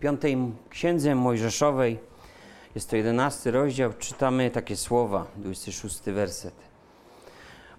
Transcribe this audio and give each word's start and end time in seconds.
piątej 0.00 0.38
księdze 0.70 1.14
Mojżeszowej, 1.14 1.98
jest 2.74 2.90
to 2.90 2.96
jedenasty 2.96 3.50
rozdział, 3.50 3.92
czytamy 3.98 4.50
takie 4.50 4.76
słowa, 4.76 5.26
26 5.36 6.00
werset. 6.00 6.54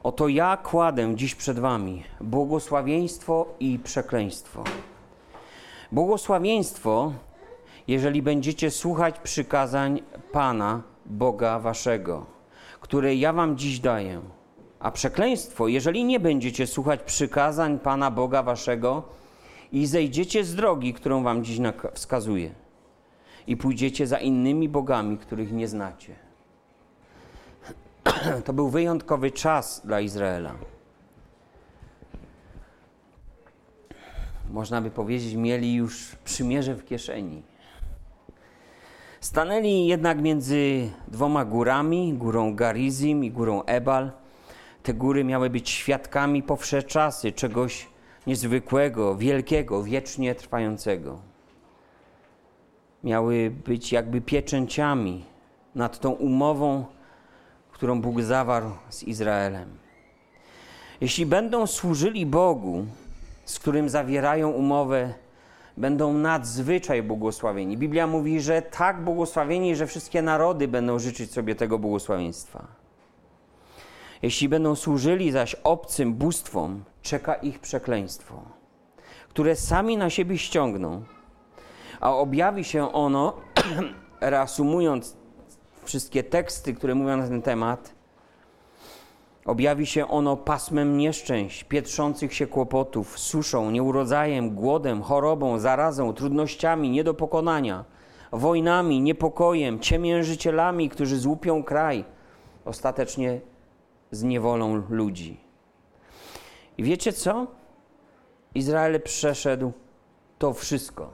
Oto 0.03 0.27
ja 0.27 0.57
kładę 0.57 1.15
dziś 1.15 1.35
przed 1.35 1.59
wami 1.59 2.03
błogosławieństwo 2.21 3.45
i 3.59 3.79
przekleństwo. 3.79 4.63
Błogosławieństwo, 5.91 7.13
jeżeli 7.87 8.21
będziecie 8.21 8.71
słuchać 8.71 9.19
przykazań 9.19 10.01
Pana, 10.31 10.81
Boga 11.05 11.59
waszego, 11.59 12.25
które 12.81 13.15
ja 13.15 13.33
wam 13.33 13.57
dziś 13.57 13.79
daję. 13.79 14.21
A 14.79 14.91
przekleństwo, 14.91 15.67
jeżeli 15.67 16.05
nie 16.05 16.19
będziecie 16.19 16.67
słuchać 16.67 16.99
przykazań 17.03 17.79
Pana, 17.79 18.11
Boga 18.11 18.43
waszego 18.43 19.03
i 19.71 19.85
zejdziecie 19.85 20.43
z 20.43 20.55
drogi, 20.55 20.93
którą 20.93 21.23
wam 21.23 21.43
dziś 21.43 21.59
wskazuję 21.93 22.51
i 23.47 23.57
pójdziecie 23.57 24.07
za 24.07 24.17
innymi 24.17 24.69
bogami, 24.69 25.17
których 25.17 25.51
nie 25.51 25.67
znacie. 25.67 26.15
To 28.45 28.53
był 28.53 28.69
wyjątkowy 28.69 29.31
czas 29.31 29.81
dla 29.85 30.01
Izraela. 30.01 30.55
Można 34.51 34.81
by 34.81 34.91
powiedzieć, 34.91 35.33
mieli 35.33 35.75
już 35.75 36.15
przymierze 36.15 36.75
w 36.75 36.85
kieszeni. 36.85 37.43
Stanęli 39.21 39.87
jednak 39.87 40.21
między 40.21 40.89
dwoma 41.07 41.45
górami, 41.45 42.13
górą 42.13 42.55
Garizim 42.55 43.23
i 43.23 43.31
górą 43.31 43.63
Ebal. 43.63 44.11
Te 44.83 44.93
góry 44.93 45.23
miały 45.23 45.49
być 45.49 45.69
świadkami 45.69 46.43
po 46.43 46.55
wsze 46.55 46.83
czasy 46.83 47.31
czegoś 47.31 47.87
niezwykłego, 48.27 49.15
wielkiego, 49.15 49.83
wiecznie 49.83 50.35
trwającego 50.35 51.29
miały 53.03 53.51
być 53.65 53.91
jakby 53.91 54.21
pieczęciami 54.21 55.25
nad 55.75 55.99
tą 55.99 56.11
umową, 56.11 56.85
którą 57.71 58.01
Bóg 58.01 58.21
zawarł 58.21 58.71
z 58.89 59.03
Izraelem. 59.03 59.69
Jeśli 61.01 61.25
będą 61.25 61.67
służyli 61.67 62.25
Bogu, 62.25 62.85
z 63.45 63.59
którym 63.59 63.89
zawierają 63.89 64.49
umowę, 64.49 65.13
będą 65.77 66.13
nadzwyczaj 66.13 67.03
błogosławieni. 67.03 67.77
Biblia 67.77 68.07
mówi, 68.07 68.41
że 68.41 68.61
tak 68.61 69.03
błogosławieni, 69.03 69.75
że 69.75 69.87
wszystkie 69.87 70.21
narody 70.21 70.67
będą 70.67 70.99
życzyć 70.99 71.31
sobie 71.31 71.55
tego 71.55 71.79
błogosławieństwa. 71.79 72.67
Jeśli 74.21 74.49
będą 74.49 74.75
służyli 74.75 75.31
zaś 75.31 75.55
obcym 75.55 76.13
bóstwom, 76.13 76.83
czeka 77.01 77.33
ich 77.33 77.59
przekleństwo, 77.59 78.41
które 79.29 79.55
sami 79.55 79.97
na 79.97 80.09
siebie 80.09 80.37
ściągną 80.37 81.03
a 81.99 82.15
objawi 82.15 82.63
się 82.63 82.93
ono, 82.93 83.33
reasumując 84.21 85.17
wszystkie 85.83 86.23
teksty, 86.23 86.73
które 86.73 86.95
mówią 86.95 87.17
na 87.17 87.27
ten 87.27 87.41
temat, 87.41 87.95
objawi 89.45 89.85
się 89.85 90.07
ono 90.07 90.37
pasmem 90.37 90.97
nieszczęść, 90.97 91.63
pietrzących 91.63 92.33
się 92.33 92.47
kłopotów, 92.47 93.19
suszą, 93.19 93.71
nieurodzajem, 93.71 94.55
głodem, 94.55 95.01
chorobą, 95.01 95.59
zarazą, 95.59 96.13
trudnościami 96.13 96.89
nie 96.89 97.03
do 97.03 97.13
pokonania, 97.13 97.85
wojnami, 98.31 99.01
niepokojem, 99.01 99.79
ciemiężycielami, 99.79 100.89
którzy 100.89 101.17
złupią 101.17 101.63
kraj, 101.63 102.05
ostatecznie 102.65 103.41
z 104.11 104.23
niewolą 104.23 104.83
ludzi. 104.89 105.48
I 106.79 106.83
wiecie 106.83 107.13
co? 107.13 107.47
Izrael 108.55 109.01
przeszedł 109.01 109.71
to 110.37 110.53
wszystko 110.53 111.13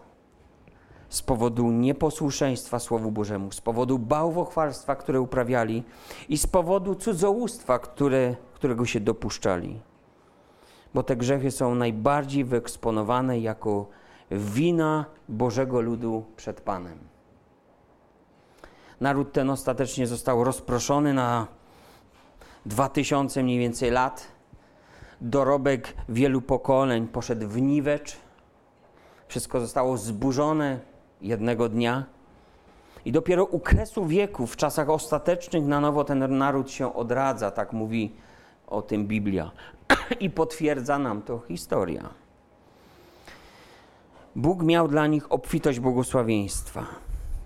z 1.09 1.21
powodu 1.21 1.71
nieposłuszeństwa 1.71 2.79
Słowu 2.79 3.11
Bożemu, 3.11 3.51
z 3.51 3.61
powodu 3.61 3.99
bałwochwalstwa, 3.99 4.95
które 4.95 5.21
uprawiali 5.21 5.83
i 6.29 6.37
z 6.37 6.47
powodu 6.47 6.95
cudzołóstwa, 6.95 7.79
które, 7.79 8.35
którego 8.53 8.85
się 8.85 8.99
dopuszczali. 8.99 9.79
Bo 10.93 11.03
te 11.03 11.15
grzechy 11.15 11.51
są 11.51 11.75
najbardziej 11.75 12.45
wyeksponowane 12.45 13.39
jako 13.39 13.87
wina 14.31 15.05
Bożego 15.29 15.81
ludu 15.81 16.25
przed 16.35 16.61
Panem. 16.61 16.99
Naród 19.01 19.31
ten 19.31 19.49
ostatecznie 19.49 20.07
został 20.07 20.43
rozproszony 20.43 21.13
na 21.13 21.47
dwa 22.65 22.89
tysiące 22.89 23.43
mniej 23.43 23.59
więcej 23.59 23.91
lat. 23.91 24.34
Dorobek 25.21 25.93
wielu 26.09 26.41
pokoleń 26.41 27.07
poszedł 27.07 27.47
w 27.47 27.61
niwecz. 27.61 28.17
Wszystko 29.27 29.59
zostało 29.59 29.97
zburzone, 29.97 30.79
jednego 31.21 31.69
dnia. 31.69 32.05
I 33.05 33.11
dopiero 33.11 33.45
u 33.45 33.59
kresu 33.59 34.05
wieku, 34.05 34.47
w 34.47 34.55
czasach 34.55 34.89
ostatecznych, 34.89 35.65
na 35.65 35.79
nowo 35.81 36.03
ten 36.03 36.37
naród 36.37 36.71
się 36.71 36.95
odradza, 36.95 37.51
tak 37.51 37.73
mówi 37.73 38.11
o 38.67 38.81
tym 38.81 39.07
Biblia. 39.07 39.51
I 40.19 40.29
potwierdza 40.29 40.99
nam 40.99 41.21
to 41.21 41.39
historia. 41.47 42.09
Bóg 44.35 44.63
miał 44.63 44.87
dla 44.87 45.07
nich 45.07 45.31
obfitość 45.31 45.79
błogosławieństwa. 45.79 46.85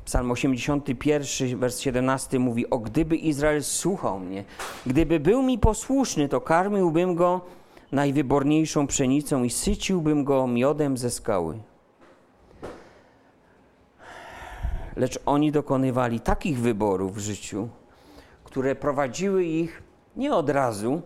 Psalm 0.05 0.31
81, 0.31 1.59
wers 1.59 1.79
17 1.79 2.39
mówi: 2.39 2.69
O 2.69 2.77
gdyby 2.79 3.15
Izrael 3.15 3.63
słuchał 3.63 4.19
mnie, 4.19 4.43
gdyby 4.85 5.19
był 5.19 5.43
mi 5.43 5.59
posłuszny, 5.59 6.29
to 6.29 6.41
karmiłbym 6.41 7.15
go 7.15 7.41
najwyborniejszą 7.91 8.87
pszenicą 8.87 9.43
i 9.43 9.49
syciłbym 9.49 10.23
go 10.23 10.47
miodem 10.47 10.97
ze 10.97 11.09
skały. 11.09 11.59
lecz 14.99 15.19
oni 15.25 15.51
dokonywali 15.51 16.19
takich 16.19 16.59
wyborów 16.59 17.15
w 17.15 17.19
życiu, 17.19 17.69
które 18.43 18.75
prowadziły 18.75 19.43
ich 19.43 19.83
nie 20.15 20.35
od 20.35 20.49
razu, 20.49 21.01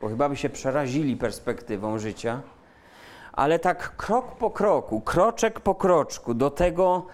bo 0.00 0.08
chyba 0.08 0.28
by 0.28 0.36
się 0.36 0.48
przerazili 0.48 1.16
perspektywą 1.16 1.98
życia, 1.98 2.40
ale 3.32 3.58
tak 3.58 3.96
krok 3.96 4.36
po 4.36 4.50
kroku, 4.50 5.00
kroczek 5.00 5.60
po 5.60 5.74
kroczku 5.74 6.34
do 6.34 6.50
tego, 6.50 7.06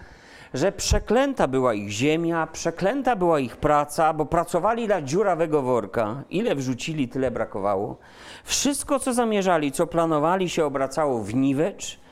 że 0.53 0.71
przeklęta 0.71 1.47
była 1.47 1.73
ich 1.73 1.89
ziemia, 1.89 2.47
przeklęta 2.47 3.15
była 3.15 3.39
ich 3.39 3.57
praca, 3.57 4.13
bo 4.13 4.25
pracowali 4.25 4.87
dla 4.87 5.01
dziurawego 5.01 5.61
worka. 5.61 6.23
Ile 6.29 6.55
wrzucili, 6.55 7.07
tyle 7.07 7.31
brakowało. 7.31 7.97
Wszystko, 8.43 8.99
co 8.99 9.13
zamierzali, 9.13 9.71
co 9.71 9.87
planowali, 9.87 10.49
się 10.49 10.65
obracało 10.65 11.23
w 11.23 11.35
niwecz 11.35 12.03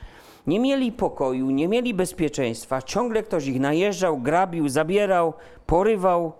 nie 0.46 0.60
mieli 0.60 0.92
pokoju, 0.92 1.50
nie 1.50 1.68
mieli 1.68 1.94
bezpieczeństwa. 1.94 2.82
Ciągle 2.82 3.22
ktoś 3.22 3.46
ich 3.46 3.60
najeżdżał, 3.60 4.18
grabił, 4.18 4.68
zabierał, 4.68 5.32
porywał, 5.66 6.32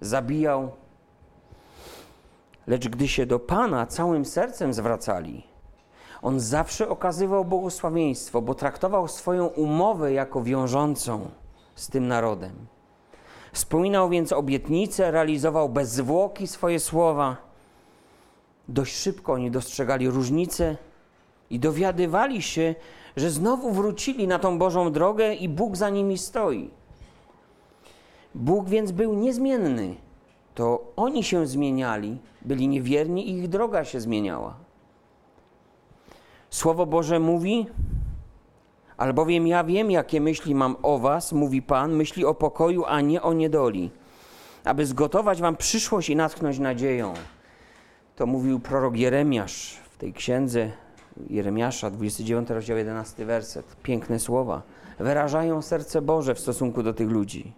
zabijał. 0.00 0.70
Lecz 2.66 2.88
gdy 2.88 3.08
się 3.08 3.26
do 3.26 3.38
Pana 3.38 3.86
całym 3.86 4.24
sercem 4.24 4.72
zwracali, 4.72 5.42
On 6.22 6.40
zawsze 6.40 6.88
okazywał 6.88 7.44
błogosławieństwo, 7.44 8.42
bo 8.42 8.54
traktował 8.54 9.08
swoją 9.08 9.46
umowę 9.46 10.12
jako 10.12 10.42
wiążącą 10.42 11.28
z 11.74 11.88
tym 11.88 12.08
narodem. 12.08 12.52
Wspominał 13.52 14.08
więc 14.08 14.32
obietnice, 14.32 15.10
realizował 15.10 15.68
bez 15.68 15.90
zwłoki 15.90 16.46
swoje 16.46 16.80
słowa. 16.80 17.36
Dość 18.68 18.96
szybko 18.96 19.32
oni 19.32 19.50
dostrzegali 19.50 20.10
różnice 20.10 20.76
i 21.50 21.58
dowiadywali 21.58 22.42
się, 22.42 22.74
że 23.16 23.30
znowu 23.30 23.72
wrócili 23.72 24.26
na 24.26 24.38
tą 24.38 24.58
Bożą 24.58 24.92
drogę 24.92 25.34
i 25.34 25.48
Bóg 25.48 25.76
za 25.76 25.90
nimi 25.90 26.18
stoi. 26.18 26.70
Bóg 28.34 28.68
więc 28.68 28.92
był 28.92 29.14
niezmienny. 29.14 29.94
To 30.54 30.84
oni 30.96 31.24
się 31.24 31.46
zmieniali, 31.46 32.18
byli 32.42 32.68
niewierni 32.68 33.30
i 33.30 33.38
ich 33.38 33.48
droga 33.48 33.84
się 33.84 34.00
zmieniała. 34.00 34.67
Słowo 36.50 36.86
Boże 36.86 37.20
mówi, 37.20 37.66
albowiem 38.96 39.46
ja 39.46 39.64
wiem, 39.64 39.90
jakie 39.90 40.20
myśli 40.20 40.54
mam 40.54 40.76
o 40.82 40.98
was, 40.98 41.32
mówi 41.32 41.62
Pan, 41.62 41.92
myśli 41.92 42.24
o 42.24 42.34
pokoju, 42.34 42.84
a 42.84 43.00
nie 43.00 43.22
o 43.22 43.32
niedoli, 43.32 43.90
aby 44.64 44.86
zgotować 44.86 45.40
wam 45.40 45.56
przyszłość 45.56 46.10
i 46.10 46.16
natknąć 46.16 46.58
nadzieją. 46.58 47.14
To 48.16 48.26
mówił 48.26 48.60
prorok 48.60 48.96
Jeremiasz 48.96 49.78
w 49.90 49.96
tej 49.98 50.12
księdze 50.12 50.70
Jeremiasza, 51.30 51.90
29 51.90 52.50
rozdział 52.50 52.76
11 52.76 53.24
werset. 53.24 53.76
Piękne 53.82 54.18
słowa. 54.18 54.62
Wyrażają 54.98 55.62
serce 55.62 56.02
Boże 56.02 56.34
w 56.34 56.40
stosunku 56.40 56.82
do 56.82 56.94
tych 56.94 57.10
ludzi. 57.10 57.52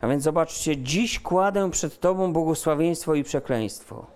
A 0.00 0.08
więc 0.08 0.22
zobaczcie, 0.22 0.76
dziś 0.76 1.20
kładę 1.20 1.70
przed 1.70 2.00
Tobą 2.00 2.32
błogosławieństwo 2.32 3.14
i 3.14 3.24
przekleństwo. 3.24 4.06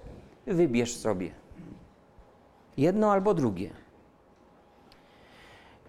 Wybierz 0.47 0.97
sobie. 0.97 1.44
Jedno 2.77 3.13
albo 3.13 3.35
drugie. 3.35 3.71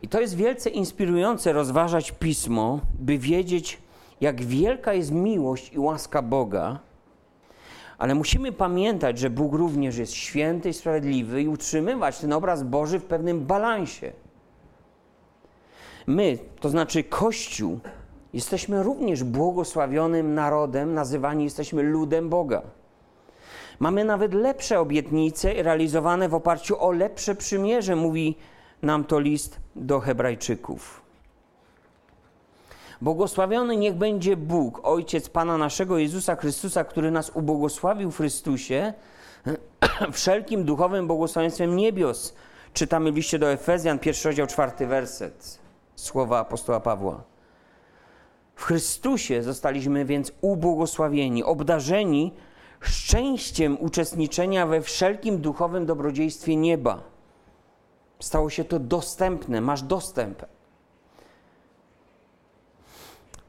I 0.01 0.07
to 0.07 0.21
jest 0.21 0.35
wielce 0.35 0.69
inspirujące 0.69 1.53
rozważać 1.53 2.11
pismo, 2.11 2.79
by 2.99 3.17
wiedzieć, 3.17 3.77
jak 4.21 4.41
wielka 4.41 4.93
jest 4.93 5.11
miłość 5.11 5.73
i 5.73 5.79
łaska 5.79 6.21
Boga, 6.21 6.79
ale 7.97 8.15
musimy 8.15 8.51
pamiętać, 8.51 9.19
że 9.19 9.29
Bóg 9.29 9.53
również 9.53 9.97
jest 9.97 10.13
święty 10.13 10.69
i 10.69 10.73
sprawiedliwy 10.73 11.41
i 11.41 11.47
utrzymywać 11.47 12.19
ten 12.19 12.33
obraz 12.33 12.63
Boży 12.63 12.99
w 12.99 13.05
pewnym 13.05 13.45
balansie. 13.45 14.11
My, 16.07 16.37
to 16.59 16.69
znaczy 16.69 17.03
Kościół, 17.03 17.79
jesteśmy 18.33 18.83
również 18.83 19.23
błogosławionym 19.23 20.33
narodem, 20.33 20.93
nazywani 20.93 21.43
jesteśmy 21.43 21.83
ludem 21.83 22.29
Boga. 22.29 22.61
Mamy 23.79 24.05
nawet 24.05 24.33
lepsze 24.33 24.79
obietnice 24.79 25.53
realizowane 25.53 26.29
w 26.29 26.33
oparciu 26.33 26.83
o 26.83 26.91
lepsze 26.91 27.35
przymierze, 27.35 27.95
mówi 27.95 28.35
nam 28.81 29.03
to 29.03 29.19
list 29.19 29.59
do 29.75 29.99
Hebrajczyków. 29.99 31.01
Błogosławiony 33.01 33.77
niech 33.77 33.95
będzie 33.95 34.37
Bóg, 34.37 34.79
Ojciec 34.83 35.29
Pana 35.29 35.57
naszego 35.57 35.97
Jezusa 35.97 36.35
Chrystusa, 36.35 36.83
który 36.83 37.11
nas 37.11 37.31
ubłogosławił 37.33 38.11
w 38.11 38.17
Chrystusie 38.17 38.93
wszelkim 40.11 40.63
duchowym 40.63 41.07
błogosławieństwem 41.07 41.75
niebios. 41.75 42.35
Czytamy 42.73 43.11
w 43.11 43.15
liście 43.15 43.39
do 43.39 43.51
Efezjan, 43.51 43.99
pierwszy 43.99 44.27
rozdział, 44.27 44.47
czwarty 44.47 44.87
werset, 44.87 45.59
słowa 45.95 46.39
apostoła 46.39 46.79
Pawła. 46.79 47.23
W 48.55 48.63
Chrystusie 48.63 49.43
zostaliśmy 49.43 50.05
więc 50.05 50.31
ubłogosławieni, 50.41 51.43
obdarzeni 51.43 52.33
szczęściem 52.87 53.77
uczestniczenia 53.79 54.67
we 54.67 54.81
wszelkim 54.81 55.41
duchowym 55.41 55.85
dobrodziejstwie 55.85 56.55
nieba. 56.55 57.03
Stało 58.19 58.49
się 58.49 58.63
to 58.63 58.79
dostępne, 58.79 59.61
masz 59.61 59.81
dostęp. 59.81 60.45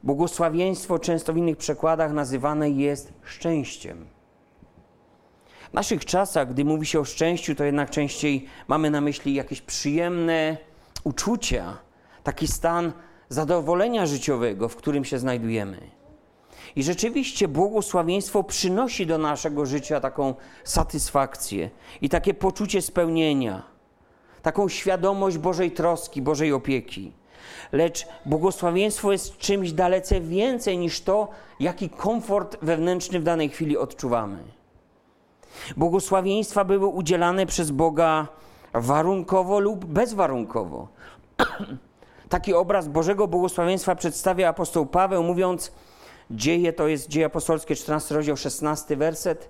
Błogosławieństwo 0.03 0.99
często 0.99 1.33
w 1.33 1.37
innych 1.37 1.57
przekładach 1.57 2.13
nazywane 2.13 2.69
jest 2.69 3.13
szczęściem. 3.23 4.05
W 5.71 5.73
naszych 5.73 6.05
czasach, 6.05 6.49
gdy 6.49 6.65
mówi 6.65 6.85
się 6.85 6.99
o 6.99 7.05
szczęściu, 7.05 7.55
to 7.55 7.63
jednak 7.63 7.89
częściej 7.89 8.45
mamy 8.67 8.91
na 8.91 9.01
myśli 9.01 9.33
jakieś 9.33 9.61
przyjemne 9.61 10.57
uczucia, 11.03 11.77
taki 12.23 12.47
stan 12.47 12.91
zadowolenia 13.29 14.05
życiowego, 14.05 14.69
w 14.69 14.75
którym 14.75 15.05
się 15.05 15.19
znajdujemy. 15.19 15.96
I 16.77 16.83
rzeczywiście 16.83 17.47
błogosławieństwo 17.47 18.43
przynosi 18.43 19.05
do 19.05 19.17
naszego 19.17 19.65
życia 19.65 19.99
taką 19.99 20.33
satysfakcję 20.63 21.69
i 22.01 22.09
takie 22.09 22.33
poczucie 22.33 22.81
spełnienia, 22.81 23.63
taką 24.41 24.69
świadomość 24.69 25.37
Bożej 25.37 25.71
troski, 25.71 26.21
Bożej 26.21 26.53
opieki. 26.53 27.11
Lecz 27.71 28.07
błogosławieństwo 28.25 29.11
jest 29.11 29.37
czymś 29.37 29.71
dalece 29.71 30.21
więcej 30.21 30.77
niż 30.77 31.01
to, 31.01 31.27
jaki 31.59 31.89
komfort 31.89 32.57
wewnętrzny 32.61 33.19
w 33.19 33.23
danej 33.23 33.49
chwili 33.49 33.77
odczuwamy. 33.77 34.37
Błogosławieństwa 35.77 36.65
były 36.65 36.87
udzielane 36.87 37.45
przez 37.45 37.71
Boga 37.71 38.27
warunkowo 38.73 39.59
lub 39.59 39.85
bezwarunkowo. 39.85 40.87
Taki 42.29 42.53
obraz 42.53 42.87
Bożego 42.87 43.27
błogosławieństwa 43.27 43.95
przedstawia 43.95 44.49
apostoł 44.49 44.85
Paweł, 44.85 45.23
mówiąc: 45.23 45.71
Dzieje 46.31 46.73
to 46.73 46.87
jest 46.87 47.07
dzieje 47.07 47.25
apostolskie, 47.25 47.75
14 47.75 48.15
rozdział, 48.15 48.37
16 48.37 48.95
werset. 48.95 49.49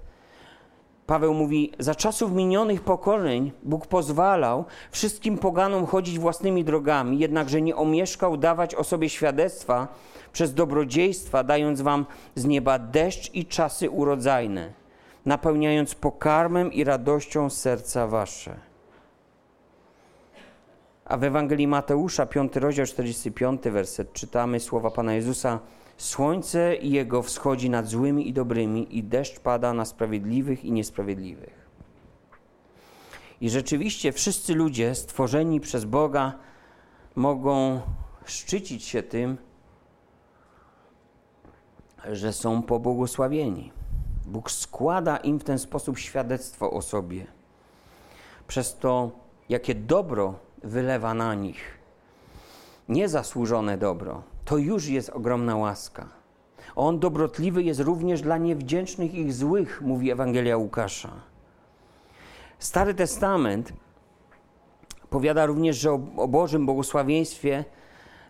Paweł 1.08 1.34
mówi: 1.34 1.72
Za 1.80 1.96
czasów 1.96 2.32
minionych 2.32 2.82
pokoleń 2.82 3.52
Bóg 3.64 3.88
pozwalał 3.88 4.66
wszystkim 4.92 5.38
poganom 5.38 5.86
chodzić 5.86 6.20
własnymi 6.20 6.64
drogami, 6.64 7.20
jednakże 7.20 7.62
nie 7.62 7.76
omieszkał 7.76 8.38
dawać 8.38 8.76
o 8.76 8.84
sobie 8.84 9.10
świadectwa 9.10 9.88
przez 10.34 10.54
dobrodziejstwa, 10.54 11.44
dając 11.44 11.82
wam 11.82 12.06
z 12.36 12.46
nieba 12.46 12.80
deszcz 12.80 13.34
i 13.34 13.46
czasy 13.46 13.90
urodzajne, 13.90 14.74
napełniając 15.26 15.96
pokarmem 15.96 16.74
i 16.74 16.84
radością 16.84 17.50
serca 17.50 18.08
wasze. 18.08 18.56
A 21.06 21.18
w 21.18 21.24
Ewangelii 21.24 21.68
Mateusza, 21.68 22.26
5 22.26 22.56
rozdział, 22.56 22.86
45 22.86 23.62
werset, 23.62 24.14
czytamy 24.14 24.60
słowa 24.60 24.92
Pana 24.92 25.14
Jezusa: 25.14 25.60
Słońce 25.98 26.76
Jego 26.76 27.22
wschodzi 27.22 27.70
nad 27.70 27.88
złymi 27.88 28.30
i 28.30 28.34
dobrymi, 28.34 28.98
i 28.98 29.04
deszcz 29.04 29.40
pada 29.40 29.74
na 29.74 29.86
sprawiedliwych 29.86 30.66
i 30.66 30.72
niesprawiedliwych. 30.72 31.68
I 33.42 33.50
rzeczywiście 33.50 34.12
wszyscy 34.12 34.56
ludzie 34.56 34.96
stworzeni 34.96 35.60
przez 35.60 35.86
Boga 35.86 36.34
mogą 37.16 37.82
szczycić 38.26 38.84
się 38.84 39.04
tym, 39.04 39.38
że 42.12 42.34
są 42.34 42.62
pobłogosławieni. 42.62 43.72
Bóg 44.26 44.52
składa 44.52 45.18
im 45.18 45.40
w 45.40 45.44
ten 45.44 45.60
sposób 45.60 45.98
świadectwo 45.98 46.72
o 46.72 46.82
sobie. 46.82 47.28
Przez 48.48 48.78
to, 48.78 49.12
jakie 49.50 49.76
dobro 49.76 50.40
wylewa 50.64 51.14
na 51.14 51.36
nich. 51.36 51.78
Niezasłużone 52.90 53.78
dobro, 53.78 54.24
to 54.48 54.58
już 54.58 54.88
jest 54.88 55.10
ogromna 55.10 55.56
łaska. 55.56 56.10
On 56.76 57.00
dobrotliwy 57.00 57.64
jest 57.64 57.80
również 57.80 58.22
dla 58.22 58.38
niewdzięcznych 58.38 59.14
ich 59.14 59.34
złych, 59.34 59.82
mówi 59.82 60.12
Ewangelia 60.12 60.58
Łukasza. 60.58 61.12
Stary 62.60 62.94
Testament 62.94 63.74
powiada 65.10 65.46
również, 65.46 65.78
że 65.78 65.92
o 66.18 66.28
Bożym 66.28 66.66
błogosławieństwie 66.66 67.66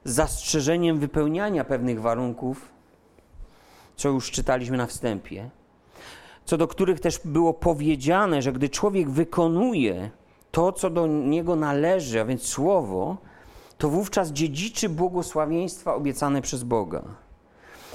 z 0.04 0.12
zastrzeżeniem 0.12 1.00
wypełniania 1.00 1.64
pewnych 1.64 2.02
warunków, 2.02 2.72
co 3.96 4.10
już 4.10 4.32
czytaliśmy 4.32 4.78
na 4.78 4.86
wstępie, 4.86 5.50
co 6.46 6.58
do 6.58 6.68
których 6.68 7.00
też 7.00 7.20
było 7.26 7.54
powiedziane, 7.54 8.42
że 8.42 8.54
gdy 8.54 8.70
człowiek 8.70 9.10
wykonuje 9.10 10.12
to, 10.52 10.72
co 10.72 10.90
do 10.90 11.08
niego 11.08 11.56
należy, 11.56 12.22
a 12.22 12.26
więc 12.26 12.44
słowo, 12.44 13.18
to 13.78 13.90
wówczas 13.90 14.32
dziedziczy 14.32 14.90
błogosławieństwa 14.90 15.96
obiecane 15.96 16.42
przez 16.42 16.64
Boga. 16.64 17.04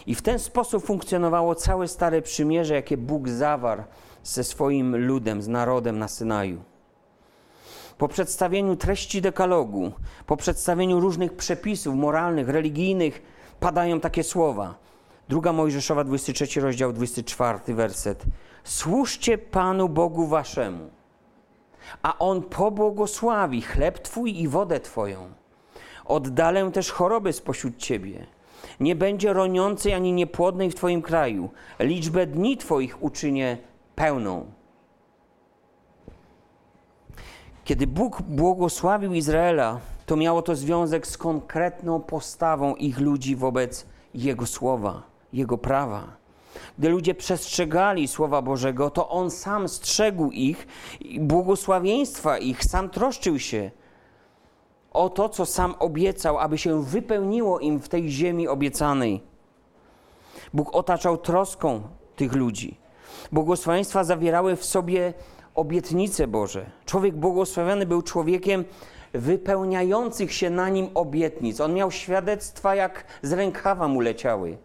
I 0.06 0.14
w 0.14 0.22
ten 0.22 0.38
sposób 0.38 0.84
funkcjonowało 0.84 1.54
całe 1.54 1.88
Stare 1.88 2.22
Przymierze, 2.22 2.74
jakie 2.74 2.96
Bóg 2.96 3.28
zawarł 3.28 3.82
ze 4.22 4.44
swoim 4.44 5.06
ludem, 5.06 5.42
z 5.42 5.48
narodem 5.48 5.98
na 5.98 6.08
Synaju. 6.08 6.62
Po 7.98 8.08
przedstawieniu 8.08 8.76
treści 8.76 9.22
dekalogu, 9.22 9.92
po 10.26 10.36
przedstawieniu 10.36 11.00
różnych 11.00 11.36
przepisów 11.36 11.94
moralnych, 11.94 12.48
religijnych, 12.48 13.22
padają 13.60 14.00
takie 14.00 14.24
słowa. 14.24 14.74
Druga 15.28 15.52
Mojżeszowa, 15.52 16.04
23 16.04 16.60
rozdział, 16.60 16.92
24 16.92 17.74
werset. 17.74 18.24
Służcie 18.64 19.38
Panu 19.38 19.88
Bogu 19.88 20.26
waszemu, 20.26 20.90
a 22.02 22.18
On 22.18 22.42
pobłogosławi 22.42 23.62
chleb 23.62 23.98
Twój 23.98 24.40
i 24.40 24.48
wodę 24.48 24.80
Twoją 24.80 25.41
Oddalę 26.04 26.70
też 26.70 26.90
choroby 26.90 27.32
spośród 27.32 27.76
ciebie. 27.76 28.26
Nie 28.80 28.96
będzie 28.96 29.32
roniącej 29.32 29.94
ani 29.94 30.12
niepłodnej 30.12 30.70
w 30.70 30.74
twoim 30.74 31.02
kraju. 31.02 31.50
Liczbę 31.80 32.26
dni 32.26 32.56
twoich 32.56 33.02
uczynię 33.02 33.58
pełną. 33.94 34.46
Kiedy 37.64 37.86
Bóg 37.86 38.22
błogosławił 38.22 39.14
Izraela, 39.14 39.80
to 40.06 40.16
miało 40.16 40.42
to 40.42 40.56
związek 40.56 41.06
z 41.06 41.18
konkretną 41.18 42.00
postawą 42.00 42.74
ich 42.74 43.00
ludzi 43.00 43.36
wobec 43.36 43.86
Jego 44.14 44.46
słowa, 44.46 45.02
Jego 45.32 45.58
prawa. 45.58 46.22
Gdy 46.78 46.88
ludzie 46.88 47.14
przestrzegali 47.14 48.08
Słowa 48.08 48.42
Bożego, 48.42 48.90
to 48.90 49.08
On 49.08 49.30
sam 49.30 49.68
strzegł 49.68 50.30
ich, 50.30 50.66
błogosławieństwa 51.20 52.38
ich, 52.38 52.64
sam 52.64 52.90
troszczył 52.90 53.38
się 53.38 53.70
o 54.92 55.10
to, 55.10 55.28
co 55.28 55.46
sam 55.46 55.74
obiecał, 55.78 56.38
aby 56.38 56.58
się 56.58 56.84
wypełniło 56.84 57.58
im 57.58 57.80
w 57.80 57.88
tej 57.88 58.08
ziemi 58.08 58.48
obiecanej. 58.48 59.22
Bóg 60.54 60.76
otaczał 60.76 61.18
troską 61.18 61.82
tych 62.16 62.32
ludzi. 62.32 62.76
Błogosławieństwa 63.32 64.04
zawierały 64.04 64.56
w 64.56 64.64
sobie 64.64 65.14
obietnice 65.54 66.26
Boże. 66.26 66.70
Człowiek 66.86 67.16
błogosławiony 67.16 67.86
był 67.86 68.02
człowiekiem 68.02 68.64
wypełniających 69.12 70.32
się 70.32 70.50
na 70.50 70.68
nim 70.68 70.88
obietnic. 70.94 71.60
On 71.60 71.74
miał 71.74 71.90
świadectwa, 71.90 72.74
jak 72.74 73.04
z 73.22 73.32
rękawa 73.32 73.88
mu 73.88 74.00
leciały. 74.00 74.58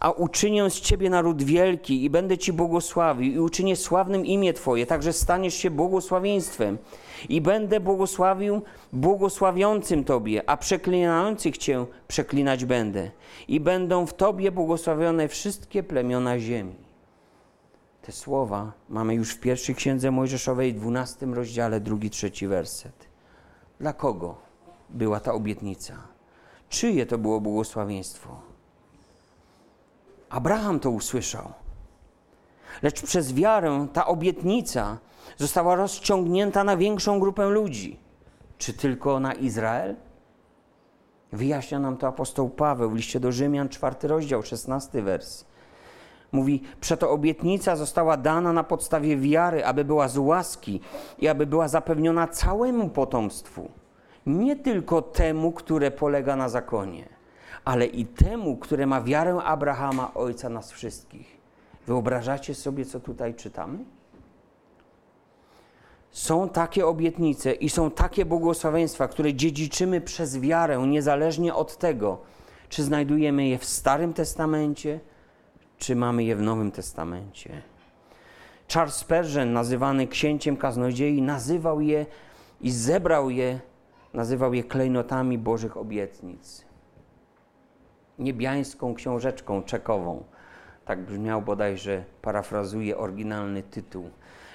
A 0.00 0.10
uczynię 0.10 0.70
z 0.70 0.80
Ciebie 0.80 1.10
naród 1.10 1.42
wielki 1.42 2.04
i 2.04 2.10
będę 2.10 2.38
Ci 2.38 2.52
błogosławił 2.52 3.32
i 3.32 3.38
uczynię 3.38 3.76
sławnym 3.76 4.26
imię 4.26 4.52
Twoje, 4.52 4.86
także 4.86 5.12
staniesz 5.12 5.54
się 5.54 5.70
błogosławieństwem 5.70 6.78
i 7.28 7.40
będę 7.40 7.80
błogosławił 7.80 8.62
błogosławiącym 8.92 10.04
Tobie, 10.04 10.50
a 10.50 10.56
przeklinających 10.56 11.58
Cię 11.58 11.86
przeklinać 12.08 12.64
będę 12.64 13.10
i 13.48 13.60
będą 13.60 14.06
w 14.06 14.14
Tobie 14.14 14.52
błogosławione 14.52 15.28
wszystkie 15.28 15.82
plemiona 15.82 16.38
ziemi. 16.38 16.74
Te 18.02 18.12
słowa 18.12 18.72
mamy 18.88 19.14
już 19.14 19.34
w 19.34 19.40
pierwszej 19.40 19.74
księdze 19.74 20.10
Mojżeszowej, 20.10 20.74
dwunastym 20.74 21.34
rozdziale, 21.34 21.80
drugi, 21.80 22.10
trzeci 22.10 22.46
werset. 22.46 23.06
Dla 23.80 23.92
kogo 23.92 24.34
była 24.90 25.20
ta 25.20 25.32
obietnica? 25.32 25.94
Czyje 26.68 27.06
to 27.06 27.18
było 27.18 27.40
błogosławieństwo? 27.40 28.55
Abraham 30.36 30.80
to 30.80 30.90
usłyszał. 30.90 31.52
Lecz 32.82 33.02
przez 33.02 33.34
wiarę 33.34 33.86
ta 33.92 34.06
obietnica 34.06 34.98
została 35.36 35.74
rozciągnięta 35.74 36.64
na 36.64 36.76
większą 36.76 37.20
grupę 37.20 37.48
ludzi. 37.48 37.98
Czy 38.58 38.72
tylko 38.72 39.20
na 39.20 39.32
Izrael? 39.32 39.96
Wyjaśnia 41.32 41.78
nam 41.78 41.96
to 41.96 42.06
apostoł 42.08 42.48
Paweł 42.48 42.90
w 42.90 42.94
liście 42.94 43.20
do 43.20 43.32
Rzymian, 43.32 43.68
czwarty 43.68 44.08
rozdział, 44.08 44.42
szesnasty 44.42 45.02
wers. 45.02 45.44
Mówi, 46.32 46.62
przeto 46.80 47.10
obietnica 47.10 47.76
została 47.76 48.16
dana 48.16 48.52
na 48.52 48.64
podstawie 48.64 49.16
wiary, 49.16 49.64
aby 49.64 49.84
była 49.84 50.08
z 50.08 50.18
łaski 50.18 50.80
i 51.18 51.28
aby 51.28 51.46
była 51.46 51.68
zapewniona 51.68 52.28
całemu 52.28 52.88
potomstwu. 52.88 53.70
Nie 54.26 54.56
tylko 54.56 55.02
temu, 55.02 55.52
które 55.52 55.90
polega 55.90 56.36
na 56.36 56.48
zakonie, 56.48 57.15
ale 57.64 57.86
i 57.86 58.06
temu, 58.06 58.56
które 58.56 58.86
ma 58.86 59.00
wiarę 59.00 59.36
Abrahama, 59.36 60.14
ojca 60.14 60.48
nas 60.48 60.72
wszystkich. 60.72 61.36
Wyobrażacie 61.86 62.54
sobie, 62.54 62.84
co 62.84 63.00
tutaj 63.00 63.34
czytamy? 63.34 63.78
Są 66.10 66.48
takie 66.48 66.86
obietnice 66.86 67.52
i 67.52 67.68
są 67.68 67.90
takie 67.90 68.24
błogosławieństwa, 68.24 69.08
które 69.08 69.34
dziedziczymy 69.34 70.00
przez 70.00 70.38
wiarę, 70.38 70.86
niezależnie 70.86 71.54
od 71.54 71.76
tego, 71.76 72.18
czy 72.68 72.82
znajdujemy 72.82 73.48
je 73.48 73.58
w 73.58 73.64
Starym 73.64 74.14
Testamencie, 74.14 75.00
czy 75.78 75.96
mamy 75.96 76.24
je 76.24 76.36
w 76.36 76.42
Nowym 76.42 76.70
Testamencie. 76.70 77.62
Charles 78.72 78.94
Spurgeon, 78.94 79.52
nazywany 79.52 80.06
księciem 80.06 80.56
kaznodziei, 80.56 81.22
nazywał 81.22 81.80
je 81.80 82.06
i 82.60 82.70
zebrał 82.70 83.30
je, 83.30 83.60
nazywał 84.14 84.54
je 84.54 84.64
klejnotami 84.64 85.38
Bożych 85.38 85.76
obietnic. 85.76 86.65
Niebiańską 88.18 88.94
książeczką 88.94 89.62
czekową. 89.62 90.24
Tak 90.84 91.04
brzmiał 91.04 91.42
bodajże, 91.42 92.04
parafrazuje 92.22 92.98
oryginalny 92.98 93.62
tytuł 93.62 94.10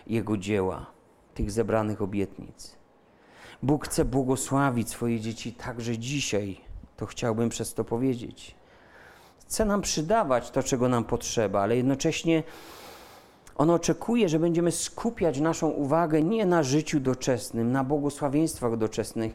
jego 0.08 0.38
dzieła, 0.38 0.86
tych 1.34 1.52
zebranych 1.52 2.02
obietnic. 2.02 2.76
Bóg 3.64 3.86
chce 3.86 4.06
błogosławić 4.06 4.90
swoje 4.90 5.20
dzieci 5.20 5.54
także 5.54 5.98
dzisiaj. 5.98 6.62
To 6.98 7.06
chciałbym 7.06 7.50
przez 7.50 7.74
to 7.74 7.84
powiedzieć 7.84 8.56
chce 9.52 9.66
nam 9.66 9.82
przydawać 9.82 10.52
to, 10.52 10.64
czego 10.64 10.90
nam 10.90 11.04
potrzeba, 11.04 11.62
ale 11.62 11.78
jednocześnie 11.78 12.44
on 13.56 13.70
oczekuje, 13.70 14.30
że 14.30 14.40
będziemy 14.40 14.72
skupiać 14.72 15.40
naszą 15.40 15.70
uwagę 15.70 16.22
nie 16.22 16.46
na 16.46 16.64
życiu 16.64 17.00
doczesnym, 17.00 17.72
na 17.72 17.84
błogosławieństwach 17.84 18.78
doczesnych, 18.78 19.34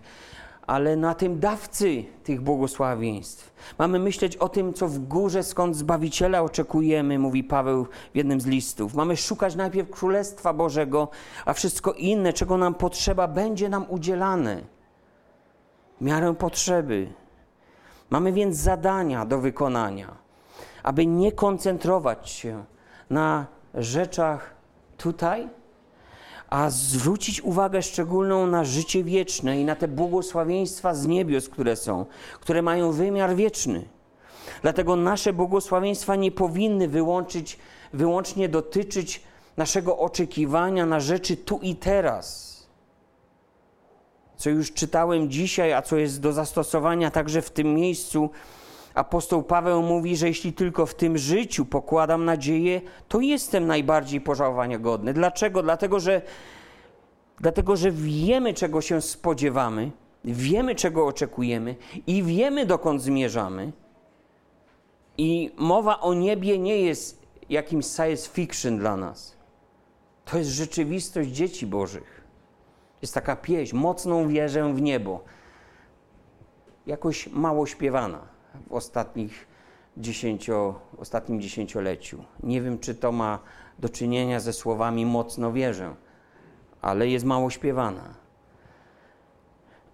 ale 0.67 0.97
na 0.97 1.15
tym 1.15 1.41
dawcy 1.41 2.05
tych 2.25 2.41
błogosławieństw. 2.41 3.55
Mamy 3.79 3.99
myśleć 3.99 4.37
o 4.37 4.49
tym, 4.49 4.75
co 4.75 4.89
w 4.89 4.99
górze, 4.99 5.43
skąd 5.43 5.77
Zbawiciela 5.77 6.43
oczekujemy, 6.43 7.19
mówi 7.19 7.45
Paweł 7.45 7.85
w 7.85 8.17
jednym 8.17 8.41
z 8.41 8.47
listów. 8.47 8.95
Mamy 8.95 9.17
szukać 9.17 9.55
najpierw 9.55 9.91
Królestwa 9.91 10.53
Bożego, 10.53 11.09
a 11.45 11.53
wszystko 11.53 11.93
inne, 11.93 12.33
czego 12.33 12.57
nam 12.57 12.75
potrzeba, 12.75 13.29
będzie 13.29 13.69
nam 13.69 13.87
udzielane. 13.89 14.63
Miarę 16.01 16.35
potrzeby. 16.35 17.13
Mamy 18.11 18.33
więc 18.33 18.57
zadania 18.57 19.27
do 19.27 19.41
wykonania, 19.41 20.17
aby 20.83 21.07
nie 21.07 21.33
koncentrować 21.33 22.31
się 22.31 22.65
na 23.11 23.47
rzeczach 23.75 24.55
tutaj, 24.97 25.49
a 26.51 26.71
zwrócić 26.71 27.41
uwagę 27.41 27.83
szczególną 27.83 28.47
na 28.47 28.65
życie 28.65 29.05
wieczne 29.05 29.61
i 29.61 29.65
na 29.65 29.77
te 29.77 29.89
błogosławieństwa 29.89 30.95
z 30.95 31.07
niebios, 31.07 31.49
które 31.49 31.77
są, 31.77 32.07
które 32.41 32.63
mają 32.63 32.93
wymiar 32.93 33.37
wieczny. 33.37 33.89
Dlatego 34.63 34.97
nasze 34.97 35.33
błogosławieństwa 35.33 36.17
nie 36.17 36.33
powinny 36.33 36.89
wyłączyć, 36.89 37.59
wyłącznie 37.93 38.49
dotyczyć 38.49 39.23
naszego 39.57 39.99
oczekiwania 39.99 40.87
na 40.87 41.01
rzeczy 41.01 41.37
tu 41.37 41.59
i 41.63 41.77
teraz 41.77 42.57
co 44.37 44.51
już 44.51 44.73
czytałem 44.73 45.31
dzisiaj, 45.31 45.73
a 45.73 45.83
co 45.83 45.97
jest 45.97 46.21
do 46.21 46.33
zastosowania 46.33 47.11
także 47.11 47.43
w 47.43 47.51
tym 47.51 47.75
miejscu, 47.75 48.31
apostoł 48.97 49.43
Paweł 49.43 49.83
mówi, 49.83 50.17
że 50.17 50.29
jeśli 50.29 50.53
tylko 50.53 50.87
w 50.87 50.95
tym 50.95 51.19
życiu 51.19 51.65
pokładam 51.67 52.25
nadzieję, 52.25 52.81
to 53.09 53.21
jestem 53.21 53.67
najbardziej 53.67 54.21
pożałowania 54.21 54.79
godny. 54.79 55.13
Dlaczego? 55.15 55.63
Dlatego 55.63 56.01
że, 56.01 56.23
dlatego, 57.41 57.77
że 57.77 57.91
wiemy, 57.91 58.55
czego 58.55 58.81
się 58.81 59.01
spodziewamy, 59.01 59.91
wiemy, 60.25 60.75
czego 60.75 61.07
oczekujemy 61.07 61.77
i 62.07 62.23
wiemy, 62.23 62.67
dokąd 62.67 63.03
zmierzamy. 63.03 63.73
I 65.19 65.51
mowa 65.57 66.01
o 66.01 66.15
niebie 66.15 66.59
nie 66.59 66.81
jest 66.81 67.27
jakimś 67.49 67.87
science 67.87 68.31
fiction 68.31 68.79
dla 68.79 68.97
nas. 68.97 69.37
To 70.25 70.39
jest 70.39 70.51
rzeczywistość 70.51 71.31
dzieci 71.31 71.67
Bożych. 71.67 72.25
Jest 73.03 73.15
taka 73.15 73.37
pieśń, 73.37 73.77
mocną 73.77 74.29
wierzę 74.29 74.75
w 74.75 74.83
niebo. 74.83 75.25
Jakoś 76.87 77.29
mało 77.29 77.67
śpiewana 77.67 78.36
w 78.69 78.73
ostatnich 78.73 79.47
dziesięcio, 79.97 80.75
ostatnim 80.99 81.41
dziesięcioleciu. 81.41 82.25
Nie 82.43 82.63
wiem, 82.63 82.79
czy 82.79 82.95
to 82.95 83.13
ma 83.13 83.39
do 83.79 83.89
czynienia 83.89 84.41
ze 84.41 84.53
słowami 84.53 85.07
mocno 85.07 85.53
wierzę, 85.53 85.95
ale 86.83 87.09
jest 87.09 87.25
mało 87.25 87.51
śpiewana. 87.51 88.15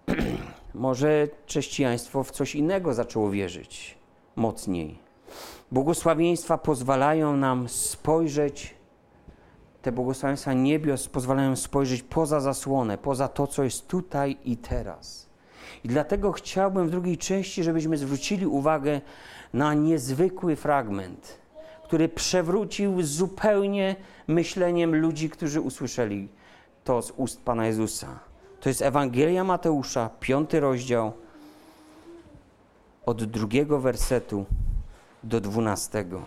Może 0.73 1.27
chrześcijaństwo 1.47 2.23
w 2.23 2.31
coś 2.31 2.55
innego 2.55 2.93
zaczęło 2.93 3.31
wierzyć 3.31 3.97
mocniej. 4.35 4.99
Błogosławieństwa 5.71 6.57
pozwalają 6.57 7.37
nam 7.37 7.69
spojrzeć 7.69 8.75
te 9.83 9.91
błogosławieństwa 9.91 10.53
niebios 10.53 11.07
pozwalają 11.07 11.55
spojrzeć 11.55 12.03
poza 12.03 12.39
zasłonę, 12.39 12.97
poza 12.97 13.27
to, 13.27 13.47
co 13.47 13.63
jest 13.63 13.87
tutaj 13.87 14.37
i 14.45 14.57
teraz. 14.57 15.29
I 15.83 15.87
dlatego 15.87 16.31
chciałbym 16.31 16.87
w 16.87 16.91
drugiej 16.91 17.17
części, 17.17 17.63
żebyśmy 17.63 17.97
zwrócili 17.97 18.47
uwagę 18.47 19.01
na 19.53 19.73
niezwykły 19.73 20.55
fragment, 20.55 21.37
który 21.83 22.09
przewrócił 22.09 23.01
zupełnie 23.01 23.95
myśleniem 24.27 24.95
ludzi, 24.95 25.29
którzy 25.29 25.61
usłyszeli 25.61 26.29
to 26.83 27.01
z 27.01 27.11
ust 27.11 27.41
Pana 27.41 27.67
Jezusa. 27.67 28.19
To 28.59 28.69
jest 28.69 28.81
Ewangelia 28.81 29.43
Mateusza, 29.43 30.09
piąty 30.19 30.59
rozdział, 30.59 31.13
od 33.05 33.23
drugiego 33.23 33.79
wersetu 33.79 34.45
do 35.23 35.41
dwunastego. 35.41 36.21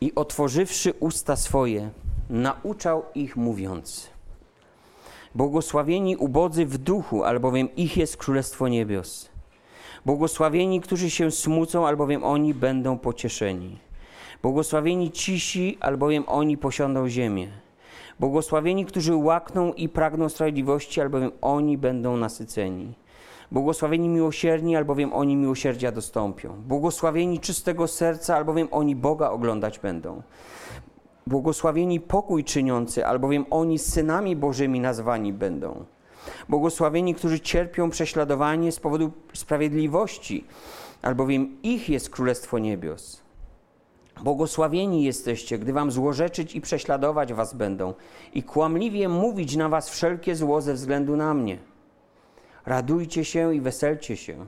i 0.00 0.14
otworzywszy 0.14 0.92
usta 1.00 1.36
swoje, 1.36 1.90
nauczał 2.30 3.04
ich 3.14 3.36
mówiąc: 3.36 4.11
Błogosławieni 5.34 6.16
ubodzy 6.16 6.66
w 6.66 6.78
duchu, 6.78 7.24
albowiem 7.24 7.76
ich 7.76 7.96
jest 7.96 8.16
królestwo 8.16 8.68
niebios. 8.68 9.28
Błogosławieni, 10.06 10.80
którzy 10.80 11.10
się 11.10 11.30
smucą, 11.30 11.86
albowiem 11.86 12.24
oni 12.24 12.54
będą 12.54 12.98
pocieszeni. 12.98 13.78
Błogosławieni 14.42 15.10
cisi, 15.10 15.78
albowiem 15.80 16.24
oni 16.26 16.56
posiądą 16.58 17.08
ziemię. 17.08 17.48
Błogosławieni, 18.20 18.84
którzy 18.86 19.14
łakną 19.16 19.72
i 19.72 19.88
pragną 19.88 20.28
sprawiedliwości, 20.28 21.00
albowiem 21.00 21.32
oni 21.40 21.78
będą 21.78 22.16
nasyceni. 22.16 22.94
Błogosławieni 23.52 24.08
miłosierni, 24.08 24.76
albowiem 24.76 25.12
oni 25.12 25.36
miłosierdzia 25.36 25.92
dostąpią. 25.92 26.54
Błogosławieni 26.68 27.40
czystego 27.40 27.88
serca, 27.88 28.36
albowiem 28.36 28.68
oni 28.70 28.96
Boga 28.96 29.30
oglądać 29.30 29.78
będą. 29.78 30.22
Błogosławieni 31.26 32.00
pokój 32.00 32.44
czyniący, 32.44 33.06
albowiem 33.06 33.44
oni 33.50 33.78
synami 33.78 34.36
Bożymi 34.36 34.80
nazwani 34.80 35.32
będą. 35.32 35.84
Błogosławieni, 36.48 37.14
którzy 37.14 37.40
cierpią 37.40 37.90
prześladowanie 37.90 38.72
z 38.72 38.80
powodu 38.80 39.10
sprawiedliwości, 39.32 40.44
albowiem 41.02 41.56
ich 41.62 41.88
jest 41.88 42.10
Królestwo 42.10 42.58
Niebios. 42.58 43.22
Błogosławieni 44.22 45.04
jesteście, 45.04 45.58
gdy 45.58 45.72
wam 45.72 45.90
złorzeczyć 45.90 46.54
i 46.54 46.60
prześladować 46.60 47.32
was 47.32 47.54
będą 47.54 47.94
i 48.34 48.42
kłamliwie 48.42 49.08
mówić 49.08 49.56
na 49.56 49.68
was 49.68 49.90
wszelkie 49.90 50.36
zło 50.36 50.60
ze 50.60 50.74
względu 50.74 51.16
na 51.16 51.34
mnie 51.34 51.58
radujcie 52.66 53.24
się 53.24 53.54
i 53.54 53.60
weselcie 53.60 54.16
się, 54.16 54.46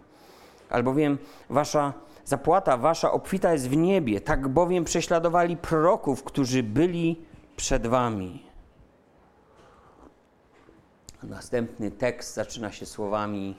albowiem 0.70 1.18
wasza 1.50 1.92
zapłata, 2.24 2.76
wasza 2.76 3.12
obfita 3.12 3.52
jest 3.52 3.68
w 3.68 3.76
niebie, 3.76 4.20
tak 4.20 4.48
bowiem 4.48 4.84
prześladowali 4.84 5.56
proroków, 5.56 6.24
którzy 6.24 6.62
byli 6.62 7.22
przed 7.56 7.86
wami. 7.86 8.46
Następny 11.22 11.90
tekst 11.90 12.34
zaczyna 12.34 12.72
się 12.72 12.86
słowami: 12.86 13.58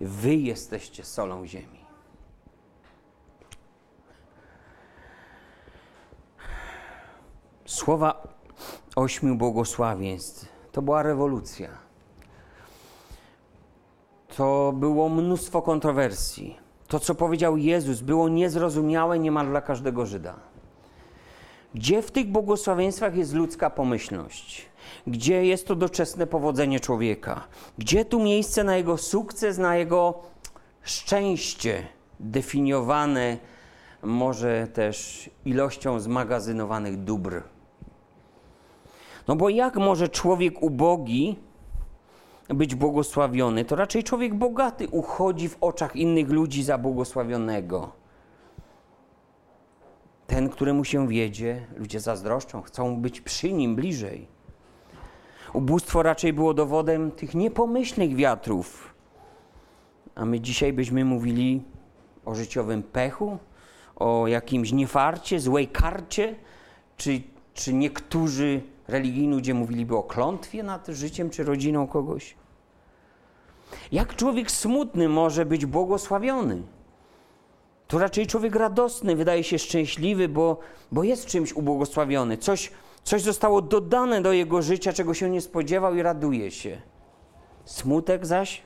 Wy 0.00 0.34
jesteście 0.34 1.04
solą 1.04 1.46
ziemi. 1.46 1.86
Słowa 7.66 8.28
ośmiu 8.96 9.34
błogosławieństw 9.36 10.48
to 10.72 10.82
była 10.82 11.02
rewolucja 11.02 11.86
to 14.36 14.72
było 14.76 15.08
mnóstwo 15.08 15.62
kontrowersji. 15.62 16.65
To, 16.88 17.00
co 17.00 17.14
powiedział 17.14 17.56
Jezus, 17.56 18.00
było 18.00 18.28
niezrozumiałe 18.28 19.18
niemal 19.18 19.46
dla 19.46 19.60
każdego 19.60 20.06
Żyda. 20.06 20.34
Gdzie 21.74 22.02
w 22.02 22.10
tych 22.10 22.26
błogosławieństwach 22.26 23.16
jest 23.16 23.34
ludzka 23.34 23.70
pomyślność? 23.70 24.66
Gdzie 25.06 25.44
jest 25.44 25.66
to 25.66 25.74
doczesne 25.74 26.26
powodzenie 26.26 26.80
człowieka? 26.80 27.44
Gdzie 27.78 28.04
tu 28.04 28.20
miejsce 28.20 28.64
na 28.64 28.76
jego 28.76 28.96
sukces, 28.96 29.58
na 29.58 29.76
jego 29.76 30.22
szczęście, 30.82 31.86
definiowane 32.20 33.38
może 34.02 34.66
też 34.66 35.30
ilością 35.44 36.00
zmagazynowanych 36.00 37.04
dóbr? 37.04 37.42
No 39.28 39.36
bo 39.36 39.48
jak 39.48 39.76
może 39.76 40.08
człowiek 40.08 40.62
ubogi 40.62 41.38
być 42.48 42.74
błogosławiony? 42.74 43.64
To 43.64 43.76
raczej 43.76 44.04
człowiek 44.04 44.34
bogaty 44.34 44.88
uchodzi 44.88 45.48
w 45.48 45.56
oczach 45.60 45.96
innych 45.96 46.30
ludzi 46.30 46.62
za 46.62 46.78
błogosławionego. 46.78 47.92
Ten, 50.26 50.48
któremu 50.48 50.84
się 50.84 51.08
wiedzie, 51.08 51.66
ludzie 51.76 52.00
zazdroszczą, 52.00 52.62
chcą 52.62 53.00
być 53.00 53.20
przy 53.20 53.52
nim 53.52 53.76
bliżej. 53.76 54.28
Ubóstwo 55.52 56.02
raczej 56.02 56.32
było 56.32 56.54
dowodem 56.54 57.10
tych 57.10 57.34
niepomyślnych 57.34 58.16
wiatrów. 58.16 58.94
A 60.14 60.24
my 60.24 60.40
dzisiaj 60.40 60.72
byśmy 60.72 61.04
mówili 61.04 61.62
o 62.24 62.34
życiowym 62.34 62.82
pechu, 62.82 63.38
o 63.96 64.26
jakimś 64.26 64.72
niefarcie, 64.72 65.40
złej 65.40 65.68
karcie, 65.68 66.34
czy, 66.96 67.22
czy 67.54 67.74
niektórzy 67.74 68.62
religijni 68.88 69.34
ludzie 69.34 69.54
mówiliby 69.54 69.96
o 69.96 70.02
klątwie 70.02 70.62
nad 70.62 70.86
życiem 70.86 71.30
czy 71.30 71.44
rodziną 71.44 71.86
kogoś. 71.86 72.34
Jak 73.92 74.16
człowiek 74.16 74.50
smutny 74.50 75.08
może 75.08 75.46
być 75.46 75.66
błogosławiony? 75.66 76.62
To 77.88 77.98
raczej 77.98 78.26
człowiek 78.26 78.56
radosny, 78.56 79.16
wydaje 79.16 79.44
się 79.44 79.58
szczęśliwy, 79.58 80.28
bo, 80.28 80.58
bo 80.92 81.04
jest 81.04 81.26
czymś 81.26 81.52
ubłogosławiony. 81.52 82.36
Coś, 82.36 82.72
coś 83.02 83.22
zostało 83.22 83.62
dodane 83.62 84.22
do 84.22 84.32
jego 84.32 84.62
życia, 84.62 84.92
czego 84.92 85.14
się 85.14 85.30
nie 85.30 85.40
spodziewał 85.40 85.94
i 85.94 86.02
raduje 86.02 86.50
się. 86.50 86.82
Smutek 87.64 88.26
zaś, 88.26 88.62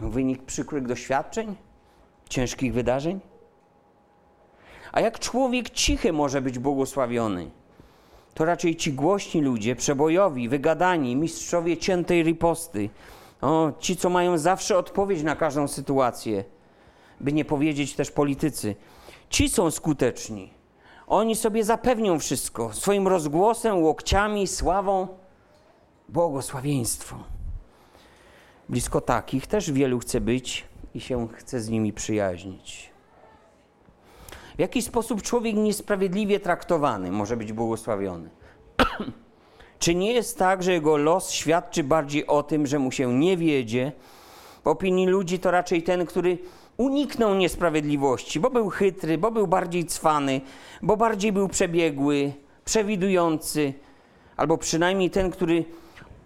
wynik 0.00 0.42
przykrych 0.42 0.86
doświadczeń, 0.86 1.56
ciężkich 2.28 2.72
wydarzeń. 2.72 3.20
A 4.92 5.00
jak 5.00 5.18
człowiek 5.18 5.70
cichy 5.70 6.12
może 6.12 6.40
być 6.40 6.58
błogosławiony? 6.58 7.50
To 8.38 8.44
raczej 8.44 8.76
ci 8.76 8.92
głośni 8.92 9.40
ludzie, 9.40 9.76
przebojowi, 9.76 10.48
wygadani, 10.48 11.16
mistrzowie 11.16 11.76
ciętej 11.76 12.22
riposty. 12.22 12.90
O, 13.40 13.72
ci, 13.78 13.96
co 13.96 14.10
mają 14.10 14.38
zawsze 14.38 14.78
odpowiedź 14.78 15.22
na 15.22 15.36
każdą 15.36 15.68
sytuację 15.68 16.44
by 17.20 17.32
nie 17.32 17.44
powiedzieć 17.44 17.94
też 17.94 18.10
politycy. 18.10 18.74
Ci 19.30 19.48
są 19.48 19.70
skuteczni. 19.70 20.50
Oni 21.06 21.36
sobie 21.36 21.64
zapewnią 21.64 22.18
wszystko 22.18 22.72
swoim 22.72 23.08
rozgłosem, 23.08 23.82
łokciami, 23.82 24.46
sławą, 24.46 25.08
błogosławieństwo. 26.08 27.16
Blisko 28.68 29.00
takich 29.00 29.46
też 29.46 29.72
wielu 29.72 29.98
chce 29.98 30.20
być 30.20 30.64
i 30.94 31.00
się 31.00 31.28
chce 31.28 31.60
z 31.60 31.68
nimi 31.68 31.92
przyjaźnić. 31.92 32.90
W 34.58 34.60
jaki 34.60 34.82
sposób 34.82 35.22
człowiek 35.22 35.56
niesprawiedliwie 35.56 36.40
traktowany 36.40 37.12
może 37.12 37.36
być 37.36 37.52
błogosławiony? 37.52 38.30
Czy 39.78 39.94
nie 39.94 40.12
jest 40.12 40.38
tak, 40.38 40.62
że 40.62 40.72
jego 40.72 40.96
los 40.96 41.30
świadczy 41.30 41.84
bardziej 41.84 42.26
o 42.26 42.42
tym, 42.42 42.66
że 42.66 42.78
mu 42.78 42.92
się 42.92 43.14
nie 43.14 43.36
wiedzie? 43.36 43.92
W 44.64 44.66
opinii 44.66 45.06
ludzi 45.06 45.38
to 45.38 45.50
raczej 45.50 45.82
ten, 45.82 46.06
który 46.06 46.38
uniknął 46.76 47.34
niesprawiedliwości, 47.34 48.40
bo 48.40 48.50
był 48.50 48.68
chytry, 48.68 49.18
bo 49.18 49.30
był 49.30 49.46
bardziej 49.46 49.86
cwany, 49.86 50.40
bo 50.82 50.96
bardziej 50.96 51.32
był 51.32 51.48
przebiegły, 51.48 52.32
przewidujący, 52.64 53.74
albo 54.36 54.58
przynajmniej 54.58 55.10
ten, 55.10 55.30
który 55.30 55.64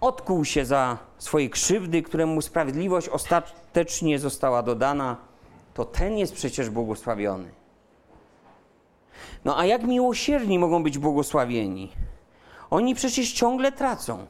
odkuł 0.01 0.45
się 0.45 0.65
za 0.65 0.99
swoje 1.19 1.51
krzywdy, 1.51 2.03
któremu 2.03 2.43
sprawiedliwość 2.43 3.09
ostatecznie 3.09 4.19
została 4.19 4.63
dodana, 4.63 5.17
to 5.75 5.85
ten 5.85 6.19
jest 6.19 6.35
przecież 6.35 6.71
błogosławiony. 6.71 7.62
No 9.45 9.59
a 9.59 9.67
jak 9.67 9.83
miłosierni 9.83 10.59
mogą 10.59 10.83
być 10.83 10.99
błogosławieni? 10.99 11.93
Oni 12.71 12.95
przecież 12.95 13.33
ciągle 13.33 13.73
tracą. 13.73 14.27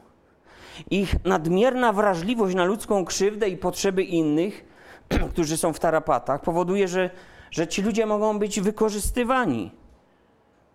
Ich 0.89 1.25
nadmierna 1.25 1.93
wrażliwość 1.93 2.55
na 2.55 2.65
ludzką 2.65 3.05
krzywdę 3.05 3.49
i 3.49 3.57
potrzeby 3.57 4.03
innych 4.03 4.73
którzy 5.33 5.57
są 5.57 5.73
w 5.73 5.79
tarapatach, 5.79 6.41
powoduje, 6.41 6.87
że, 6.87 7.09
że 7.51 7.67
ci 7.67 7.81
ludzie 7.81 8.05
mogą 8.05 8.39
być 8.39 8.61
wykorzystywani, 8.61 9.71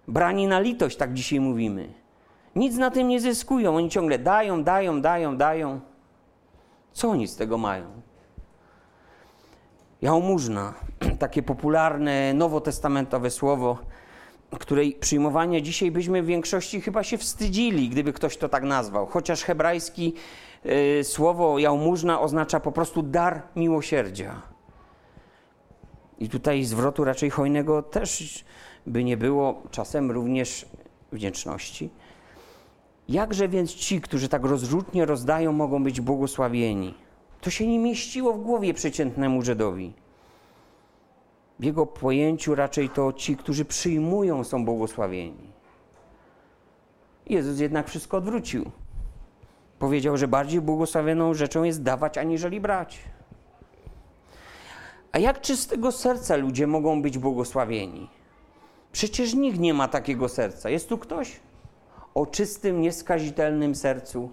brani 0.08 0.46
na 0.46 0.60
litość, 0.60 0.96
tak 0.96 1.14
dzisiaj 1.14 1.40
mówimy. 1.40 1.88
Nic 2.56 2.76
na 2.76 2.90
tym 2.90 3.08
nie 3.08 3.20
zyskują. 3.20 3.76
Oni 3.76 3.90
ciągle 3.90 4.18
dają, 4.18 4.64
dają, 4.64 5.00
dają, 5.02 5.36
dają. 5.36 5.80
Co 6.92 7.08
oni 7.08 7.28
z 7.28 7.36
tego 7.36 7.58
mają? 7.58 7.84
Jałmużna, 10.02 10.74
takie 11.18 11.42
popularne, 11.42 12.34
nowotestamentowe 12.34 13.30
słowo, 13.30 13.78
której 14.58 14.92
przyjmowania 14.92 15.60
dzisiaj 15.60 15.90
byśmy 15.90 16.22
w 16.22 16.26
większości 16.26 16.80
chyba 16.80 17.02
się 17.02 17.18
wstydzili, 17.18 17.88
gdyby 17.88 18.12
ktoś 18.12 18.36
to 18.36 18.48
tak 18.48 18.62
nazwał. 18.62 19.06
Chociaż 19.06 19.42
hebrajski 19.42 20.14
Y, 20.66 21.04
słowo 21.04 21.58
jałmużna 21.58 22.20
oznacza 22.20 22.60
po 22.60 22.72
prostu 22.72 23.02
dar 23.02 23.42
miłosierdzia. 23.56 24.42
I 26.18 26.28
tutaj 26.28 26.64
zwrotu 26.64 27.04
raczej 27.04 27.30
hojnego 27.30 27.82
też 27.82 28.44
by 28.86 29.04
nie 29.04 29.16
było, 29.16 29.62
czasem 29.70 30.10
również 30.10 30.66
wdzięczności. 31.12 31.90
Jakże 33.08 33.48
więc 33.48 33.74
ci, 33.74 34.00
którzy 34.00 34.28
tak 34.28 34.44
rozrzutnie 34.44 35.04
rozdają, 35.04 35.52
mogą 35.52 35.84
być 35.84 36.00
błogosławieni? 36.00 36.94
To 37.40 37.50
się 37.50 37.66
nie 37.66 37.78
mieściło 37.78 38.32
w 38.32 38.42
głowie 38.42 38.74
przeciętnemu 38.74 39.42
Żydowi. 39.42 39.92
W 41.60 41.64
jego 41.64 41.86
pojęciu 41.86 42.54
raczej 42.54 42.88
to 42.88 43.12
ci, 43.12 43.36
którzy 43.36 43.64
przyjmują, 43.64 44.44
są 44.44 44.64
błogosławieni. 44.64 45.52
Jezus 47.26 47.60
jednak 47.60 47.88
wszystko 47.88 48.16
odwrócił. 48.16 48.70
Powiedział, 49.78 50.16
że 50.16 50.28
bardziej 50.28 50.60
błogosławioną 50.60 51.34
rzeczą 51.34 51.62
jest 51.62 51.82
dawać, 51.82 52.18
aniżeli 52.18 52.60
brać. 52.60 52.98
A 55.12 55.18
jak 55.18 55.40
czystego 55.40 55.92
serca 55.92 56.36
ludzie 56.36 56.66
mogą 56.66 57.02
być 57.02 57.18
błogosławieni? 57.18 58.08
Przecież 58.92 59.34
nikt 59.34 59.58
nie 59.58 59.74
ma 59.74 59.88
takiego 59.88 60.28
serca. 60.28 60.70
Jest 60.70 60.88
tu 60.88 60.98
ktoś 60.98 61.40
o 62.14 62.26
czystym, 62.26 62.80
nieskazitelnym 62.80 63.74
sercu. 63.74 64.30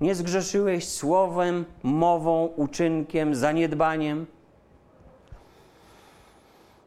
Nie 0.00 0.14
zgrzeszyłeś 0.14 0.88
słowem, 0.88 1.64
mową, 1.82 2.46
uczynkiem, 2.56 3.34
zaniedbaniem. 3.34 4.26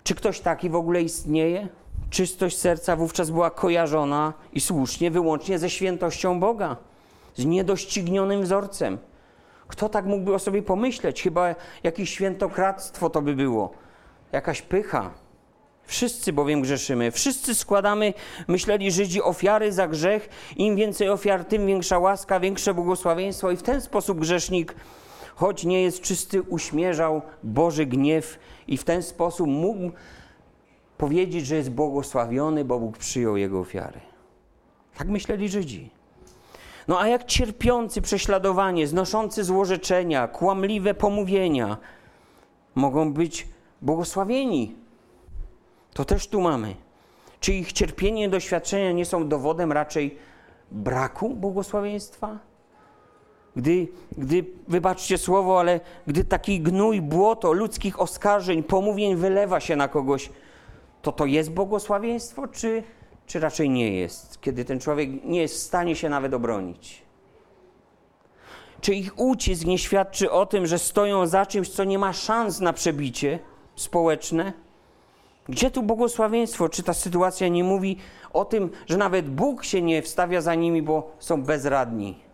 Czy 0.06 0.16
ktoś 0.16 0.40
taki 0.40 0.70
w 0.70 0.76
ogóle 0.76 1.02
istnieje? 1.02 1.68
Czystość 2.10 2.58
serca 2.58 2.96
wówczas 2.96 3.30
była 3.30 3.50
kojarzona 3.50 4.34
i 4.54 4.62
słusznie 4.62 5.12
wyłącznie 5.12 5.60
ze 5.60 5.70
świętością 5.70 6.40
Boga 6.40 6.78
z 7.36 7.46
niedoścignionym 7.46 8.42
wzorcem. 8.42 8.98
Kto 9.68 9.90
tak 9.90 10.06
mógłby 10.06 10.34
o 10.34 10.40
sobie 10.40 10.62
pomyśleć? 10.62 11.24
Chyba 11.24 11.56
jakieś 11.84 12.10
świętokradztwo 12.10 13.10
to 13.10 13.22
by 13.22 13.36
było, 13.36 13.74
jakaś 14.32 14.62
pycha. 14.62 15.12
Wszyscy 15.84 16.34
bowiem 16.34 16.62
grzeszymy, 16.62 17.12
wszyscy 17.12 17.56
składamy, 17.56 18.14
myśleli 18.48 18.92
Żydzi, 18.92 19.22
ofiary 19.22 19.72
za 19.72 19.88
grzech. 19.88 20.30
Im 20.56 20.76
więcej 20.76 21.10
ofiar, 21.10 21.46
tym 21.46 21.68
większa 21.68 22.00
łaska, 22.00 22.40
większe 22.40 22.74
błogosławieństwo, 22.74 23.52
i 23.52 23.58
w 23.58 23.64
ten 23.64 23.82
sposób 23.82 24.20
grzesznik, 24.20 24.76
choć 25.36 25.64
nie 25.64 25.82
jest 25.82 26.02
czysty, 26.02 26.42
uśmierzał 26.42 27.22
Boży 27.44 27.86
gniew, 27.86 28.40
i 28.68 28.78
w 28.78 28.84
ten 28.84 29.04
sposób 29.04 29.48
mógł 29.48 29.92
powiedzieć, 30.98 31.46
że 31.46 31.56
jest 31.56 31.72
błogosławiony, 31.72 32.66
bo 32.66 32.80
Bóg 32.80 32.98
przyjął 32.98 33.38
jego 33.38 33.60
ofiary. 33.60 34.00
Tak 34.98 35.08
myśleli 35.08 35.50
Żydzi. 35.50 35.90
No 36.88 37.00
a 37.00 37.08
jak 37.08 37.26
cierpiący 37.26 38.02
prześladowanie, 38.02 38.88
znoszący 38.88 39.44
złorzeczenia, 39.44 40.28
kłamliwe 40.28 40.94
pomówienia 40.94 41.78
mogą 42.76 43.14
być 43.14 43.48
błogosławieni? 43.82 44.76
To 45.94 46.06
też 46.06 46.28
tu 46.28 46.42
mamy. 46.42 46.76
Czy 47.40 47.54
ich 47.54 47.74
cierpienie 47.74 48.30
doświadczenia 48.30 48.92
nie 48.92 49.06
są 49.06 49.28
dowodem 49.28 49.72
raczej 49.72 50.18
braku 50.72 51.30
błogosławieństwa? 51.30 52.40
Gdy, 53.56 53.88
gdy, 54.18 54.46
wybaczcie 54.68 55.18
słowo, 55.18 55.60
ale 55.60 55.80
gdy 56.08 56.24
taki 56.24 56.62
gnój, 56.62 57.02
błoto 57.02 57.54
ludzkich 57.54 58.00
oskarżeń, 58.00 58.64
pomówień 58.64 59.16
wylewa 59.16 59.60
się 59.60 59.76
na 59.76 59.88
kogoś, 59.88 60.30
to 61.02 61.12
to 61.12 61.26
jest 61.26 61.52
błogosławieństwo, 61.52 62.48
czy 62.48 62.84
czy 63.26 63.40
raczej 63.40 63.70
nie 63.70 63.92
jest, 63.92 64.42
kiedy 64.42 64.66
ten 64.66 64.80
człowiek 64.80 65.24
nie 65.24 65.42
jest 65.42 65.56
w 65.56 65.60
stanie 65.60 65.96
się 65.96 66.10
nawet 66.10 66.34
obronić? 66.34 67.02
Czy 68.82 68.94
ich 68.94 69.20
ucisk 69.20 69.66
nie 69.66 69.78
świadczy 69.78 70.32
o 70.32 70.46
tym, 70.46 70.68
że 70.68 70.80
stoją 70.80 71.28
za 71.28 71.46
czymś, 71.46 71.70
co 71.70 71.84
nie 71.84 72.00
ma 72.00 72.14
szans 72.14 72.60
na 72.60 72.74
przebicie 72.74 73.40
społeczne? 73.76 74.54
Gdzie 75.50 75.72
tu 75.72 75.84
błogosławieństwo? 75.84 76.70
Czy 76.70 76.84
ta 76.84 76.94
sytuacja 76.94 77.48
nie 77.48 77.64
mówi 77.64 77.98
o 78.34 78.46
tym, 78.46 78.70
że 78.88 78.98
nawet 78.98 79.30
Bóg 79.30 79.64
się 79.64 79.82
nie 79.82 80.02
wstawia 80.02 80.42
za 80.42 80.56
nimi, 80.56 80.82
bo 80.82 81.12
są 81.20 81.44
bezradni? 81.44 82.25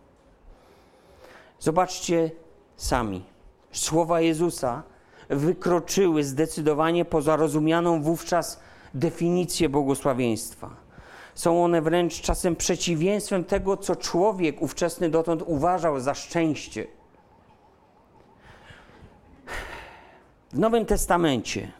Zobaczcie 1.62 2.30
sami. 2.76 3.24
Słowa 3.72 4.20
Jezusa 4.20 4.82
wykroczyły 5.28 6.24
zdecydowanie 6.24 7.04
poza 7.04 7.36
rozumianą 7.36 8.02
wówczas 8.02 8.60
definicję 8.94 9.68
błogosławieństwa. 9.68 10.70
Są 11.34 11.64
one 11.64 11.82
wręcz 11.82 12.20
czasem 12.20 12.56
przeciwieństwem 12.56 13.44
tego, 13.44 13.76
co 13.76 13.96
człowiek 13.96 14.62
ówczesny 14.62 15.10
dotąd 15.10 15.42
uważał 15.46 16.00
za 16.00 16.14
szczęście. 16.14 16.86
W 20.52 20.58
Nowym 20.58 20.86
Testamencie 20.86 21.72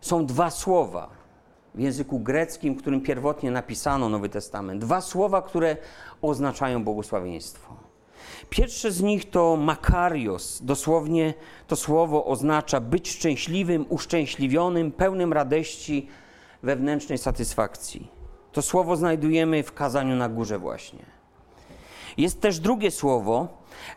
są 0.00 0.26
dwa 0.26 0.50
słowa 0.50 1.21
w 1.74 1.80
języku 1.80 2.20
greckim, 2.20 2.76
którym 2.76 3.00
pierwotnie 3.00 3.50
napisano 3.50 4.08
Nowy 4.08 4.28
Testament. 4.28 4.80
Dwa 4.80 5.00
słowa, 5.00 5.42
które 5.42 5.76
oznaczają 6.22 6.84
błogosławieństwo. 6.84 7.76
Pierwsze 8.50 8.92
z 8.92 9.02
nich 9.02 9.30
to 9.30 9.56
makarios. 9.56 10.62
Dosłownie 10.62 11.34
to 11.66 11.76
słowo 11.76 12.24
oznacza 12.24 12.80
być 12.80 13.10
szczęśliwym, 13.10 13.86
uszczęśliwionym, 13.88 14.92
pełnym 14.92 15.32
radości, 15.32 16.08
wewnętrznej 16.62 17.18
satysfakcji. 17.18 18.08
To 18.52 18.62
słowo 18.62 18.96
znajdujemy 18.96 19.62
w 19.62 19.72
kazaniu 19.72 20.16
na 20.16 20.28
górze 20.28 20.58
właśnie. 20.58 21.04
Jest 22.16 22.40
też 22.40 22.58
drugie 22.58 22.90
słowo, 22.90 23.48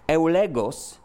eulegos, 0.08 1.00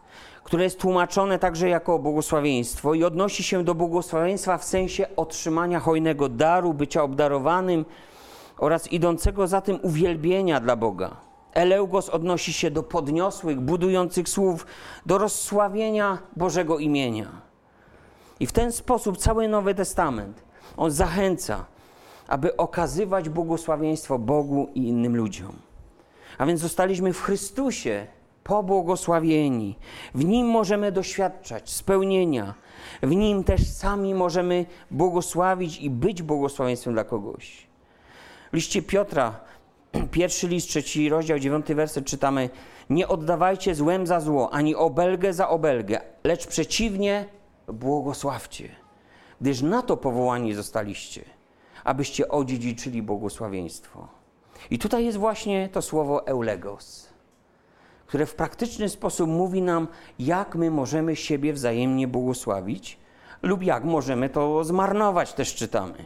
które 0.51 0.63
jest 0.63 0.79
tłumaczone 0.79 1.39
także 1.39 1.69
jako 1.69 1.99
błogosławieństwo 1.99 2.93
i 2.93 3.03
odnosi 3.03 3.43
się 3.43 3.63
do 3.63 3.75
błogosławieństwa 3.75 4.57
w 4.57 4.63
sensie 4.63 5.07
otrzymania 5.15 5.79
hojnego 5.79 6.29
daru, 6.29 6.73
bycia 6.73 7.03
obdarowanym 7.03 7.85
oraz 8.57 8.91
idącego 8.91 9.47
za 9.47 9.61
tym 9.61 9.79
uwielbienia 9.81 10.59
dla 10.59 10.75
Boga. 10.75 11.15
Eleugos 11.53 12.09
odnosi 12.09 12.53
się 12.53 12.71
do 12.71 12.83
podniosłych, 12.83 13.59
budujących 13.59 14.29
słów, 14.29 14.65
do 15.05 15.17
rozsławienia 15.17 16.17
Bożego 16.35 16.79
imienia. 16.79 17.27
I 18.39 18.47
w 18.47 18.51
ten 18.51 18.71
sposób 18.71 19.17
cały 19.17 19.47
Nowy 19.47 19.75
Testament 19.75 20.43
on 20.77 20.91
zachęca, 20.91 21.65
aby 22.27 22.57
okazywać 22.57 23.29
błogosławieństwo 23.29 24.19
Bogu 24.19 24.69
i 24.75 24.87
innym 24.87 25.15
ludziom. 25.15 25.53
A 26.37 26.45
więc 26.45 26.59
zostaliśmy 26.59 27.13
w 27.13 27.21
Chrystusie 27.21 28.07
pobłogosławieni. 28.51 29.75
W 30.15 30.25
Nim 30.25 30.47
możemy 30.47 30.91
doświadczać 30.91 31.69
spełnienia. 31.69 32.53
W 33.03 33.15
Nim 33.15 33.43
też 33.43 33.67
sami 33.67 34.15
możemy 34.15 34.65
błogosławić 34.91 35.79
i 35.79 35.89
być 35.89 36.21
błogosławieństwem 36.21 36.93
dla 36.93 37.03
kogoś. 37.03 37.67
W 38.51 38.55
liście 38.55 38.81
Piotra, 38.81 39.39
pierwszy 40.11 40.47
list, 40.47 40.67
trzeci 40.67 41.09
rozdział, 41.09 41.39
dziewiąty 41.39 41.75
werset 41.75 42.05
czytamy 42.05 42.49
Nie 42.89 43.07
oddawajcie 43.07 43.75
złem 43.75 44.07
za 44.07 44.19
zło, 44.19 44.53
ani 44.53 44.75
obelgę 44.75 45.33
za 45.33 45.49
obelgę, 45.49 46.01
lecz 46.23 46.47
przeciwnie 46.47 47.25
błogosławcie, 47.67 48.69
gdyż 49.41 49.61
na 49.61 49.81
to 49.81 49.97
powołani 49.97 50.53
zostaliście, 50.53 51.21
abyście 51.83 52.29
odziedziczyli 52.29 53.01
błogosławieństwo. 53.01 54.07
I 54.69 54.79
tutaj 54.79 55.05
jest 55.05 55.17
właśnie 55.17 55.69
to 55.69 55.81
słowo 55.81 56.27
eulegos 56.27 57.10
które 58.11 58.25
w 58.25 58.35
praktyczny 58.35 58.89
sposób 58.89 59.29
mówi 59.29 59.61
nam, 59.61 59.87
jak 60.19 60.55
my 60.55 60.71
możemy 60.71 61.15
siebie 61.15 61.53
wzajemnie 61.53 62.07
błogosławić 62.07 62.97
lub 63.41 63.63
jak 63.63 63.83
możemy 63.83 64.29
to 64.29 64.63
zmarnować, 64.63 65.33
też 65.33 65.55
czytamy. 65.55 66.05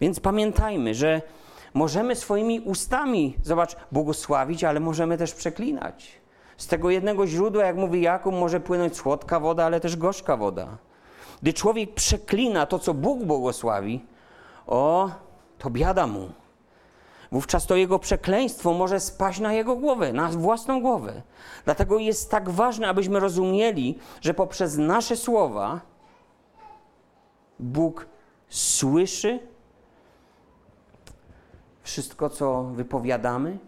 Więc 0.00 0.20
pamiętajmy, 0.20 0.94
że 0.94 1.22
możemy 1.74 2.16
swoimi 2.16 2.60
ustami, 2.60 3.36
zobacz, 3.42 3.76
błogosławić, 3.92 4.64
ale 4.64 4.80
możemy 4.80 5.18
też 5.18 5.34
przeklinać. 5.34 6.08
Z 6.56 6.66
tego 6.66 6.90
jednego 6.90 7.26
źródła, 7.26 7.64
jak 7.64 7.76
mówi 7.76 8.02
Jakub, 8.02 8.34
może 8.34 8.60
płynąć 8.60 8.96
słodka 8.96 9.40
woda, 9.40 9.64
ale 9.64 9.80
też 9.80 9.96
gorzka 9.96 10.36
woda. 10.36 10.78
Gdy 11.42 11.52
człowiek 11.52 11.94
przeklina 11.94 12.66
to, 12.66 12.78
co 12.78 12.94
Bóg 12.94 13.24
błogosławi, 13.24 14.04
o, 14.66 15.10
to 15.58 15.70
biada 15.70 16.06
mu 16.06 16.28
wówczas 17.32 17.66
to 17.66 17.76
jego 17.76 17.98
przekleństwo 17.98 18.72
może 18.72 19.00
spaść 19.00 19.40
na 19.40 19.52
jego 19.52 19.76
głowę, 19.76 20.12
na 20.12 20.28
własną 20.28 20.80
głowę. 20.80 21.22
Dlatego 21.64 21.98
jest 21.98 22.30
tak 22.30 22.50
ważne, 22.50 22.88
abyśmy 22.88 23.20
rozumieli, 23.20 23.98
że 24.20 24.34
poprzez 24.34 24.76
nasze 24.76 25.16
słowa 25.16 25.80
Bóg 27.58 28.06
słyszy 28.48 29.38
wszystko, 31.82 32.30
co 32.30 32.62
wypowiadamy, 32.62 33.58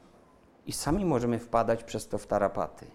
i 0.66 0.72
sami 0.72 1.04
możemy 1.04 1.38
wpadać 1.38 1.84
przez 1.84 2.08
to 2.08 2.18
w 2.18 2.26
tarapaty. 2.26 2.86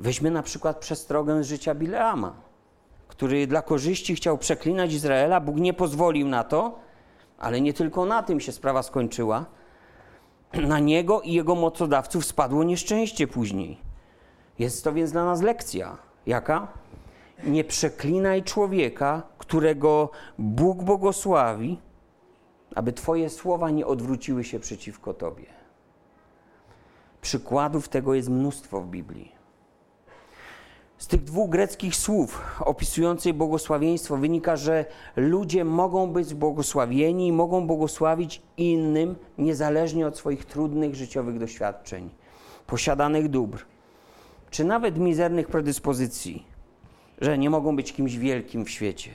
Weźmy 0.00 0.30
na 0.30 0.42
przykład 0.42 0.78
przestrogę 0.78 1.44
z 1.44 1.46
życia 1.46 1.74
Bileama, 1.74 2.34
który 3.08 3.46
dla 3.46 3.62
korzyści 3.62 4.14
chciał 4.14 4.38
przeklinać 4.38 4.92
Izraela. 4.92 5.40
Bóg 5.40 5.56
nie 5.56 5.74
pozwolił 5.74 6.28
na 6.28 6.44
to, 6.44 6.78
ale 7.44 7.60
nie 7.60 7.72
tylko 7.72 8.06
na 8.06 8.22
tym 8.22 8.40
się 8.40 8.52
sprawa 8.52 8.82
skończyła. 8.82 9.44
Na 10.68 10.78
niego 10.78 11.20
i 11.20 11.32
jego 11.32 11.54
mocodawców 11.54 12.24
spadło 12.24 12.64
nieszczęście 12.64 13.26
później. 13.26 13.78
Jest 14.58 14.84
to 14.84 14.92
więc 14.92 15.12
dla 15.12 15.24
nas 15.24 15.42
lekcja. 15.42 15.96
Jaka? 16.26 16.68
Nie 17.44 17.64
przeklinaj 17.64 18.42
człowieka, 18.42 19.22
którego 19.38 20.10
Bóg 20.38 20.82
błogosławi, 20.82 21.78
aby 22.74 22.92
Twoje 22.92 23.30
słowa 23.30 23.70
nie 23.70 23.86
odwróciły 23.86 24.44
się 24.44 24.60
przeciwko 24.60 25.14
Tobie. 25.14 25.46
Przykładów 27.20 27.88
tego 27.88 28.14
jest 28.14 28.28
mnóstwo 28.28 28.80
w 28.80 28.86
Biblii. 28.86 29.33
Z 30.98 31.06
tych 31.06 31.24
dwóch 31.24 31.50
greckich 31.50 31.96
słów 31.96 32.60
opisujących 32.60 33.32
błogosławieństwo 33.32 34.16
wynika, 34.16 34.56
że 34.56 34.84
ludzie 35.16 35.64
mogą 35.64 36.06
być 36.06 36.34
błogosławieni 36.34 37.28
i 37.28 37.32
mogą 37.32 37.66
błogosławić 37.66 38.42
innym 38.56 39.16
niezależnie 39.38 40.06
od 40.06 40.16
swoich 40.16 40.44
trudnych 40.44 40.94
życiowych 40.94 41.38
doświadczeń, 41.38 42.10
posiadanych 42.66 43.28
dóbr, 43.28 43.64
czy 44.50 44.64
nawet 44.64 44.98
mizernych 44.98 45.48
predyspozycji, 45.48 46.46
że 47.20 47.38
nie 47.38 47.50
mogą 47.50 47.76
być 47.76 47.92
kimś 47.92 48.16
wielkim 48.16 48.64
w 48.64 48.70
świecie. 48.70 49.10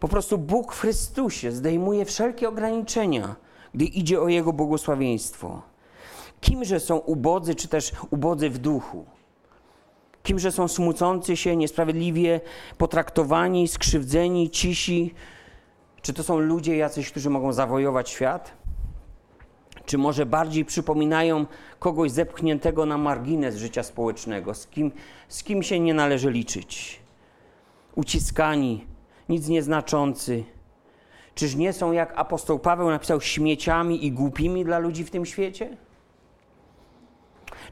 Po 0.00 0.08
prostu 0.08 0.38
Bóg 0.38 0.72
w 0.72 0.80
Chrystusie 0.80 1.52
zdejmuje 1.52 2.04
wszelkie 2.04 2.48
ograniczenia, 2.48 3.36
gdy 3.74 3.84
idzie 3.84 4.20
o 4.20 4.28
Jego 4.28 4.52
błogosławieństwo. 4.52 5.62
Kimże 6.40 6.80
są 6.80 6.96
ubodzy, 6.96 7.54
czy 7.54 7.68
też 7.68 7.92
ubodzy 8.10 8.50
w 8.50 8.58
duchu? 8.58 9.04
Kimże 10.28 10.52
są 10.52 10.68
smucący 10.68 11.36
się, 11.36 11.56
niesprawiedliwie 11.56 12.40
potraktowani, 12.78 13.68
skrzywdzeni, 13.68 14.50
cisi? 14.50 15.14
Czy 16.02 16.12
to 16.12 16.22
są 16.22 16.38
ludzie 16.38 16.76
jacyś, 16.76 17.10
którzy 17.10 17.30
mogą 17.30 17.52
zawojować 17.52 18.10
świat? 18.10 18.52
Czy 19.86 19.98
może 19.98 20.26
bardziej 20.26 20.64
przypominają 20.64 21.46
kogoś 21.78 22.10
zepchniętego 22.10 22.86
na 22.86 22.98
margines 22.98 23.56
życia 23.56 23.82
społecznego, 23.82 24.54
z 24.54 24.66
kim, 24.66 24.92
z 25.28 25.42
kim 25.42 25.62
się 25.62 25.80
nie 25.80 25.94
należy 25.94 26.30
liczyć? 26.30 27.00
Uciskani, 27.94 28.86
nic 29.28 29.48
nieznaczący. 29.48 30.44
Czyż 31.34 31.54
nie 31.54 31.72
są, 31.72 31.92
jak 31.92 32.12
apostoł 32.16 32.58
Paweł 32.58 32.90
napisał, 32.90 33.20
śmieciami 33.20 34.06
i 34.06 34.12
głupimi 34.12 34.64
dla 34.64 34.78
ludzi 34.78 35.04
w 35.04 35.10
tym 35.10 35.26
świecie? 35.26 35.76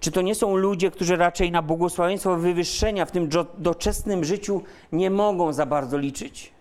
Czy 0.00 0.10
to 0.10 0.22
nie 0.22 0.34
są 0.34 0.56
ludzie, 0.56 0.90
którzy 0.90 1.16
raczej 1.16 1.50
na 1.50 1.62
błogosławieństwo 1.62 2.36
wywyższenia 2.36 3.06
w 3.06 3.10
tym 3.10 3.28
doczesnym 3.58 4.24
życiu 4.24 4.62
nie 4.92 5.10
mogą 5.10 5.52
za 5.52 5.66
bardzo 5.66 5.98
liczyć? 5.98 6.52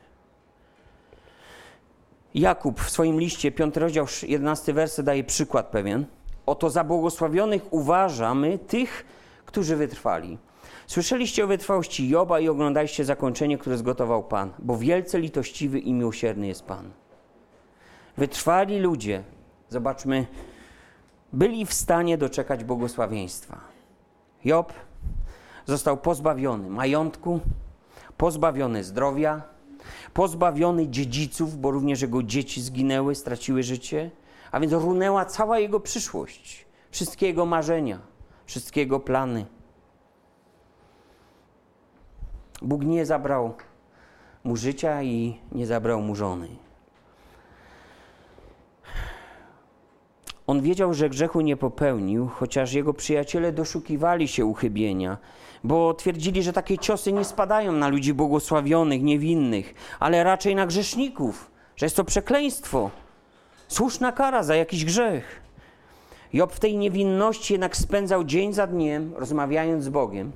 Jakub 2.36 2.82
w 2.82 2.90
swoim 2.90 3.20
liście, 3.20 3.52
5 3.52 3.78
rozdział, 3.78 4.06
11 4.28 4.74
werset 4.74 5.06
daje 5.06 5.24
przykład 5.24 5.68
pewien. 5.68 6.06
Oto 6.46 6.70
za 6.70 6.84
błogosławionych 6.84 7.74
uważamy 7.74 8.60
tych, 8.60 9.06
którzy 9.46 9.76
wytrwali. 9.76 10.38
Słyszeliście 10.88 11.44
o 11.44 11.48
wytrwałości 11.48 12.10
Joba 12.10 12.40
i 12.40 12.50
oglądaliście 12.50 13.06
zakończenie, 13.06 13.58
które 13.58 13.78
zgotował 13.78 14.24
Pan, 14.24 14.54
bo 14.60 14.78
wielce 14.78 15.20
litościwy 15.20 15.80
i 15.80 15.94
miłosierny 15.94 16.48
jest 16.48 16.64
Pan. 16.64 16.92
Wytrwali 18.18 18.80
ludzie, 18.80 19.24
zobaczmy, 19.70 20.26
byli 21.36 21.66
w 21.66 21.74
stanie 21.74 22.18
doczekać 22.18 22.64
błogosławieństwa. 22.64 23.60
Job 24.46 24.74
został 25.66 25.98
pozbawiony 25.98 26.70
majątku, 26.70 27.40
pozbawiony 28.18 28.84
zdrowia, 28.84 29.42
pozbawiony 30.14 30.88
dziedziców, 30.88 31.58
bo 31.58 31.72
również 31.72 32.02
jego 32.02 32.24
dzieci 32.24 32.62
zginęły, 32.62 33.16
straciły 33.16 33.64
życie, 33.64 34.12
a 34.52 34.60
więc 34.60 34.74
runęła 34.74 35.26
cała 35.26 35.60
jego 35.60 35.80
przyszłość, 35.80 36.66
wszystkie 36.92 37.28
jego 37.28 37.46
marzenia, 37.46 38.00
wszystkie 38.46 38.82
jego 38.82 39.00
plany. 39.00 39.46
Bóg 42.62 42.84
nie 42.84 43.06
zabrał 43.06 43.54
mu 44.44 44.56
życia 44.56 45.04
i 45.04 45.40
nie 45.52 45.66
zabrał 45.68 46.02
mu 46.02 46.16
żony. 46.16 46.65
On 50.48 50.62
wiedział, 50.62 50.94
że 50.94 51.10
grzechu 51.10 51.42
nie 51.42 51.58
popełnił, 51.58 52.28
chociaż 52.28 52.74
jego 52.74 52.94
przyjaciele 52.94 53.52
doszukiwali 53.52 54.28
się 54.28 54.46
uchybienia, 54.46 55.18
bo 55.64 55.94
twierdzili, 55.94 56.44
że 56.44 56.54
takie 56.54 56.78
ciosy 56.78 57.14
nie 57.14 57.26
spadają 57.26 57.72
na 57.72 57.88
ludzi 57.88 58.14
błogosławionych, 58.14 59.04
niewinnych, 59.04 59.74
ale 60.00 60.24
raczej 60.24 60.56
na 60.56 60.66
grzeszników, 60.66 61.52
że 61.76 61.86
jest 61.86 61.96
to 61.96 62.04
przekleństwo, 62.04 62.92
słuszna 63.68 64.12
kara 64.12 64.44
za 64.44 64.56
jakiś 64.56 64.86
grzech. 64.86 65.42
Job 66.34 66.54
w 66.54 66.60
tej 66.60 66.78
niewinności 66.78 67.54
jednak 67.54 67.78
spędzał 67.78 68.24
dzień 68.24 68.54
za 68.54 68.68
dniem, 68.68 69.14
rozmawiając 69.16 69.84
z 69.84 69.90
Bogiem. 69.90 70.32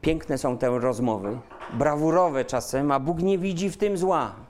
Piękne 0.00 0.38
są 0.38 0.58
te 0.58 0.78
rozmowy, 0.78 1.38
brawurowe 1.72 2.44
czasem, 2.44 2.90
a 2.90 3.00
Bóg 3.00 3.22
nie 3.22 3.38
widzi 3.38 3.70
w 3.70 3.76
tym 3.76 3.96
zła. 3.96 4.43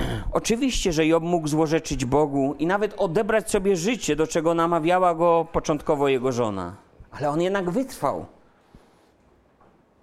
Oczywiście, 0.32 0.92
że 0.92 1.06
Job 1.06 1.22
mógł 1.24 1.48
złorzeczyć 1.48 2.04
Bogu 2.04 2.54
i 2.58 2.66
nawet 2.66 2.94
odebrać 2.94 3.50
sobie 3.50 3.76
życie, 3.76 4.16
do 4.16 4.26
czego 4.26 4.54
namawiała 4.54 5.14
go 5.14 5.46
początkowo 5.52 6.08
jego 6.08 6.32
żona. 6.32 6.76
Ale 7.10 7.30
on 7.30 7.40
jednak 7.40 7.70
wytrwał. 7.70 8.26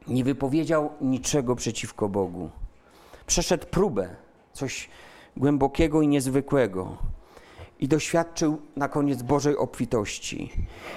Nie 0.08 0.24
wypowiedział 0.24 0.90
niczego 1.02 1.56
przeciwko 1.56 2.10
Bogu. 2.10 2.50
Przeszedł 3.28 3.68
próbę, 3.68 4.16
coś 4.54 4.90
głębokiego 5.38 6.02
i 6.02 6.08
niezwykłego. 6.08 6.98
I 7.80 7.88
doświadczył 7.88 8.62
na 8.76 8.88
koniec 8.88 9.22
Bożej 9.22 9.58
obfitości. 9.58 10.52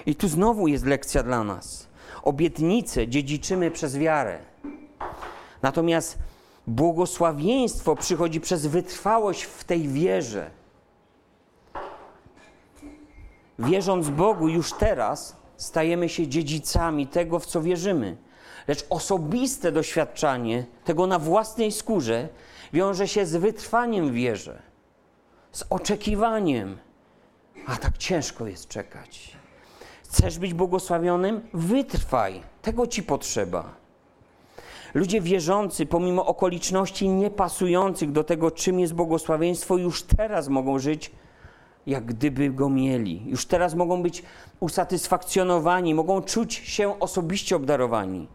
I 0.06 0.14
tu 0.14 0.28
znowu 0.28 0.68
jest 0.68 0.86
lekcja 0.86 1.22
dla 1.22 1.44
nas. 1.44 1.88
Obietnice 2.22 3.08
dziedziczymy 3.08 3.70
przez 3.70 3.98
wiarę. 3.98 4.38
Natomiast 5.62 6.18
Błogosławieństwo 6.66 7.96
przychodzi 7.96 8.40
przez 8.40 8.66
wytrwałość 8.66 9.42
w 9.42 9.64
tej 9.64 9.88
wierze. 9.88 10.50
Wierząc 13.58 14.08
Bogu 14.08 14.48
już 14.48 14.72
teraz, 14.72 15.36
stajemy 15.56 16.08
się 16.08 16.28
dziedzicami 16.28 17.06
tego, 17.06 17.38
w 17.38 17.46
co 17.46 17.62
wierzymy. 17.62 18.16
Lecz 18.68 18.86
osobiste 18.90 19.72
doświadczanie 19.72 20.64
tego 20.84 21.06
na 21.06 21.18
własnej 21.18 21.72
skórze 21.72 22.28
wiąże 22.72 23.08
się 23.08 23.26
z 23.26 23.36
wytrwaniem 23.36 24.08
w 24.08 24.12
wierze, 24.12 24.62
z 25.52 25.64
oczekiwaniem. 25.70 26.78
A 27.66 27.76
tak 27.76 27.98
ciężko 27.98 28.46
jest 28.46 28.68
czekać. 28.68 29.36
Chcesz 30.04 30.38
być 30.38 30.54
błogosławionym? 30.54 31.48
Wytrwaj. 31.54 32.42
Tego 32.62 32.86
ci 32.86 33.02
potrzeba. 33.02 33.81
Ludzie 34.94 35.20
wierzący, 35.20 35.86
pomimo 35.86 36.26
okoliczności 36.26 37.08
niepasujących 37.08 38.12
do 38.12 38.24
tego, 38.24 38.50
czym 38.50 38.80
jest 38.80 38.94
błogosławieństwo, 38.94 39.76
już 39.76 40.02
teraz 40.02 40.48
mogą 40.48 40.78
żyć, 40.78 41.10
jak 41.86 42.04
gdyby 42.04 42.50
go 42.50 42.68
mieli. 42.68 43.22
Już 43.26 43.46
teraz 43.46 43.74
mogą 43.74 44.02
być 44.02 44.22
usatysfakcjonowani, 44.60 45.94
mogą 45.94 46.22
czuć 46.22 46.54
się 46.54 47.00
osobiście 47.00 47.56
obdarowani. 47.56 48.28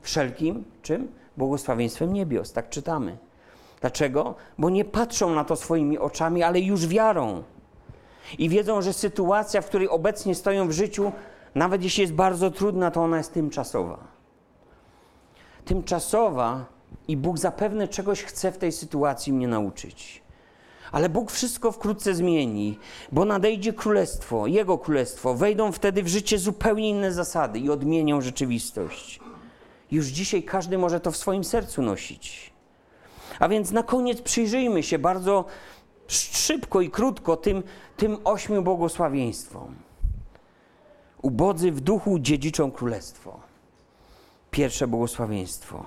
Wszelkim 0.00 0.64
czym? 0.82 1.08
Błogosławieństwem 1.36 2.12
niebios, 2.12 2.52
tak 2.52 2.68
czytamy. 2.68 3.16
Dlaczego? 3.80 4.34
Bo 4.58 4.70
nie 4.70 4.84
patrzą 4.84 5.34
na 5.34 5.44
to 5.44 5.56
swoimi 5.56 5.98
oczami, 5.98 6.42
ale 6.42 6.60
już 6.60 6.86
wiarą. 6.86 7.42
I 8.38 8.48
wiedzą, 8.48 8.82
że 8.82 8.92
sytuacja, 8.92 9.60
w 9.60 9.66
której 9.66 9.88
obecnie 9.88 10.34
stoją 10.34 10.68
w 10.68 10.72
życiu, 10.72 11.12
nawet 11.54 11.82
jeśli 11.82 12.00
jest 12.00 12.14
bardzo 12.14 12.50
trudna, 12.50 12.90
to 12.90 13.02
ona 13.02 13.18
jest 13.18 13.34
tymczasowa 13.34 14.21
tymczasowa 15.64 16.66
i 17.08 17.16
Bóg 17.16 17.38
zapewne 17.38 17.88
czegoś 17.88 18.22
chce 18.22 18.52
w 18.52 18.58
tej 18.58 18.72
sytuacji 18.72 19.32
mnie 19.32 19.48
nauczyć. 19.48 20.22
Ale 20.92 21.08
Bóg 21.08 21.30
wszystko 21.30 21.72
wkrótce 21.72 22.14
zmieni, 22.14 22.78
bo 23.12 23.24
nadejdzie 23.24 23.72
królestwo, 23.72 24.46
Jego 24.46 24.78
królestwo. 24.78 25.34
Wejdą 25.34 25.72
wtedy 25.72 26.02
w 26.02 26.08
życie 26.08 26.38
zupełnie 26.38 26.88
inne 26.88 27.12
zasady 27.12 27.58
i 27.58 27.70
odmienią 27.70 28.20
rzeczywistość. 28.20 29.20
Już 29.90 30.06
dzisiaj 30.06 30.42
każdy 30.42 30.78
może 30.78 31.00
to 31.00 31.10
w 31.10 31.16
swoim 31.16 31.44
sercu 31.44 31.82
nosić. 31.82 32.52
A 33.38 33.48
więc 33.48 33.70
na 33.70 33.82
koniec 33.82 34.22
przyjrzyjmy 34.22 34.82
się 34.82 34.98
bardzo 34.98 35.44
szybko 36.08 36.80
i 36.80 36.90
krótko 36.90 37.36
tym, 37.36 37.62
tym 37.96 38.18
ośmiu 38.24 38.62
błogosławieństwom. 38.62 39.74
Ubodzy 41.22 41.72
w 41.72 41.80
duchu 41.80 42.18
dziedziczą 42.18 42.70
królestwo 42.70 43.51
pierwsze 44.52 44.86
błogosławieństwo. 44.86 45.86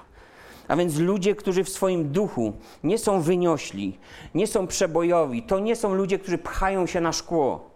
A 0.68 0.76
więc 0.76 0.98
ludzie, 0.98 1.36
którzy 1.36 1.64
w 1.64 1.70
swoim 1.70 2.12
duchu 2.12 2.54
nie 2.84 2.98
są 2.98 3.22
wyniośli, 3.22 3.98
nie 4.36 4.48
są 4.48 4.68
przebojowi, 4.68 5.44
to 5.44 5.60
nie 5.60 5.76
są 5.76 5.94
ludzie, 5.94 6.20
którzy 6.20 6.38
pchają 6.38 6.86
się 6.86 7.02
na 7.02 7.14
szkło, 7.14 7.70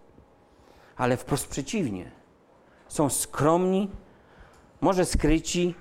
ale 0.98 1.18
wprost 1.18 1.48
przeciwnie. 1.48 2.12
Są 2.88 3.10
skromni, 3.10 3.90
może 4.82 5.06
skryci, 5.06 5.76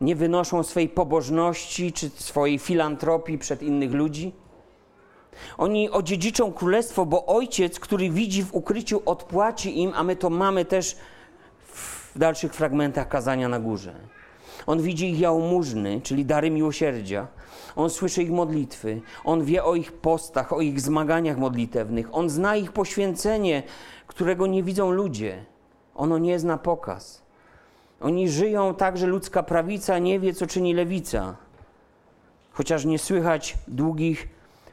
nie 0.00 0.16
wynoszą 0.16 0.62
swojej 0.62 0.88
pobożności 0.88 1.92
czy 1.92 2.10
swojej 2.10 2.58
filantropii 2.58 3.38
przed 3.38 3.62
innych 3.62 3.92
ludzi. 3.92 4.32
Oni 5.58 5.90
odziedziczą 5.90 6.52
królestwo, 6.52 7.06
bo 7.06 7.26
ojciec, 7.26 7.80
który 7.80 8.10
widzi 8.10 8.44
w 8.44 8.54
ukryciu, 8.54 9.02
odpłaci 9.06 9.80
im, 9.80 9.92
a 9.94 10.02
my 10.02 10.16
to 10.16 10.30
mamy 10.30 10.64
też 10.64 10.96
w 12.14 12.18
dalszych 12.18 12.54
fragmentach 12.54 13.08
kazania 13.08 13.48
na 13.48 13.60
górze. 13.60 13.94
On 14.66 14.82
widzi 14.82 15.10
ich 15.10 15.20
jałmużny, 15.20 16.00
czyli 16.00 16.24
dary 16.24 16.50
miłosierdzia. 16.50 17.26
On 17.76 17.90
słyszy 17.90 18.22
ich 18.22 18.30
modlitwy. 18.30 19.00
On 19.24 19.44
wie 19.44 19.64
o 19.64 19.74
ich 19.74 19.92
postach, 19.92 20.52
o 20.52 20.60
ich 20.60 20.80
zmaganiach 20.80 21.38
modlitewnych. 21.38 22.08
On 22.12 22.30
zna 22.30 22.56
ich 22.56 22.72
poświęcenie, 22.72 23.62
którego 24.06 24.46
nie 24.46 24.62
widzą 24.62 24.90
ludzie. 24.90 25.44
Ono 25.94 26.18
nie 26.18 26.30
jest 26.30 26.44
na 26.44 26.58
pokaz. 26.58 27.22
Oni 28.00 28.28
żyją 28.28 28.74
tak, 28.74 28.98
że 28.98 29.06
ludzka 29.06 29.42
prawica 29.42 29.98
nie 29.98 30.20
wie, 30.20 30.34
co 30.34 30.46
czyni 30.46 30.74
lewica. 30.74 31.36
Chociaż 32.52 32.84
nie 32.84 32.98
słychać 32.98 33.58
długich, 33.68 34.28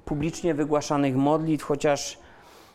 publicznie 0.06 0.54
wygłaszanych 0.54 1.16
modlitw, 1.16 1.66
chociaż 1.66 2.20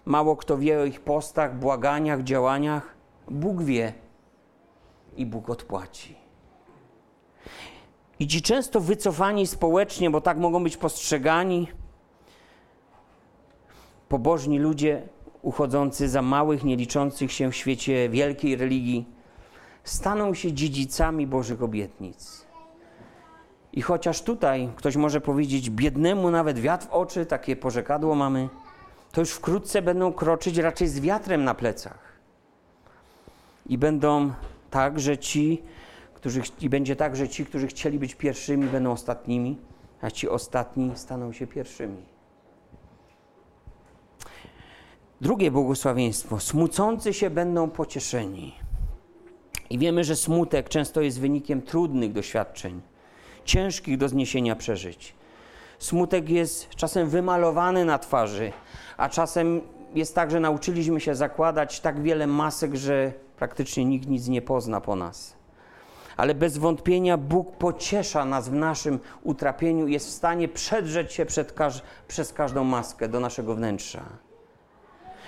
mało 0.05 0.37
kto 0.37 0.59
wie 0.59 0.81
o 0.81 0.85
ich 0.85 1.01
postach, 1.01 1.59
błaganiach, 1.59 2.23
działaniach, 2.23 2.95
Bóg 3.31 3.63
wie 3.63 3.93
i 5.17 5.27
Bóg 5.27 5.51
odpłaci. 5.51 6.18
I 8.19 8.27
ci 8.27 8.43
często 8.43 8.81
wycofani 8.81 9.47
społecznie, 9.47 10.11
bo 10.11 10.21
tak 10.21 10.39
mogą 10.39 10.65
być 10.65 10.77
postrzegani, 10.77 11.69
pobożni 14.09 14.59
ludzie 14.59 15.03
uchodzący 15.43 16.09
za 16.09 16.23
małych, 16.23 16.65
nie 16.65 16.77
liczących 16.77 17.33
się 17.33 17.51
w 17.51 17.57
świecie 17.57 18.09
wielkiej 18.09 18.57
religii, 18.57 19.07
staną 19.85 20.35
się 20.35 20.53
dziedzicami 20.53 21.27
Bożych 21.27 21.63
obietnic. 21.63 22.47
I 23.73 23.83
chociaż 23.83 24.23
tutaj 24.23 24.69
ktoś 24.77 24.97
może 24.97 25.21
powiedzieć, 25.21 25.71
biednemu 25.71 26.31
nawet 26.31 26.59
wiatr 26.59 26.87
w 26.87 26.91
oczy, 26.91 27.27
takie 27.27 27.57
porzekadło 27.57 28.15
mamy, 28.15 28.49
to 29.13 29.21
już 29.21 29.31
wkrótce 29.31 29.83
będą 29.83 30.13
kroczyć 30.13 30.57
raczej 30.57 30.89
z 30.89 31.01
wiatrem 31.01 31.45
na 31.45 31.55
plecach. 31.55 31.99
I 33.67 33.79
będą 33.79 34.33
tak, 34.71 35.01
że 35.01 35.19
ci, 35.19 35.63
którzy, 36.19 36.43
i 36.61 36.69
będzie 36.69 36.97
tak, 36.97 37.17
że 37.17 37.29
ci, 37.29 37.47
którzy 37.47 37.67
chcieli 37.67 37.99
być 37.99 38.15
pierwszymi, 38.15 38.67
będą 38.67 38.93
ostatnimi, 38.93 39.59
a 40.01 40.11
ci 40.11 40.29
ostatni 40.29 40.93
staną 40.95 41.33
się 41.33 41.47
pierwszymi. 41.47 42.03
Drugie 45.21 45.51
błogosławieństwo. 45.51 46.41
Smucący 46.41 47.13
się 47.13 47.31
będą 47.31 47.71
pocieszeni. 47.71 48.55
I 49.71 49.79
wiemy, 49.79 50.05
że 50.05 50.17
smutek 50.17 50.69
często 50.69 51.01
jest 51.01 51.21
wynikiem 51.21 51.63
trudnych 51.63 52.13
doświadczeń, 52.13 52.81
ciężkich 53.45 53.99
do 53.99 54.09
zniesienia 54.09 54.57
przeżyć. 54.57 55.15
Smutek 55.79 56.29
jest 56.29 56.69
czasem 56.69 57.09
wymalowany 57.09 57.85
na 57.85 57.99
twarzy, 57.99 58.53
a 58.97 59.09
czasem 59.09 59.61
jest 59.95 60.15
tak, 60.15 60.31
że 60.31 60.41
nauczyliśmy 60.41 61.01
się 61.01 61.15
zakładać 61.15 61.81
tak 61.81 62.03
wiele 62.03 62.27
masek, 62.27 62.75
że 62.75 63.13
praktycznie 63.37 63.85
nikt 63.85 64.09
nic 64.09 64.29
nie 64.29 64.43
pozna 64.43 64.81
po 64.81 64.97
nas 64.97 65.38
ale 66.19 66.35
bez 66.35 66.59
wątpienia 66.59 67.17
Bóg 67.17 67.57
pociesza 67.57 68.25
nas 68.25 68.49
w 68.49 68.53
naszym 68.53 68.99
utrapieniu, 69.23 69.89
jest 69.89 70.07
w 70.07 70.11
stanie 70.11 70.49
przedrzeć 70.49 71.13
się 71.13 71.27
każ 71.55 71.83
przez 72.09 72.33
każdą 72.33 72.65
maskę 72.65 73.09
do 73.09 73.21
naszego 73.21 73.55
wnętrza. 73.55 74.03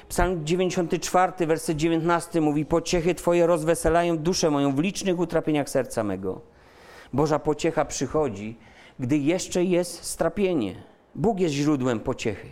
Psalm 0.09 0.47
94, 0.47 1.47
werset 1.47 1.77
19 1.77 2.41
mówi: 2.41 2.65
Pociechy 2.65 3.15
Twoje 3.15 3.47
rozweselają 3.47 4.19
duszę 4.19 4.51
moją 4.51 4.75
w 4.75 4.79
licznych 4.79 5.19
utrapieniach 5.19 5.71
serca 5.71 6.05
mego. 6.05 6.41
Boża 7.13 7.39
pociecha 7.39 7.85
przychodzi, 7.85 8.57
gdy 9.01 9.19
jeszcze 9.19 9.65
jest 9.65 10.05
strapienie. 10.05 10.75
Bóg 11.15 11.41
jest 11.41 11.55
źródłem 11.55 12.01
pociechy. 12.01 12.49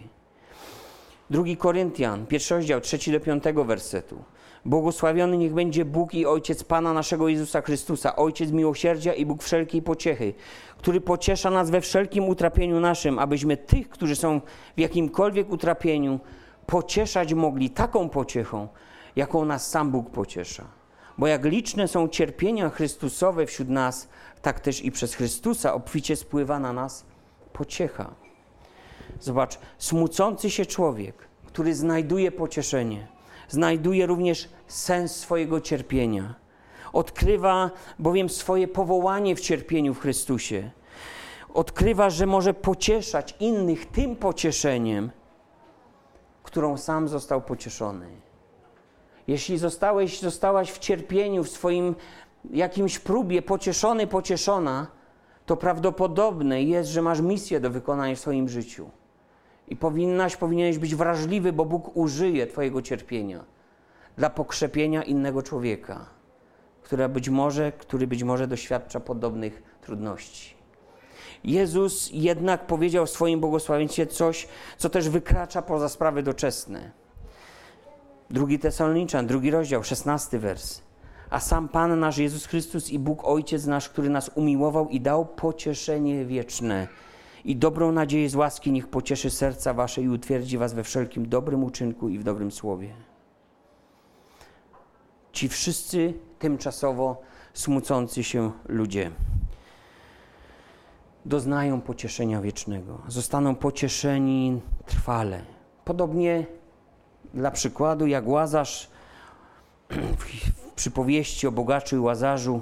Drugi 1.30 1.56
Koryntian, 1.56 2.26
pierwszy 2.26 2.54
rozdział, 2.54 2.80
trzeci 2.80 3.12
do 3.12 3.20
piątego 3.20 3.64
wersetu. 3.64 4.24
Błogosławiony 4.68 5.38
niech 5.38 5.54
będzie 5.54 5.84
Bóg 5.84 6.14
i 6.14 6.26
Ojciec 6.26 6.64
Pana 6.64 6.92
naszego 6.92 7.28
Jezusa 7.28 7.60
Chrystusa, 7.60 8.16
Ojciec 8.16 8.50
miłosierdzia 8.50 9.14
i 9.14 9.26
Bóg 9.26 9.42
wszelkiej 9.42 9.82
pociechy, 9.82 10.34
który 10.78 11.00
pociesza 11.00 11.50
nas 11.50 11.70
we 11.70 11.80
wszelkim 11.80 12.28
utrapieniu 12.28 12.80
naszym, 12.80 13.18
abyśmy 13.18 13.56
tych, 13.56 13.88
którzy 13.88 14.16
są 14.16 14.40
w 14.76 14.80
jakimkolwiek 14.80 15.50
utrapieniu, 15.50 16.20
pocieszać 16.66 17.34
mogli 17.34 17.70
taką 17.70 18.08
pociechą, 18.08 18.68
jaką 19.16 19.44
nas 19.44 19.70
sam 19.70 19.90
Bóg 19.90 20.10
pociesza. 20.10 20.64
Bo 21.18 21.26
jak 21.26 21.44
liczne 21.44 21.88
są 21.88 22.08
cierpienia 22.08 22.70
Chrystusowe 22.70 23.46
wśród 23.46 23.68
nas, 23.68 24.08
tak 24.42 24.60
też 24.60 24.84
i 24.84 24.90
przez 24.90 25.14
Chrystusa 25.14 25.74
obficie 25.74 26.16
spływa 26.16 26.58
na 26.58 26.72
nas 26.72 27.04
pociecha. 27.52 28.10
Zobacz, 29.20 29.58
smucący 29.78 30.50
się 30.50 30.66
człowiek, 30.66 31.14
który 31.46 31.74
znajduje 31.74 32.32
pocieszenie, 32.32 33.17
znajduje 33.48 34.06
również 34.06 34.48
sens 34.66 35.16
swojego 35.16 35.60
cierpienia. 35.60 36.34
Odkrywa 36.92 37.70
bowiem 37.98 38.28
swoje 38.28 38.68
powołanie 38.68 39.36
w 39.36 39.40
cierpieniu 39.40 39.94
w 39.94 40.00
Chrystusie. 40.00 40.70
Odkrywa, 41.54 42.10
że 42.10 42.26
może 42.26 42.54
pocieszać 42.54 43.34
innych 43.40 43.86
tym 43.86 44.16
pocieszeniem, 44.16 45.10
którą 46.42 46.76
sam 46.76 47.08
został 47.08 47.42
pocieszony. 47.42 48.06
Jeśli 49.26 49.58
zostałeś, 49.58 50.20
zostałaś 50.20 50.70
w 50.70 50.78
cierpieniu, 50.78 51.44
w 51.44 51.48
swoim 51.48 51.94
jakimś 52.50 52.98
próbie 52.98 53.42
pocieszony, 53.42 54.06
pocieszona, 54.06 54.86
to 55.46 55.56
prawdopodobne 55.56 56.62
jest, 56.62 56.90
że 56.90 57.02
masz 57.02 57.20
misję 57.20 57.60
do 57.60 57.70
wykonania 57.70 58.14
w 58.14 58.18
swoim 58.18 58.48
życiu. 58.48 58.90
I 59.70 59.76
powinnaś, 59.76 60.36
powinieneś 60.36 60.78
być 60.78 60.94
wrażliwy, 60.94 61.52
bo 61.52 61.64
Bóg 61.64 61.96
użyje 61.96 62.46
Twojego 62.46 62.82
cierpienia 62.82 63.44
dla 64.16 64.30
pokrzepienia 64.30 65.02
innego 65.02 65.42
człowieka, 65.42 66.06
który 66.82 67.08
być 67.08 67.28
może, 67.28 67.72
który 67.72 68.06
być 68.06 68.22
może 68.22 68.46
doświadcza 68.46 69.00
podobnych 69.00 69.62
trudności. 69.80 70.54
Jezus 71.44 72.10
jednak 72.12 72.66
powiedział 72.66 73.06
w 73.06 73.10
swoim 73.10 73.40
błogosławieństwie 73.40 74.06
coś, 74.06 74.48
co 74.78 74.90
też 74.90 75.08
wykracza 75.08 75.62
poza 75.62 75.88
sprawy 75.88 76.22
doczesne. 76.22 76.90
Drugi 78.30 78.58
Tesaloniczan, 78.58 79.26
drugi 79.26 79.50
rozdział, 79.50 79.84
szesnasty 79.84 80.38
wers. 80.38 80.80
A 81.30 81.40
sam 81.40 81.68
Pan 81.68 82.00
nasz 82.00 82.18
Jezus 82.18 82.46
Chrystus 82.46 82.90
i 82.90 82.98
Bóg 82.98 83.24
Ojciec 83.24 83.66
nasz, 83.66 83.88
który 83.88 84.10
nas 84.10 84.30
umiłował 84.34 84.88
i 84.88 85.00
dał 85.00 85.26
pocieszenie 85.26 86.24
wieczne 86.24 86.88
i 87.44 87.56
dobrą 87.56 87.92
nadzieję 87.92 88.28
z 88.28 88.34
łaski 88.34 88.72
niech 88.72 88.88
pocieszy 88.88 89.30
serca 89.30 89.74
wasze 89.74 90.02
i 90.02 90.08
utwierdzi 90.08 90.58
was 90.58 90.74
we 90.74 90.84
wszelkim 90.84 91.28
dobrym 91.28 91.64
uczynku 91.64 92.08
i 92.08 92.18
w 92.18 92.24
dobrym 92.24 92.52
słowie. 92.52 92.94
Ci 95.32 95.48
wszyscy 95.48 96.14
tymczasowo 96.38 97.22
smucący 97.54 98.24
się 98.24 98.52
ludzie 98.68 99.10
doznają 101.26 101.80
pocieszenia 101.80 102.40
wiecznego, 102.40 103.02
zostaną 103.08 103.54
pocieszeni 103.54 104.60
trwale. 104.86 105.42
Podobnie 105.84 106.46
dla 107.34 107.50
przykładu, 107.50 108.06
jak 108.06 108.28
Łazarz 108.28 108.90
w 109.90 110.72
przypowieści 110.74 111.46
o 111.46 111.52
bogaczu 111.52 111.96
i 111.96 111.98
Łazarzu, 111.98 112.60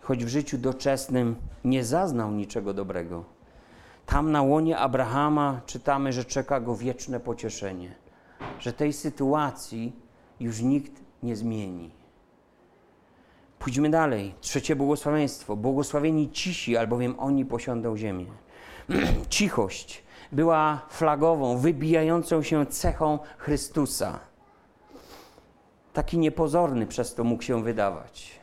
choć 0.00 0.24
w 0.24 0.28
życiu 0.28 0.58
doczesnym 0.58 1.36
nie 1.64 1.84
zaznał 1.84 2.30
niczego 2.30 2.74
dobrego, 2.74 3.24
tam 4.06 4.32
na 4.32 4.42
łonie 4.42 4.78
Abrahama 4.78 5.60
czytamy, 5.66 6.12
że 6.12 6.24
czeka 6.24 6.60
go 6.60 6.76
wieczne 6.76 7.20
pocieszenie, 7.20 7.94
że 8.58 8.72
tej 8.72 8.92
sytuacji 8.92 9.92
już 10.40 10.60
nikt 10.60 10.92
nie 11.22 11.36
zmieni. 11.36 11.90
Pójdźmy 13.58 13.90
dalej. 13.90 14.34
Trzecie 14.40 14.76
błogosławieństwo. 14.76 15.56
Błogosławieni 15.56 16.30
cisi, 16.30 16.76
albowiem 16.76 17.14
oni 17.18 17.44
posiądą 17.44 17.96
ziemię. 17.96 18.26
Cichość 19.28 20.02
była 20.32 20.80
flagową, 20.88 21.58
wybijającą 21.58 22.42
się 22.42 22.66
cechą 22.66 23.18
Chrystusa. 23.38 24.20
Taki 25.92 26.18
niepozorny 26.18 26.86
przez 26.86 27.14
to 27.14 27.24
mógł 27.24 27.42
się 27.42 27.62
wydawać. 27.62 28.41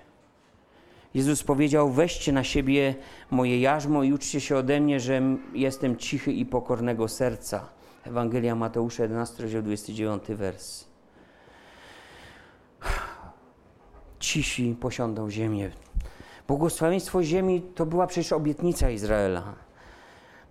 Jezus 1.13 1.43
powiedział: 1.43 1.89
Weźcie 1.89 2.31
na 2.31 2.43
siebie 2.43 2.95
moje 3.31 3.61
jarzmo 3.61 4.03
i 4.03 4.13
uczcie 4.13 4.41
się 4.41 4.57
ode 4.57 4.79
mnie, 4.79 4.99
że 4.99 5.21
jestem 5.53 5.97
cichy 5.97 6.31
i 6.31 6.45
pokornego 6.45 7.07
serca. 7.07 7.69
Ewangelia 8.03 8.55
Mateusza 8.55 9.03
11, 9.03 9.43
rozdział 9.43 9.61
29, 9.61 10.23
wers. 10.29 10.85
Cisi 14.19 14.75
posiądą 14.79 15.29
ziemię. 15.29 15.71
Błogosławieństwo 16.47 17.23
ziemi 17.23 17.61
to 17.75 17.85
była 17.85 18.07
przecież 18.07 18.33
obietnica 18.33 18.89
Izraela. 18.89 19.55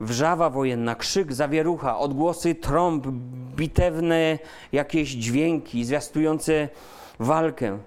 Wrzawa 0.00 0.50
wojenna, 0.50 0.94
krzyk, 0.94 1.32
zawierucha, 1.32 1.98
odgłosy 1.98 2.54
trąb, 2.54 3.06
bitewne 3.56 4.38
jakieś 4.72 5.08
dźwięki 5.08 5.84
zwiastujące 5.84 6.68
walkę. 7.18 7.78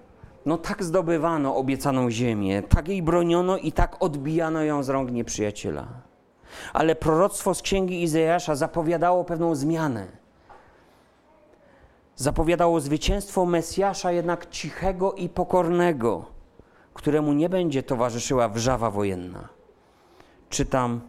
No 0.46 0.58
tak 0.58 0.84
zdobywano 0.84 1.56
obiecaną 1.56 2.10
ziemię, 2.10 2.62
tak 2.62 2.88
jej 2.88 3.02
broniono 3.02 3.56
i 3.56 3.72
tak 3.72 4.02
odbijano 4.02 4.62
ją 4.62 4.82
z 4.82 4.88
rąk 4.88 5.10
nieprzyjaciela. 5.10 5.86
Ale 6.72 6.94
proroctwo 6.94 7.54
z 7.54 7.62
księgi 7.62 8.02
Izajasza 8.02 8.54
zapowiadało 8.54 9.24
pewną 9.24 9.54
zmianę. 9.54 10.06
Zapowiadało 12.16 12.80
zwycięstwo 12.80 13.46
Mesjasza, 13.46 14.12
jednak 14.12 14.50
cichego 14.50 15.12
i 15.12 15.28
pokornego, 15.28 16.24
któremu 16.94 17.32
nie 17.32 17.48
będzie 17.48 17.82
towarzyszyła 17.82 18.48
wrzawa 18.48 18.90
wojenna. 18.90 19.48
Czytam 20.50 21.00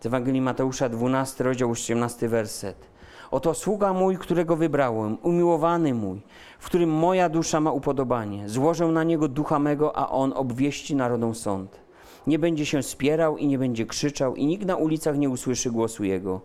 z 0.00 0.06
Ewangelii 0.06 0.40
Mateusza 0.40 0.88
12, 0.88 1.44
rozdział 1.44 1.70
18, 1.70 2.28
werset. 2.28 2.91
Oto 3.32 3.54
sługa 3.54 3.92
mój, 3.92 4.16
którego 4.16 4.56
wybrałem, 4.56 5.18
umiłowany 5.22 5.94
mój, 5.94 6.20
w 6.58 6.66
którym 6.66 6.90
moja 6.90 7.28
dusza 7.28 7.60
ma 7.60 7.72
upodobanie. 7.72 8.48
Złożę 8.48 8.86
na 8.86 9.04
niego 9.04 9.28
ducha 9.28 9.58
mego, 9.58 9.96
a 9.96 10.08
on 10.08 10.32
obwieści 10.32 10.96
narodom 10.96 11.34
sąd. 11.34 11.80
Nie 12.26 12.38
będzie 12.38 12.66
się 12.66 12.82
spierał 12.82 13.36
i 13.36 13.46
nie 13.46 13.58
będzie 13.58 13.86
krzyczał, 13.86 14.36
i 14.36 14.46
nikt 14.46 14.66
na 14.66 14.76
ulicach 14.76 15.18
nie 15.18 15.30
usłyszy 15.30 15.70
głosu 15.70 16.04
jego. 16.04 16.40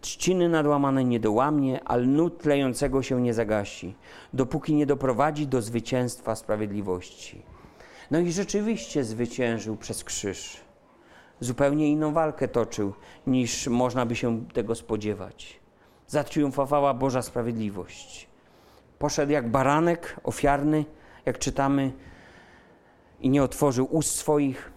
Trzciny 0.00 0.48
nadłamane 0.48 1.04
nie 1.04 1.20
dołamnie, 1.20 1.80
a 1.84 1.96
lnót 1.96 2.38
tlejącego 2.38 3.02
się 3.02 3.22
nie 3.22 3.34
zagasi, 3.34 3.94
dopóki 4.32 4.74
nie 4.74 4.86
doprowadzi 4.86 5.46
do 5.46 5.62
zwycięstwa 5.62 6.36
sprawiedliwości. 6.36 7.42
No 8.10 8.18
i 8.18 8.32
rzeczywiście 8.32 9.04
zwyciężył 9.04 9.76
przez 9.76 10.04
krzyż. 10.04 10.60
Zupełnie 11.40 11.88
inną 11.88 12.12
walkę 12.12 12.48
toczył, 12.48 12.92
niż 13.26 13.68
można 13.68 14.06
by 14.06 14.16
się 14.16 14.44
tego 14.52 14.74
spodziewać 14.74 15.61
zatriumfowała 16.12 16.94
Boża 16.94 17.22
sprawiedliwość. 17.22 18.28
Poszedł 18.98 19.32
jak 19.32 19.50
baranek 19.50 20.20
ofiarny, 20.24 20.84
jak 21.26 21.38
czytamy, 21.38 21.92
i 23.20 23.30
nie 23.30 23.42
otworzył 23.42 23.88
ust 23.90 24.16
swoich. 24.16 24.72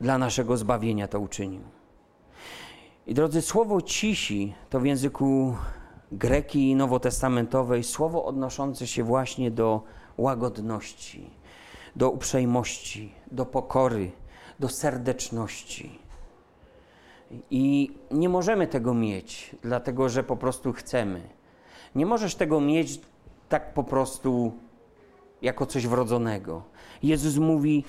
Dla 0.00 0.18
naszego 0.18 0.56
zbawienia 0.56 1.08
to 1.08 1.20
uczynił. 1.20 1.60
I 3.06 3.14
drodzy, 3.14 3.42
słowo 3.42 3.82
cisi 3.82 4.54
to 4.70 4.80
w 4.80 4.86
języku 4.86 5.56
greki 6.12 6.74
nowotestamentowej 6.74 7.84
słowo 7.84 8.24
odnoszące 8.24 8.86
się 8.86 9.04
właśnie 9.04 9.50
do 9.50 9.82
łagodności, 10.18 11.30
do 11.96 12.10
uprzejmości, 12.10 13.14
do 13.30 13.46
pokory, 13.46 14.10
do 14.60 14.68
serdeczności. 14.68 16.03
I 17.50 17.92
nie 18.10 18.28
możemy 18.28 18.66
tego 18.66 18.94
mieć, 18.94 19.56
dlatego 19.62 20.08
że 20.08 20.24
po 20.24 20.36
prostu 20.36 20.72
chcemy. 20.72 21.20
Nie 21.94 22.06
możesz 22.06 22.34
tego 22.34 22.60
mieć 22.60 23.00
tak 23.48 23.74
po 23.74 23.84
prostu 23.84 24.52
jako 25.42 25.66
coś 25.66 25.86
wrodzonego. 25.86 26.62
Jezus 27.02 27.36
mówi: 27.36 27.84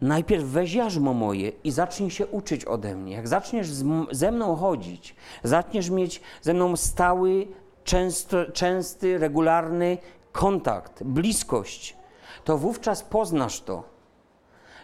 Najpierw 0.00 0.44
weź 0.44 0.74
jarzmo 0.74 1.14
moje 1.14 1.52
i 1.64 1.70
zacznij 1.70 2.10
się 2.10 2.26
uczyć 2.26 2.64
ode 2.64 2.94
mnie. 2.94 3.12
Jak 3.12 3.28
zaczniesz 3.28 3.68
ze 4.10 4.32
mną 4.32 4.56
chodzić, 4.56 5.14
zaczniesz 5.42 5.90
mieć 5.90 6.20
ze 6.42 6.54
mną 6.54 6.76
stały, 6.76 7.46
często, 7.84 8.52
częsty, 8.52 9.18
regularny 9.18 9.98
kontakt, 10.32 11.02
bliskość, 11.02 11.96
to 12.44 12.58
wówczas 12.58 13.02
poznasz 13.02 13.60
to 13.60 13.93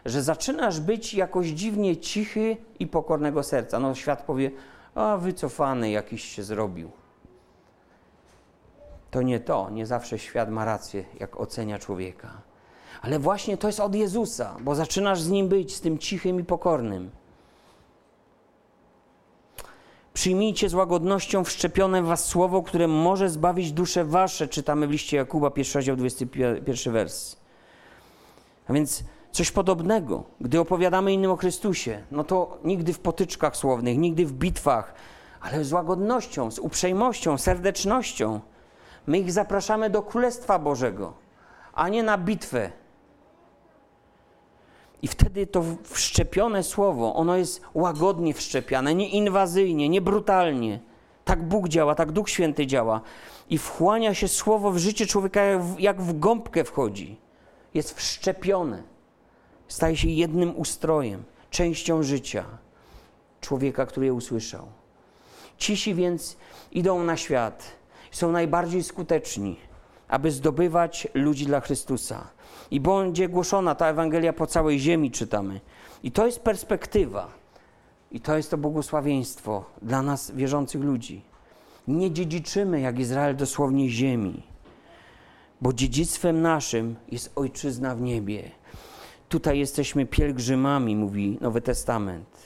że 0.04 0.22
zaczynasz 0.22 0.80
być 0.80 1.14
jakoś 1.14 1.46
dziwnie 1.46 1.96
cichy 1.96 2.56
i 2.78 2.86
pokornego 2.86 3.42
serca. 3.42 3.80
No 3.80 3.94
świat 3.94 4.22
powie, 4.22 4.50
a 4.94 5.16
wycofany 5.16 5.90
jakiś 5.90 6.24
się 6.24 6.42
zrobił. 6.42 6.90
To 9.10 9.22
nie 9.22 9.40
to, 9.40 9.70
nie 9.70 9.86
zawsze 9.86 10.18
świat 10.18 10.50
ma 10.50 10.64
rację, 10.64 11.04
jak 11.20 11.40
ocenia 11.40 11.78
człowieka. 11.78 12.42
Ale 13.02 13.18
właśnie 13.18 13.56
to 13.56 13.66
jest 13.66 13.80
od 13.80 13.94
Jezusa, 13.94 14.56
bo 14.60 14.74
zaczynasz 14.74 15.20
z 15.20 15.28
Nim 15.28 15.48
być, 15.48 15.76
z 15.76 15.80
tym 15.80 15.98
cichym 15.98 16.40
i 16.40 16.44
pokornym. 16.44 17.10
Przyjmijcie 20.14 20.68
z 20.68 20.74
łagodnością 20.74 21.44
wszczepione 21.44 22.02
w 22.02 22.06
was 22.06 22.24
słowo, 22.24 22.62
które 22.62 22.88
może 22.88 23.30
zbawić 23.30 23.72
dusze 23.72 24.04
wasze. 24.04 24.48
Czytamy 24.48 24.86
w 24.86 24.90
liście 24.90 25.16
Jakuba, 25.16 25.50
pierwszy 25.50 25.78
rozdział, 25.78 25.96
21 25.96 26.92
wers. 26.92 27.36
A 28.68 28.72
więc 28.72 29.04
coś 29.32 29.50
podobnego. 29.50 30.24
Gdy 30.40 30.60
opowiadamy 30.60 31.12
innym 31.12 31.30
o 31.30 31.36
Chrystusie, 31.36 32.02
no 32.10 32.24
to 32.24 32.58
nigdy 32.64 32.92
w 32.92 32.98
potyczkach 32.98 33.56
słownych, 33.56 33.98
nigdy 33.98 34.26
w 34.26 34.32
bitwach, 34.32 34.94
ale 35.40 35.64
z 35.64 35.72
łagodnością, 35.72 36.50
z 36.50 36.58
uprzejmością, 36.58 37.38
serdecznością. 37.38 38.40
My 39.06 39.18
ich 39.18 39.32
zapraszamy 39.32 39.90
do 39.90 40.02
Królestwa 40.02 40.58
Bożego, 40.58 41.12
a 41.72 41.88
nie 41.88 42.02
na 42.02 42.18
bitwę. 42.18 42.70
I 45.02 45.08
wtedy 45.08 45.46
to 45.46 45.64
wszczepione 45.84 46.62
słowo, 46.62 47.14
ono 47.14 47.36
jest 47.36 47.62
łagodnie 47.74 48.34
wszczepiane, 48.34 48.94
nie 48.94 49.08
inwazyjnie, 49.08 49.88
nie 49.88 50.00
brutalnie. 50.00 50.80
Tak 51.24 51.42
Bóg 51.42 51.68
działa, 51.68 51.94
tak 51.94 52.12
Duch 52.12 52.30
Święty 52.30 52.66
działa. 52.66 53.00
I 53.50 53.58
wchłania 53.58 54.14
się 54.14 54.28
słowo 54.28 54.70
w 54.70 54.78
życie 54.78 55.06
człowieka, 55.06 55.40
jak 55.78 56.02
w, 56.02 56.18
gąbkę 56.18 56.64
wchodzi. 56.64 57.20
Jest 57.74 57.94
wszczepione. 57.94 58.82
Staje 59.70 59.96
się 59.96 60.08
jednym 60.08 60.56
ustrojem, 60.56 61.22
częścią 61.50 62.02
życia 62.02 62.44
człowieka, 63.40 63.86
który 63.86 64.06
je 64.06 64.14
usłyszał. 64.14 64.66
Cisi 65.58 65.94
więc 65.94 66.36
idą 66.72 67.02
na 67.02 67.16
świat, 67.16 67.72
są 68.10 68.32
najbardziej 68.32 68.82
skuteczni, 68.82 69.56
aby 70.08 70.30
zdobywać 70.30 71.08
ludzi 71.14 71.46
dla 71.46 71.60
Chrystusa. 71.60 72.28
I 72.70 72.80
będzie 72.80 73.28
głoszona 73.28 73.74
ta 73.74 73.86
Ewangelia 73.86 74.32
po 74.32 74.46
całej 74.46 74.78
ziemi, 74.78 75.10
czytamy. 75.10 75.60
I 76.02 76.12
to 76.12 76.26
jest 76.26 76.40
perspektywa. 76.40 77.28
I 78.10 78.20
to 78.20 78.36
jest 78.36 78.50
to 78.50 78.58
błogosławieństwo 78.58 79.64
dla 79.82 80.02
nas, 80.02 80.30
wierzących 80.30 80.82
ludzi. 80.82 81.22
Nie 81.88 82.10
dziedziczymy 82.10 82.80
jak 82.80 82.98
Izrael 82.98 83.36
dosłownie 83.36 83.88
ziemi, 83.88 84.42
bo 85.60 85.72
dziedzictwem 85.72 86.42
naszym 86.42 86.96
jest 87.08 87.32
ojczyzna 87.36 87.94
w 87.94 88.00
niebie. 88.00 88.59
Tutaj 89.30 89.58
jesteśmy 89.58 90.06
pielgrzymami, 90.06 90.96
mówi 90.96 91.38
Nowy 91.40 91.60
Testament. 91.60 92.36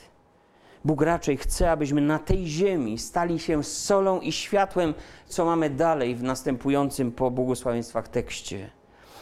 Bóg 0.85 1.01
raczej 1.01 1.37
chce, 1.37 1.71
abyśmy 1.71 2.01
na 2.01 2.19
tej 2.19 2.47
ziemi 2.47 2.97
stali 2.99 3.39
się 3.39 3.63
solą 3.63 4.19
i 4.19 4.31
światłem, 4.31 4.93
co 5.27 5.45
mamy 5.45 5.69
dalej 5.69 6.15
w 6.15 6.23
następującym 6.23 7.11
po 7.11 7.31
błogosławieństwach 7.31 8.07
tekście. 8.07 8.69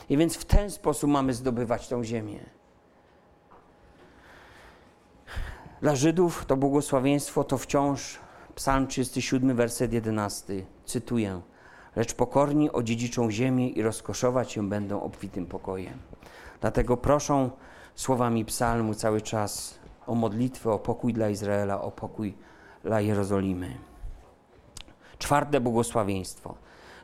I 0.09 0.18
więc 0.18 0.36
w 0.36 0.45
ten 0.45 0.72
sposób 0.72 1.09
mamy 1.09 1.34
zdobywać 1.34 1.88
tą 1.88 2.03
ziemię. 2.03 2.39
Dla 5.82 5.95
Żydów 5.95 6.45
to 6.45 6.57
błogosławieństwo 6.57 7.43
to 7.43 7.57
wciąż 7.57 8.20
Psalm 8.55 8.88
37, 8.88 9.55
werset 9.55 9.93
11. 9.93 10.66
Cytuję. 10.86 11.41
Lecz 11.95 12.14
pokorni 12.14 12.72
odziedziczą 12.72 13.32
ziemię 13.32 13.70
i 13.70 13.82
rozkoszować 13.82 14.51
się 14.51 14.70
będą 14.70 15.01
obfitym 15.01 15.45
pokojem. 15.45 15.99
Dlatego 16.64 16.97
proszą 16.97 17.49
słowami 17.95 18.45
psalmu 18.45 18.93
cały 18.93 19.22
czas 19.22 19.80
o 20.07 20.16
modlitwę, 20.16 20.72
o 20.72 20.80
pokój 20.80 21.14
dla 21.14 21.30
Izraela, 21.30 21.82
o 21.82 21.91
pokój 21.91 22.34
dla 22.84 23.01
Jerozolimy. 23.01 23.78
Czwarte 25.18 25.61
błogosławieństwo. 25.61 26.55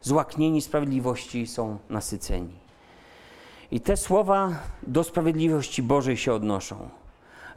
Złaknieni 0.01 0.61
sprawiedliwości 0.61 1.47
są 1.47 1.77
nasyceni. 1.89 2.53
I 3.71 3.81
te 3.81 3.97
słowa 3.97 4.49
do 4.87 5.03
sprawiedliwości 5.03 5.83
Bożej 5.83 6.17
się 6.17 6.33
odnoszą. 6.33 6.89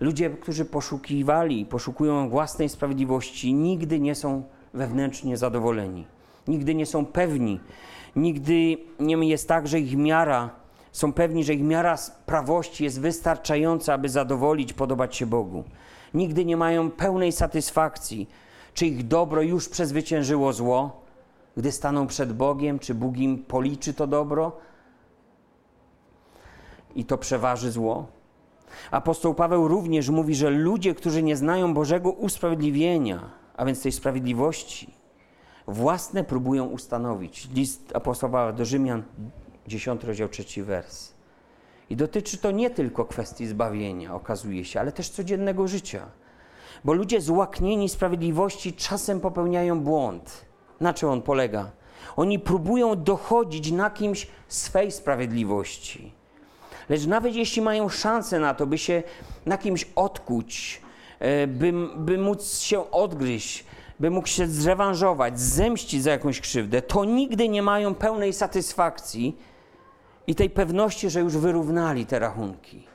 Ludzie, 0.00 0.30
którzy 0.30 0.64
poszukiwali, 0.64 1.66
poszukują 1.66 2.28
własnej 2.28 2.68
sprawiedliwości, 2.68 3.54
nigdy 3.54 4.00
nie 4.00 4.14
są 4.14 4.42
wewnętrznie 4.74 5.36
zadowoleni. 5.36 6.06
Nigdy 6.48 6.74
nie 6.74 6.86
są 6.86 7.06
pewni. 7.06 7.60
Nigdy 8.16 8.76
nie 9.00 9.28
jest 9.28 9.48
tak, 9.48 9.68
że 9.68 9.80
ich 9.80 9.96
miara, 9.96 10.61
są 10.92 11.12
pewni, 11.12 11.44
że 11.44 11.54
ich 11.54 11.62
miara 11.62 11.96
prawości 12.26 12.84
jest 12.84 13.00
wystarczająca, 13.00 13.94
aby 13.94 14.08
zadowolić, 14.08 14.72
podobać 14.72 15.16
się 15.16 15.26
Bogu. 15.26 15.64
Nigdy 16.14 16.44
nie 16.44 16.56
mają 16.56 16.90
pełnej 16.90 17.32
satysfakcji, 17.32 18.28
czy 18.74 18.86
ich 18.86 19.06
dobro 19.08 19.42
już 19.42 19.68
przezwyciężyło 19.68 20.52
zło, 20.52 21.02
gdy 21.56 21.72
staną 21.72 22.06
przed 22.06 22.32
Bogiem, 22.32 22.78
czy 22.78 22.94
Bóg 22.94 23.16
im 23.16 23.38
policzy 23.38 23.94
to 23.94 24.06
dobro, 24.06 24.52
i 26.94 27.04
to 27.04 27.18
przeważy 27.18 27.70
zło. 27.70 28.06
Apostoł 28.90 29.34
Paweł 29.34 29.68
również 29.68 30.08
mówi, 30.08 30.34
że 30.34 30.50
ludzie, 30.50 30.94
którzy 30.94 31.22
nie 31.22 31.36
znają 31.36 31.74
Bożego 31.74 32.10
usprawiedliwienia, 32.10 33.30
a 33.56 33.64
więc 33.64 33.82
tej 33.82 33.92
sprawiedliwości, 33.92 34.94
własne 35.66 36.24
próbują 36.24 36.66
ustanowić. 36.66 37.48
List 37.54 37.92
apostoła 37.94 38.52
do 38.52 38.64
Rzymian, 38.64 39.02
10 39.66 40.04
rozdział, 40.04 40.28
3 40.28 40.64
wers. 40.64 41.12
I 41.90 41.96
dotyczy 41.96 42.38
to 42.38 42.50
nie 42.50 42.70
tylko 42.70 43.04
kwestii 43.04 43.46
zbawienia, 43.46 44.14
okazuje 44.14 44.64
się, 44.64 44.80
ale 44.80 44.92
też 44.92 45.08
codziennego 45.08 45.68
życia. 45.68 46.06
Bo 46.84 46.92
ludzie 46.92 47.20
złaknieni 47.20 47.88
sprawiedliwości 47.88 48.72
czasem 48.72 49.20
popełniają 49.20 49.80
błąd. 49.80 50.44
Na 50.80 50.94
czym 50.94 51.08
on 51.08 51.22
polega? 51.22 51.70
Oni 52.16 52.38
próbują 52.38 53.02
dochodzić 53.02 53.72
na 53.72 53.90
kimś 53.90 54.26
swej 54.48 54.92
sprawiedliwości. 54.92 56.12
Lecz 56.88 57.06
nawet 57.06 57.34
jeśli 57.34 57.62
mają 57.62 57.88
szansę 57.88 58.38
na 58.38 58.54
to, 58.54 58.66
by 58.66 58.78
się 58.78 59.02
na 59.46 59.58
kimś 59.58 59.86
odkuć, 59.96 60.80
e, 61.18 61.46
by, 61.46 61.72
by 61.96 62.18
móc 62.18 62.58
się 62.58 62.90
odgryźć, 62.90 63.64
by 64.00 64.10
mógł 64.10 64.28
się 64.28 64.46
zrewanżować, 64.46 65.40
zemścić 65.40 66.02
za 66.02 66.10
jakąś 66.10 66.40
krzywdę, 66.40 66.82
to 66.82 67.04
nigdy 67.04 67.48
nie 67.48 67.62
mają 67.62 67.94
pełnej 67.94 68.32
satysfakcji 68.32 69.36
i 70.26 70.34
tej 70.34 70.50
pewności, 70.50 71.10
że 71.10 71.20
już 71.20 71.36
wyrównali 71.36 72.06
te 72.06 72.18
rachunki. 72.18 72.86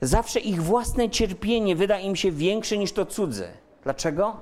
Zawsze 0.00 0.40
ich 0.40 0.62
własne 0.62 1.10
cierpienie 1.10 1.76
wyda 1.76 1.98
im 1.98 2.16
się 2.16 2.32
większe 2.32 2.78
niż 2.78 2.92
to 2.92 3.06
cudze. 3.06 3.48
Dlaczego? 3.82 4.36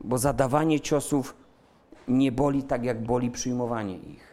Bo 0.00 0.18
zadawanie 0.18 0.80
ciosów 0.80 1.36
nie 2.08 2.32
boli 2.32 2.62
tak, 2.62 2.84
jak 2.84 3.02
boli 3.02 3.30
przyjmowanie 3.30 3.96
ich. 3.96 4.32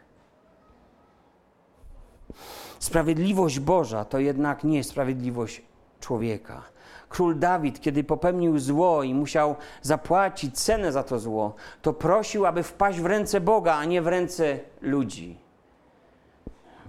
Sprawiedliwość 2.80 3.60
Boża 3.60 4.06
to 4.06 4.20
jednak 4.20 4.64
nie 4.64 4.84
sprawiedliwość 4.84 5.62
człowieka. 6.00 6.64
Król 7.10 7.40
Dawid, 7.40 7.82
kiedy 7.82 8.04
popełnił 8.04 8.60
zło 8.60 9.04
i 9.04 9.14
musiał 9.14 9.56
zapłacić 9.82 10.60
cenę 10.60 10.92
za 10.92 11.04
to 11.04 11.20
zło, 11.20 11.56
to 11.82 11.94
prosił, 11.94 12.46
aby 12.46 12.64
wpaść 12.64 13.00
w 13.00 13.06
ręce 13.06 13.42
Boga, 13.42 13.76
a 13.76 13.86
nie 13.86 14.02
w 14.02 14.08
ręce 14.08 14.60
ludzi. 14.82 15.38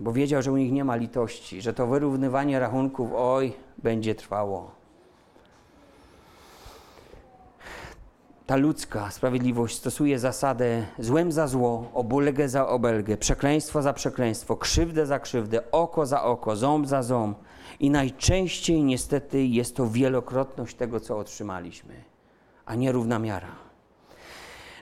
Bo 0.00 0.12
wiedział, 0.12 0.42
że 0.42 0.52
u 0.52 0.56
nich 0.56 0.72
nie 0.72 0.84
ma 0.84 0.96
litości, 0.96 1.62
że 1.62 1.74
to 1.74 1.86
wyrównywanie 1.86 2.60
rachunków, 2.60 3.10
oj, 3.14 3.52
będzie 3.78 4.14
trwało. 4.14 4.80
ta 8.50 8.56
ludzka 8.56 9.10
sprawiedliwość 9.10 9.76
stosuje 9.76 10.18
zasadę 10.18 10.86
złem 10.98 11.32
za 11.32 11.46
zło, 11.46 11.90
obulegę 11.94 12.48
za 12.48 12.68
obelgę, 12.68 13.16
przekleństwo 13.16 13.82
za 13.82 13.92
przekleństwo, 13.92 14.56
krzywdę 14.56 15.06
za 15.06 15.18
krzywdę, 15.18 15.70
oko 15.70 16.06
za 16.06 16.22
oko, 16.22 16.56
ząb 16.56 16.86
za 16.86 17.02
ząb. 17.02 17.38
I 17.80 17.90
najczęściej 17.90 18.84
niestety 18.84 19.44
jest 19.44 19.76
to 19.76 19.86
wielokrotność 19.86 20.76
tego, 20.76 21.00
co 21.00 21.18
otrzymaliśmy, 21.18 21.94
a 22.66 22.74
nie 22.74 22.92
równa 22.92 23.18
miara. 23.18 23.69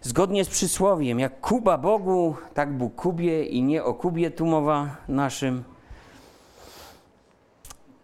Zgodnie 0.02 0.44
z 0.44 0.48
przysłowiem, 0.48 1.18
jak 1.18 1.40
Kuba 1.40 1.78
Bogu, 1.78 2.36
tak 2.54 2.72
Bóg 2.72 2.94
Kubie 2.94 3.44
i 3.44 3.62
nie 3.62 3.84
o 3.84 3.94
Kubie 3.94 4.30
tu 4.30 4.46
mowa 4.46 4.96
naszym 5.08 5.64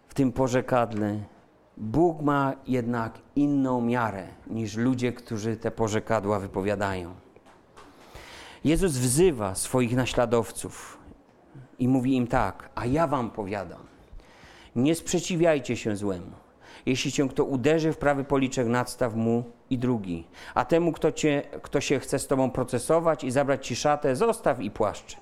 w 0.07 0.13
tym 0.13 0.31
porzekadle. 0.31 1.19
Bóg 1.77 2.21
ma 2.21 2.53
jednak 2.67 3.19
inną 3.35 3.81
miarę 3.81 4.27
niż 4.47 4.75
ludzie, 4.75 5.13
którzy 5.13 5.57
te 5.57 5.71
porzekadła 5.71 6.39
wypowiadają. 6.39 7.13
Jezus 8.63 8.91
wzywa 8.91 9.55
swoich 9.55 9.95
naśladowców 9.95 10.97
i 11.79 11.87
mówi 11.87 12.15
im 12.15 12.27
tak: 12.27 12.69
A 12.75 12.85
ja 12.85 13.07
wam 13.07 13.31
powiadam, 13.31 13.81
nie 14.75 14.95
sprzeciwiajcie 14.95 15.77
się 15.77 15.95
złemu. 15.95 16.31
Jeśli 16.85 17.11
cię 17.11 17.27
kto 17.29 17.43
uderzy 17.43 17.93
w 17.93 17.97
prawy 17.97 18.23
policzek, 18.23 18.67
nadstaw 18.67 19.15
mu 19.15 19.43
i 19.69 19.77
drugi. 19.77 20.27
A 20.55 20.65
temu, 20.65 20.91
kto, 20.91 21.11
cię, 21.11 21.43
kto 21.61 21.81
się 21.81 21.99
chce 21.99 22.19
z 22.19 22.27
tobą 22.27 22.51
procesować 22.51 23.23
i 23.23 23.31
zabrać 23.31 23.67
ci 23.67 23.75
szatę, 23.75 24.15
zostaw 24.15 24.59
i 24.59 24.71
płaszcz. 24.71 25.17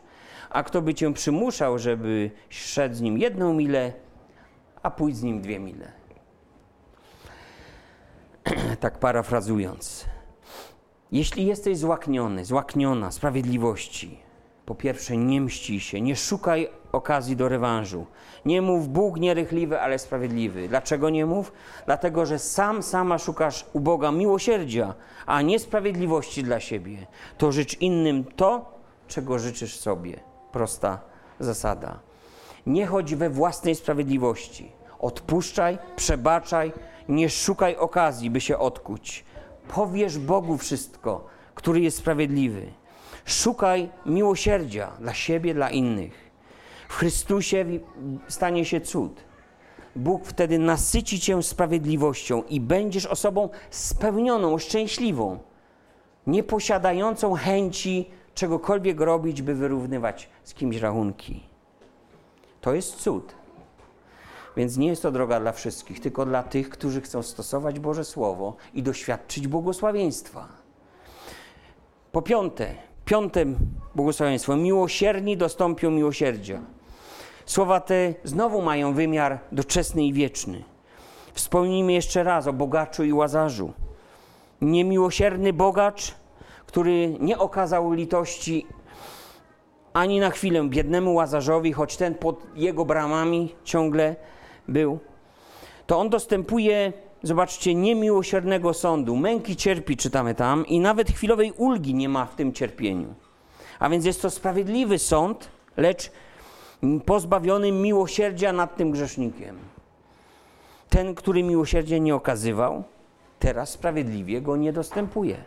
A 0.50 0.64
kto 0.64 0.82
by 0.82 0.94
cię 0.94 1.14
przymuszał, 1.14 1.80
żeby 1.80 2.32
szedł 2.50 2.96
z 2.96 3.02
nim 3.02 3.18
jedną 3.18 3.54
milę, 3.54 3.94
a 4.84 4.92
pójdź 4.92 5.18
z 5.18 5.24
nim 5.24 5.42
dwie 5.42 5.60
mile. 5.60 5.92
tak 8.80 9.00
parafrazując. 9.00 10.06
Jeśli 11.12 11.46
jesteś 11.46 11.78
złakniony, 11.78 12.46
złakniona 12.46 13.12
sprawiedliwości, 13.12 14.20
po 14.66 14.76
pierwsze 14.76 15.18
nie 15.18 15.42
mści 15.42 15.80
się, 15.80 16.02
nie 16.02 16.16
szukaj 16.16 16.70
okazji 16.94 17.36
do 17.36 17.50
rewanżu. 17.50 18.06
Nie 18.46 18.62
mów 18.62 18.90
Bóg 18.90 19.20
nierychliwy, 19.20 19.82
ale 19.82 20.00
sprawiedliwy. 20.00 20.68
Dlaczego 20.68 21.10
nie 21.10 21.26
mów? 21.26 21.52
Dlatego, 21.86 22.26
że 22.26 22.40
sam, 22.40 22.84
sama 22.84 23.18
szukasz 23.18 23.66
u 23.74 23.80
Boga 23.80 24.12
miłosierdzia, 24.12 24.94
a 25.26 25.42
nie 25.42 25.60
sprawiedliwości 25.60 26.44
dla 26.44 26.60
siebie. 26.60 26.98
To 27.38 27.52
życz 27.52 27.82
innym 27.82 28.24
to, 28.24 28.80
czego 29.08 29.40
życzysz 29.40 29.80
sobie. 29.80 30.20
Prosta 30.52 31.00
zasada. 31.40 32.00
Nie 32.68 32.86
chodź 32.86 33.16
we 33.16 33.30
własnej 33.30 33.76
sprawiedliwości. 33.76 34.72
Odpuszczaj, 35.00 35.78
przebaczaj, 35.96 36.72
nie 37.10 37.30
szukaj 37.30 37.76
okazji, 37.76 38.30
by 38.30 38.42
się 38.42 38.58
odkuć. 38.58 39.26
Powiesz 39.68 40.18
Bogu 40.18 40.58
wszystko, 40.58 41.26
który 41.56 41.82
jest 41.82 41.98
sprawiedliwy. 41.98 42.72
Szukaj 43.26 43.90
miłosierdzia 44.06 44.92
dla 45.00 45.14
siebie, 45.14 45.54
dla 45.54 45.70
innych. 45.70 46.23
W 46.94 46.96
Chrystusie 46.96 47.66
stanie 48.28 48.66
się 48.66 48.82
cud. 48.82 49.24
Bóg 49.96 50.26
wtedy 50.26 50.60
nasyci 50.60 51.20
cię 51.20 51.44
sprawiedliwością 51.44 52.44
i 52.44 52.60
będziesz 52.60 53.06
osobą 53.06 53.50
spełnioną, 53.70 54.58
szczęśliwą, 54.58 55.40
nieposiadającą 56.28 57.34
chęci 57.34 58.10
czegokolwiek 58.36 59.00
robić, 59.00 59.42
by 59.42 59.56
wyrównywać 59.56 60.30
z 60.44 60.54
kimś 60.54 60.78
rachunki. 60.78 61.44
To 62.62 62.74
jest 62.74 62.96
cud. 62.96 63.36
Więc 64.58 64.78
nie 64.78 64.88
jest 64.88 65.02
to 65.02 65.12
droga 65.12 65.40
dla 65.40 65.52
wszystkich, 65.52 66.00
tylko 66.00 66.26
dla 66.26 66.44
tych, 66.44 66.70
którzy 66.70 67.02
chcą 67.02 67.24
stosować 67.24 67.80
Boże 67.80 68.06
Słowo 68.06 68.56
i 68.74 68.84
doświadczyć 68.84 69.48
błogosławieństwa. 69.48 70.48
Po 72.12 72.22
piąte, 72.22 72.76
piąte 73.06 73.46
błogosławieństwo. 73.96 74.56
Miłosierni 74.56 75.38
dostąpią 75.38 75.92
miłosierdzia. 75.92 76.62
Słowa 77.46 77.80
te 77.80 78.14
znowu 78.24 78.62
mają 78.62 78.94
wymiar 78.94 79.40
doczesny 79.52 80.06
i 80.06 80.14
wieczny. 80.14 80.64
Wspomnijmy 81.34 81.94
jeszcze 81.94 82.24
raz 82.24 82.48
o 82.48 82.54
bogaczu 82.54 83.04
i 83.04 83.14
łazarzu. 83.14 83.74
Niemiłosierny 84.62 85.54
bogacz, 85.54 86.16
który 86.66 87.18
nie 87.20 87.38
okazał 87.38 87.92
litości 87.92 88.68
ani 89.94 90.20
na 90.20 90.30
chwilę 90.30 90.70
biednemu 90.70 91.14
łazarzowi, 91.14 91.74
choć 91.74 91.98
ten 91.98 92.16
pod 92.16 92.42
jego 92.56 92.86
bramami 92.86 93.56
ciągle 93.64 94.16
był, 94.68 95.00
to 95.88 96.00
on 96.00 96.10
dostępuje, 96.10 96.94
zobaczcie, 97.24 97.76
niemiłosiernego 97.76 98.74
sądu. 98.74 99.16
Męki 99.16 99.56
cierpi, 99.56 99.98
czytamy 99.98 100.36
tam, 100.36 100.68
i 100.68 100.80
nawet 100.80 101.12
chwilowej 101.12 101.52
ulgi 101.52 101.94
nie 101.96 102.10
ma 102.10 102.26
w 102.26 102.36
tym 102.36 102.54
cierpieniu. 102.54 103.14
A 103.80 103.90
więc 103.90 104.06
jest 104.06 104.22
to 104.22 104.30
sprawiedliwy 104.30 105.00
sąd, 105.00 105.50
lecz 105.78 106.12
pozbawiony 107.06 107.72
miłosierdzia 107.72 108.54
nad 108.54 108.76
tym 108.76 108.92
grzesznikiem. 108.92 109.58
Ten, 110.90 111.16
który 111.16 111.44
miłosierdzia 111.44 111.98
nie 111.98 112.16
okazywał, 112.16 112.84
teraz 113.40 113.70
sprawiedliwie 113.70 114.42
go 114.42 114.58
nie 114.58 114.74
dostępuje. 114.74 115.38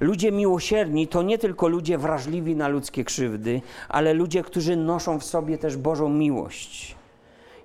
Ludzie 0.00 0.32
miłosierni 0.32 1.08
to 1.08 1.22
nie 1.22 1.38
tylko 1.38 1.68
ludzie 1.68 1.98
wrażliwi 1.98 2.56
na 2.56 2.68
ludzkie 2.68 3.04
krzywdy, 3.04 3.62
ale 3.88 4.14
ludzie, 4.14 4.42
którzy 4.42 4.76
noszą 4.76 5.18
w 5.18 5.24
sobie 5.24 5.58
też 5.58 5.76
Bożą 5.76 6.08
miłość. 6.08 6.96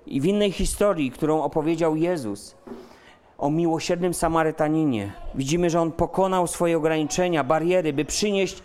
I 0.06 0.20
w 0.20 0.24
innej 0.24 0.52
historii, 0.52 1.10
którą 1.10 1.42
opowiedział 1.42 1.96
Jezus 1.96 2.54
o 3.38 3.50
miłosiernym 3.50 4.14
Samarytaninie, 4.14 5.12
widzimy, 5.34 5.70
że 5.70 5.80
on 5.80 5.92
pokonał 5.92 6.46
swoje 6.46 6.76
ograniczenia, 6.76 7.44
bariery, 7.44 7.92
by 7.92 8.04
przynieść 8.04 8.62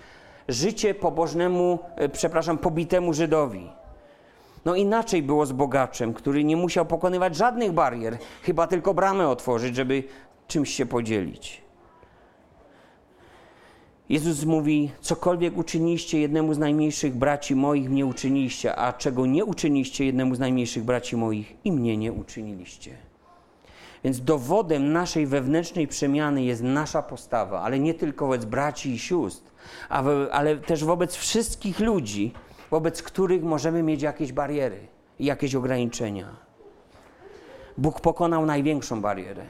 życie 0.48 0.94
pobożnemu, 0.94 1.80
e, 1.96 2.10
przepraszam, 2.10 2.58
pobitemu 2.58 3.14
Żydowi. 3.14 3.70
No 4.66 4.76
inaczej 4.76 5.24
było 5.24 5.46
z 5.46 5.52
bogaczem, 5.52 6.14
który 6.14 6.44
nie 6.44 6.58
musiał 6.58 6.86
pokonywać 6.86 7.36
żadnych 7.36 7.72
barier, 7.72 8.18
chyba 8.42 8.68
tylko 8.68 8.94
bramę 8.94 9.28
otworzyć, 9.28 9.76
żeby 9.76 10.04
czymś 10.48 10.70
się 10.70 10.86
podzielić. 10.86 11.62
Jezus 14.10 14.46
mówi: 14.46 14.92
Cokolwiek 15.02 15.58
uczyniliście 15.58 16.20
jednemu 16.20 16.54
z 16.54 16.58
najmniejszych 16.58 17.16
braci 17.16 17.56
moich, 17.56 17.90
mnie 17.90 18.06
uczyniliście, 18.06 18.76
a 18.76 18.94
czego 18.94 19.26
nie 19.26 19.46
uczyniliście 19.46 20.06
jednemu 20.06 20.36
z 20.36 20.40
najmniejszych 20.40 20.84
braci 20.84 21.18
moich, 21.18 21.56
i 21.64 21.72
mnie 21.72 21.98
nie 21.98 22.14
uczyniliście. 22.14 23.05
Więc 24.06 24.22
dowodem 24.22 24.92
naszej 24.92 25.28
wewnętrznej 25.28 25.88
przemiany 25.88 26.44
jest 26.44 26.64
nasza 26.64 27.02
postawa, 27.02 27.62
ale 27.62 27.80
nie 27.80 27.94
tylko 27.94 28.26
wobec 28.26 28.46
braci 28.46 28.92
i 28.92 29.00
sióstr, 29.00 29.52
ale 30.32 30.58
też 30.58 30.84
wobec 30.84 31.16
wszystkich 31.16 31.80
ludzi, 31.80 32.34
wobec 32.72 33.04
których 33.04 33.44
możemy 33.44 33.84
mieć 33.84 34.02
jakieś 34.02 34.34
bariery, 34.34 34.88
jakieś 35.20 35.56
ograniczenia. 35.56 36.36
Bóg 37.78 38.02
pokonał 38.02 38.46
największą 38.46 39.02
barierę 39.02 39.46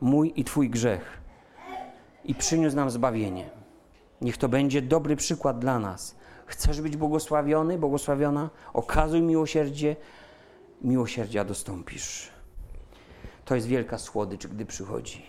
mój 0.00 0.32
i 0.36 0.44
Twój 0.44 0.70
grzech 0.70 1.20
i 2.24 2.34
przyniósł 2.34 2.76
nam 2.76 2.90
zbawienie. 2.90 3.50
Niech 4.20 4.36
to 4.36 4.48
będzie 4.48 4.82
dobry 4.82 5.16
przykład 5.16 5.58
dla 5.58 5.78
nas. 5.78 6.16
Chcesz 6.46 6.80
być 6.80 6.96
błogosławiony, 6.96 7.78
błogosławiona? 7.78 8.50
Okazuj 8.72 9.22
miłosierdzie, 9.22 9.96
miłosierdzia 10.82 11.44
dostąpisz. 11.44 12.37
To 13.48 13.54
jest 13.54 13.66
wielka 13.66 13.98
słodycz, 13.98 14.46
gdy 14.46 14.66
przychodzi. 14.66 15.22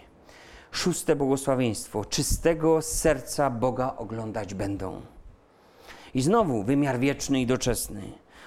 Szóste 0.71 1.15
błogosławieństwo. 1.15 2.05
Czystego 2.05 2.81
serca 2.81 3.49
Boga 3.49 3.93
oglądać 3.97 4.53
będą. 4.53 5.01
I 6.13 6.21
znowu 6.21 6.63
wymiar 6.63 6.99
wieczny 6.99 7.41
i 7.41 7.45
doczesny. 7.45 8.01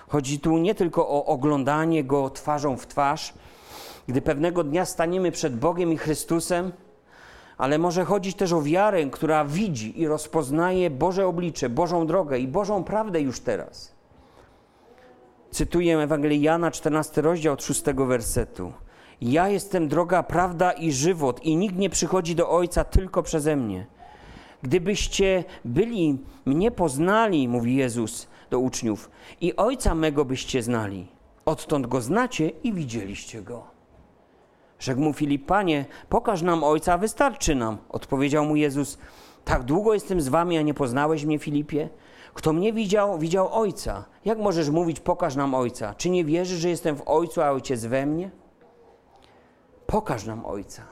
Chodzi 0.08 0.40
tu 0.40 0.58
nie 0.58 0.74
tylko 0.74 1.08
o 1.08 1.26
oglądanie 1.26 2.04
Go 2.04 2.30
twarzą 2.30 2.76
w 2.76 2.86
twarz, 2.86 3.34
gdy 4.06 4.22
pewnego 4.22 4.64
dnia 4.64 4.84
staniemy 4.84 5.32
przed 5.32 5.58
Bogiem 5.58 5.92
i 5.92 5.96
Chrystusem, 5.96 6.72
ale 7.58 7.78
może 7.78 8.04
chodzić 8.04 8.36
też 8.36 8.52
o 8.52 8.62
wiarę, 8.62 9.06
która 9.06 9.44
widzi 9.44 10.00
i 10.00 10.06
rozpoznaje 10.06 10.90
Boże 10.90 11.26
oblicze, 11.26 11.68
Bożą 11.68 12.06
drogę 12.06 12.38
i 12.38 12.48
Bożą 12.48 12.84
prawdę 12.84 13.20
już 13.20 13.40
teraz. 13.40 13.92
Cytuję 15.50 15.98
Ewangelię 15.98 16.38
Jana, 16.38 16.70
14 16.70 17.22
rozdział 17.22 17.54
od 17.54 17.62
6 17.62 17.82
wersetu. 17.84 18.72
Ja 19.24 19.48
jestem 19.48 19.88
droga, 19.88 20.22
prawda 20.22 20.72
i 20.72 20.92
żywot, 20.92 21.44
i 21.44 21.56
nikt 21.56 21.76
nie 21.76 21.90
przychodzi 21.90 22.34
do 22.34 22.50
Ojca 22.50 22.84
tylko 22.84 23.22
przeze 23.22 23.56
mnie. 23.56 23.86
Gdybyście 24.62 25.44
byli 25.64 26.18
mnie 26.44 26.70
poznali, 26.70 27.48
mówi 27.48 27.76
Jezus 27.76 28.28
do 28.50 28.58
uczniów, 28.58 29.10
i 29.40 29.56
Ojca 29.56 29.94
mego 29.94 30.24
byście 30.24 30.62
znali, 30.62 31.06
odtąd 31.44 31.86
go 31.86 32.00
znacie 32.00 32.48
i 32.48 32.72
widzieliście 32.72 33.42
go. 33.42 33.64
Rzekł 34.78 35.00
mu 35.00 35.12
Filip, 35.12 35.46
panie, 35.46 35.84
pokaż 36.08 36.42
nam 36.42 36.64
Ojca, 36.64 36.98
wystarczy 36.98 37.54
nam. 37.54 37.78
Odpowiedział 37.88 38.44
mu 38.44 38.56
Jezus, 38.56 38.98
tak 39.44 39.62
długo 39.62 39.94
jestem 39.94 40.20
z 40.20 40.28
wami, 40.28 40.58
a 40.58 40.62
nie 40.62 40.74
poznałeś 40.74 41.24
mnie, 41.24 41.38
Filipie? 41.38 41.88
Kto 42.34 42.52
mnie 42.52 42.72
widział, 42.72 43.18
widział 43.18 43.48
Ojca. 43.52 44.04
Jak 44.24 44.38
możesz 44.38 44.70
mówić, 44.70 45.00
pokaż 45.00 45.36
nam 45.36 45.54
Ojca? 45.54 45.94
Czy 45.94 46.10
nie 46.10 46.24
wierzysz, 46.24 46.58
że 46.58 46.68
jestem 46.68 46.96
w 46.96 47.08
Ojcu, 47.08 47.42
a 47.42 47.50
Ojciec 47.50 47.84
we 47.84 48.06
mnie? 48.06 48.41
Pokaż 49.93 50.24
nam 50.26 50.47
Ojca. 50.47 50.82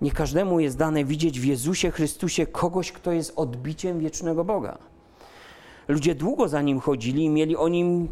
Nie 0.00 0.12
każdemu 0.12 0.60
jest 0.60 0.78
dane 0.78 1.04
widzieć 1.04 1.40
w 1.40 1.44
Jezusie 1.44 1.90
Chrystusie 1.90 2.46
kogoś, 2.46 2.92
kto 2.92 3.12
jest 3.12 3.32
odbiciem 3.36 4.00
wiecznego 4.00 4.44
Boga. 4.44 4.78
Ludzie 5.88 6.14
długo 6.14 6.48
za 6.48 6.62
nim 6.62 6.80
chodzili 6.80 7.24
i 7.24 7.30
mieli 7.30 7.56
o 7.56 7.68
nim 7.68 8.08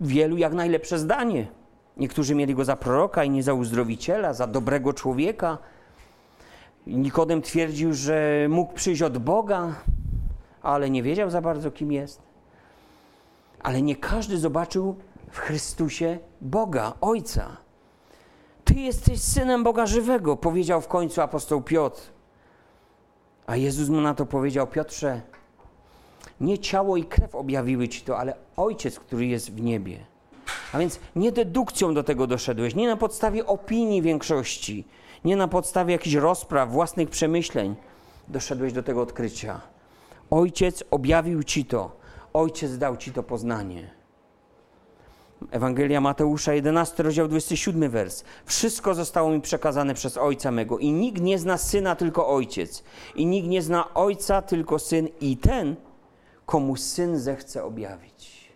wielu 0.00 0.36
jak 0.36 0.52
najlepsze 0.52 0.98
zdanie. 0.98 1.46
Niektórzy 1.96 2.34
mieli 2.34 2.54
go 2.54 2.64
za 2.64 2.76
proroka 2.76 3.24
i 3.24 3.30
nie 3.30 3.42
za 3.42 3.54
uzdrowiciela, 3.54 4.34
za 4.34 4.46
dobrego 4.46 4.92
człowieka. 4.92 5.58
Nikodem 6.86 7.42
twierdził, 7.42 7.94
że 7.94 8.46
mógł 8.50 8.72
przyjść 8.72 9.02
od 9.02 9.18
Boga, 9.18 9.74
ale 10.62 10.90
nie 10.90 11.02
wiedział 11.02 11.30
za 11.30 11.40
bardzo, 11.40 11.70
kim 11.70 11.92
jest. 11.92 12.22
Ale 13.62 13.82
nie 13.82 13.96
każdy 13.96 14.38
zobaczył 14.38 14.96
w 15.30 15.38
Chrystusie 15.38 16.18
Boga, 16.40 16.92
Ojca. 17.00 17.61
Ty 18.72 18.80
jesteś 18.80 19.20
synem 19.20 19.64
Boga 19.64 19.86
żywego, 19.86 20.36
powiedział 20.36 20.80
w 20.80 20.88
końcu 20.88 21.20
apostoł 21.20 21.62
Piotr. 21.62 22.02
A 23.46 23.56
Jezus 23.56 23.88
mu 23.88 24.00
na 24.00 24.14
to 24.14 24.26
powiedział: 24.26 24.66
Piotrze, 24.66 25.20
nie 26.40 26.58
ciało 26.58 26.96
i 26.96 27.04
krew 27.04 27.34
objawiły 27.34 27.88
ci 27.88 28.00
to, 28.00 28.18
ale 28.18 28.34
Ojciec, 28.56 28.98
który 28.98 29.26
jest 29.26 29.52
w 29.52 29.60
niebie. 29.60 29.98
A 30.72 30.78
więc 30.78 31.00
nie 31.16 31.32
dedukcją 31.32 31.94
do 31.94 32.02
tego 32.02 32.26
doszedłeś, 32.26 32.74
nie 32.74 32.88
na 32.88 32.96
podstawie 32.96 33.46
opinii 33.46 34.02
większości, 34.02 34.84
nie 35.24 35.36
na 35.36 35.48
podstawie 35.48 35.92
jakichś 35.92 36.16
rozpraw, 36.16 36.70
własnych 36.70 37.10
przemyśleń 37.10 37.76
doszedłeś 38.28 38.72
do 38.72 38.82
tego 38.82 39.02
odkrycia. 39.02 39.60
Ojciec 40.30 40.84
objawił 40.90 41.42
ci 41.42 41.64
to, 41.64 41.96
ojciec 42.32 42.78
dał 42.78 42.96
ci 42.96 43.12
to 43.12 43.22
poznanie. 43.22 44.01
Ewangelia 45.50 46.00
Mateusza, 46.00 46.54
11 46.54 47.02
rozdział 47.02 47.28
27 47.28 47.90
wers. 47.90 48.24
Wszystko 48.44 48.94
zostało 48.94 49.30
mi 49.30 49.40
przekazane 49.40 49.94
przez 49.94 50.18
Ojca 50.18 50.50
mego 50.50 50.78
i 50.78 50.92
nikt 50.92 51.22
nie 51.22 51.38
zna 51.38 51.58
Syna, 51.58 51.96
tylko 51.96 52.28
Ojciec. 52.28 52.84
I 53.14 53.26
nikt 53.26 53.48
nie 53.48 53.62
zna 53.62 53.94
Ojca, 53.94 54.42
tylko 54.42 54.78
Syn 54.78 55.08
i 55.20 55.36
ten, 55.36 55.76
komu 56.46 56.76
syn 56.76 57.18
zechce 57.18 57.64
objawić. 57.64 58.52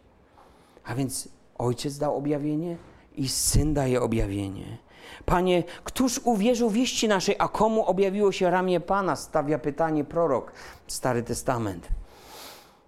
A 0.85 0.95
więc 0.95 1.29
ojciec 1.59 1.99
dał 1.99 2.17
objawienie 2.17 2.77
i 3.15 3.29
syn 3.29 3.75
daje 3.75 4.03
objawienie. 4.03 4.79
Panie, 5.25 5.65
któż 5.85 6.21
uwierzył 6.25 6.71
wieści 6.71 7.09
naszej, 7.09 7.35
a 7.39 7.49
komu 7.49 7.87
objawiło 7.87 8.33
się 8.33 8.51
ramię 8.51 8.81
Pana? 8.81 9.17
Stawia 9.17 9.59
pytanie 9.59 10.05
prorok, 10.05 10.53
Stary 10.87 11.23
Testament. 11.23 11.89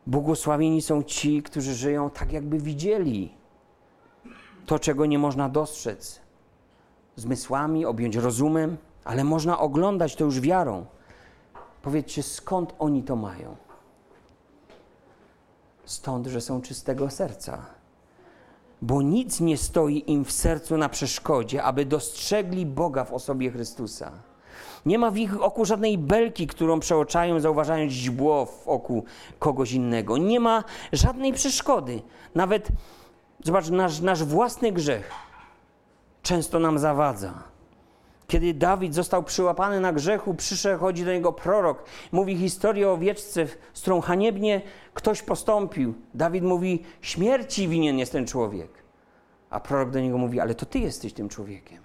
Błogosławieni 0.06 0.82
są 0.82 1.02
ci, 1.02 1.42
którzy 1.42 1.74
żyją 1.74 2.10
tak, 2.10 2.32
jakby 2.32 2.58
widzieli 2.58 3.37
to, 4.68 4.78
czego 4.78 5.06
nie 5.06 5.18
można 5.18 5.48
dostrzec 5.48 6.20
zmysłami, 7.16 7.86
objąć 7.86 8.16
rozumem, 8.16 8.76
ale 9.04 9.24
można 9.24 9.58
oglądać 9.58 10.16
to 10.16 10.24
już 10.24 10.40
wiarą. 10.40 10.86
Powiedzcie, 11.82 12.22
skąd 12.22 12.74
oni 12.78 13.02
to 13.02 13.16
mają? 13.16 13.56
Stąd, 15.84 16.26
że 16.26 16.40
są 16.40 16.62
czystego 16.62 17.10
serca. 17.10 17.66
Bo 18.82 19.02
nic 19.02 19.40
nie 19.40 19.56
stoi 19.56 20.04
im 20.06 20.24
w 20.24 20.32
sercu 20.32 20.76
na 20.76 20.88
przeszkodzie, 20.88 21.62
aby 21.62 21.84
dostrzegli 21.84 22.66
Boga 22.66 23.04
w 23.04 23.12
osobie 23.12 23.50
Chrystusa. 23.50 24.12
Nie 24.86 24.98
ma 24.98 25.10
w 25.10 25.16
ich 25.16 25.42
oku 25.42 25.64
żadnej 25.64 25.98
belki, 25.98 26.46
którą 26.46 26.80
przeoczają, 26.80 27.40
zauważając 27.40 27.92
źdźbło 27.92 28.46
w 28.46 28.68
oku 28.68 29.04
kogoś 29.38 29.72
innego. 29.72 30.18
Nie 30.18 30.40
ma 30.40 30.64
żadnej 30.92 31.32
przeszkody. 31.32 32.02
Nawet, 32.34 32.68
zobacz, 33.44 33.70
nasz, 33.70 34.00
nasz 34.00 34.24
własny 34.24 34.72
grzech 34.72 35.28
często 36.22 36.58
nam 36.58 36.78
zawadza. 36.78 37.34
Kiedy 38.26 38.54
Dawid 38.54 38.94
został 38.94 39.22
przyłapany 39.22 39.80
na 39.80 39.92
grzechu, 39.92 40.34
przychodzi 40.34 41.04
do 41.04 41.12
niego 41.12 41.32
prorok, 41.32 41.84
mówi 42.12 42.36
historię 42.36 42.88
o 42.88 42.92
owieczce, 42.92 43.46
z 43.72 43.80
którą 43.80 44.00
haniebnie 44.00 44.62
ktoś 44.94 45.22
postąpił. 45.22 45.94
Dawid 46.14 46.44
mówi, 46.44 46.82
śmierci 47.00 47.68
winien 47.68 47.98
jest 47.98 48.12
ten 48.12 48.26
człowiek. 48.26 48.70
A 49.50 49.60
prorok 49.60 49.90
do 49.90 50.00
niego 50.00 50.18
mówi, 50.18 50.40
ale 50.40 50.54
to 50.54 50.66
ty 50.66 50.78
jesteś 50.78 51.12
tym 51.12 51.28
człowiekiem. 51.28 51.82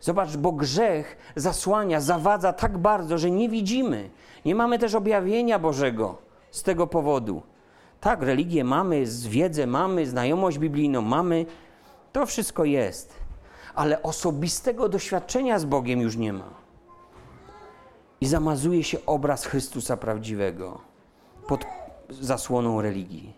Zobacz, 0.00 0.36
bo 0.36 0.52
grzech 0.52 1.16
zasłania, 1.36 2.00
zawadza 2.00 2.52
tak 2.52 2.78
bardzo, 2.78 3.18
że 3.18 3.30
nie 3.30 3.48
widzimy. 3.48 4.10
Nie 4.44 4.54
mamy 4.54 4.78
też 4.78 4.94
objawienia 4.94 5.58
Bożego 5.58 6.18
z 6.50 6.62
tego 6.62 6.86
powodu. 6.86 7.42
Tak, 8.04 8.22
religię 8.22 8.64
mamy, 8.64 9.04
wiedzę 9.28 9.66
mamy, 9.66 10.06
znajomość 10.06 10.58
biblijną 10.58 11.02
mamy. 11.02 11.46
To 12.12 12.26
wszystko 12.26 12.64
jest. 12.64 13.14
Ale 13.74 14.02
osobistego 14.02 14.88
doświadczenia 14.88 15.58
z 15.58 15.64
Bogiem 15.64 16.00
już 16.00 16.16
nie 16.16 16.32
ma. 16.32 16.50
I 18.20 18.26
zamazuje 18.26 18.84
się 18.84 18.98
obraz 19.06 19.44
Chrystusa 19.44 19.96
prawdziwego 19.96 20.80
pod 21.48 21.64
zasłoną 22.10 22.80
religii. 22.82 23.32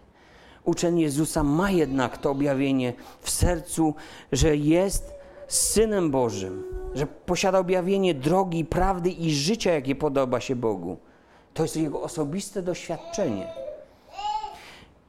Uczeń 0.65 1.01
Jezusa 1.01 1.43
ma 1.43 1.71
jednak 1.71 2.19
to 2.19 2.31
objawienie 2.31 2.93
w 3.21 3.31
sercu, 3.31 3.95
że 4.33 4.57
jest 4.57 5.15
Synem 5.49 6.11
Bożym, 6.11 6.65
że 6.95 7.07
posiada 7.07 7.59
objawienie 7.59 8.15
drogi, 8.15 8.65
prawdy 8.65 9.11
i 9.11 9.35
życia, 9.35 9.73
jakie 9.73 9.95
podoba 9.95 10.41
się 10.41 10.57
Bogu. 10.57 10.97
To 11.55 11.63
jest 11.63 11.77
jego 11.77 12.03
osobiste 12.03 12.63
doświadczenie. 12.63 13.66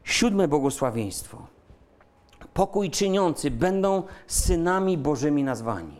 Siódme 0.07 0.47
błogosławieństwo. 0.47 1.47
Pokój 2.53 2.91
czyniący 2.91 3.51
będą 3.51 4.03
synami 4.27 4.97
Bożymi 4.97 5.43
nazwani. 5.43 5.99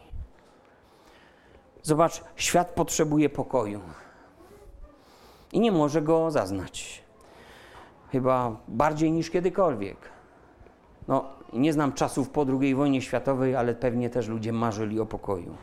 Zobacz, 1.84 2.24
świat 2.36 2.68
potrzebuje 2.70 3.30
pokoju 3.30 3.82
i 5.54 5.60
nie 5.60 5.72
może 5.72 6.02
go 6.02 6.32
zaznać. 6.32 7.04
Chyba 8.12 8.56
bardziej 8.68 9.12
niż 9.12 9.30
kiedykolwiek. 9.30 9.98
No, 11.08 11.26
nie 11.54 11.74
znam 11.74 11.94
czasów 11.94 12.30
po 12.30 12.46
II 12.62 12.76
wojnie 12.76 13.02
światowej, 13.02 13.56
ale 13.56 13.76
pewnie 13.76 14.10
też 14.10 14.28
ludzie 14.28 14.54
marzyli 14.54 15.00
o 15.00 15.06
pokoju. 15.06 15.56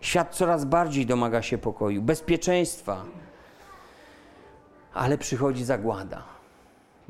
Świat 0.00 0.34
coraz 0.34 0.64
bardziej 0.64 1.06
domaga 1.06 1.42
się 1.42 1.58
pokoju, 1.58 2.02
bezpieczeństwa, 2.02 3.04
ale 4.94 5.18
przychodzi 5.18 5.64
zagłada. 5.64 6.37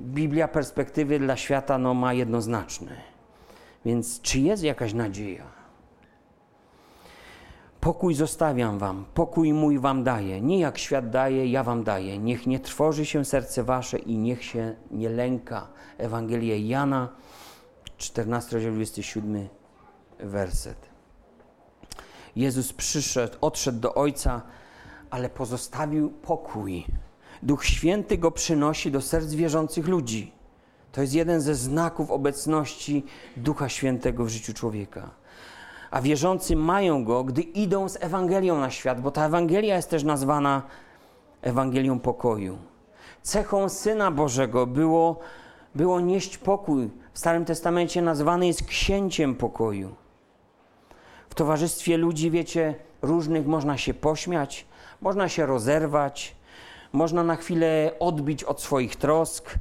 Biblia 0.01 0.49
perspektywy 0.49 1.19
dla 1.19 1.37
świata 1.37 1.79
no, 1.79 1.95
ma 1.95 2.13
jednoznaczne. 2.13 2.97
Więc 3.85 4.21
czy 4.21 4.41
jest 4.41 4.63
jakaś 4.63 4.95
nadzieja? 4.95 5.59
Pokój 7.81 8.15
zostawiam 8.15 8.79
wam, 8.79 9.05
pokój 9.15 9.53
mój 9.53 9.79
wam 9.79 10.05
daję. 10.05 10.41
Nie 10.41 10.59
jak 10.59 10.79
świat 10.79 11.11
daje, 11.11 11.47
ja 11.47 11.63
wam 11.63 11.85
daję. 11.85 12.19
Niech 12.19 12.47
nie 12.47 12.61
trwoży 12.61 13.07
się 13.07 13.25
serce 13.25 13.65
wasze 13.65 13.99
i 13.99 14.19
niech 14.19 14.45
się 14.45 14.75
nie 14.91 15.09
lęka. 15.09 15.67
Ewangelia 15.99 16.57
Jana, 16.57 17.09
14 17.97 18.57
rozdział 18.57 18.73
27 18.73 19.49
werset. 20.19 20.89
Jezus 22.37 22.73
przyszedł, 22.73 23.39
odszedł 23.41 23.81
do 23.81 23.95
Ojca, 23.95 24.43
ale 25.11 25.29
pozostawił 25.29 26.11
pokój. 26.11 26.85
Duch 27.43 27.65
Święty 27.65 28.19
go 28.19 28.31
przynosi 28.31 28.91
do 28.91 29.01
serc 29.01 29.33
wierzących 29.33 29.89
ludzi. 29.89 30.33
To 30.93 31.01
jest 31.01 31.15
jeden 31.15 31.41
ze 31.41 31.55
znaków 31.55 32.11
obecności 32.11 33.05
Ducha 33.37 33.69
Świętego 33.69 34.25
w 34.25 34.29
życiu 34.29 34.55
człowieka. 34.55 35.11
A 35.91 36.03
wierzący 36.03 36.57
mają 36.57 37.05
go, 37.05 37.25
gdy 37.25 37.43
idą 37.43 37.89
z 37.89 37.97
Ewangelią 38.03 38.61
na 38.61 38.71
świat, 38.71 39.01
bo 39.01 39.11
ta 39.11 39.27
Ewangelia 39.27 39.77
jest 39.77 39.91
też 39.91 40.05
nazwana 40.05 40.63
Ewangelią 41.43 42.01
pokoju. 42.01 42.59
Cechą 43.23 43.69
Syna 43.69 44.11
Bożego 44.11 44.67
było, 44.67 45.19
było 45.75 46.01
nieść 46.01 46.39
pokój. 46.39 46.91
W 47.13 47.19
Starym 47.19 47.45
Testamencie 47.45 48.03
nazwany 48.03 48.47
jest 48.47 48.63
księciem 48.67 49.35
pokoju. 49.35 49.95
W 51.31 51.35
towarzystwie 51.35 51.97
ludzi, 51.97 52.31
wiecie, 52.31 52.75
różnych 53.03 53.47
można 53.47 53.79
się 53.79 53.95
pośmiać, 53.95 54.67
można 55.01 55.29
się 55.29 55.47
rozerwać, 55.47 56.37
można 56.93 57.25
na 57.25 57.37
chwilę 57.37 57.93
odbić 58.01 58.45
od 58.45 58.63
swoich 58.63 58.97
trosk, 58.97 59.55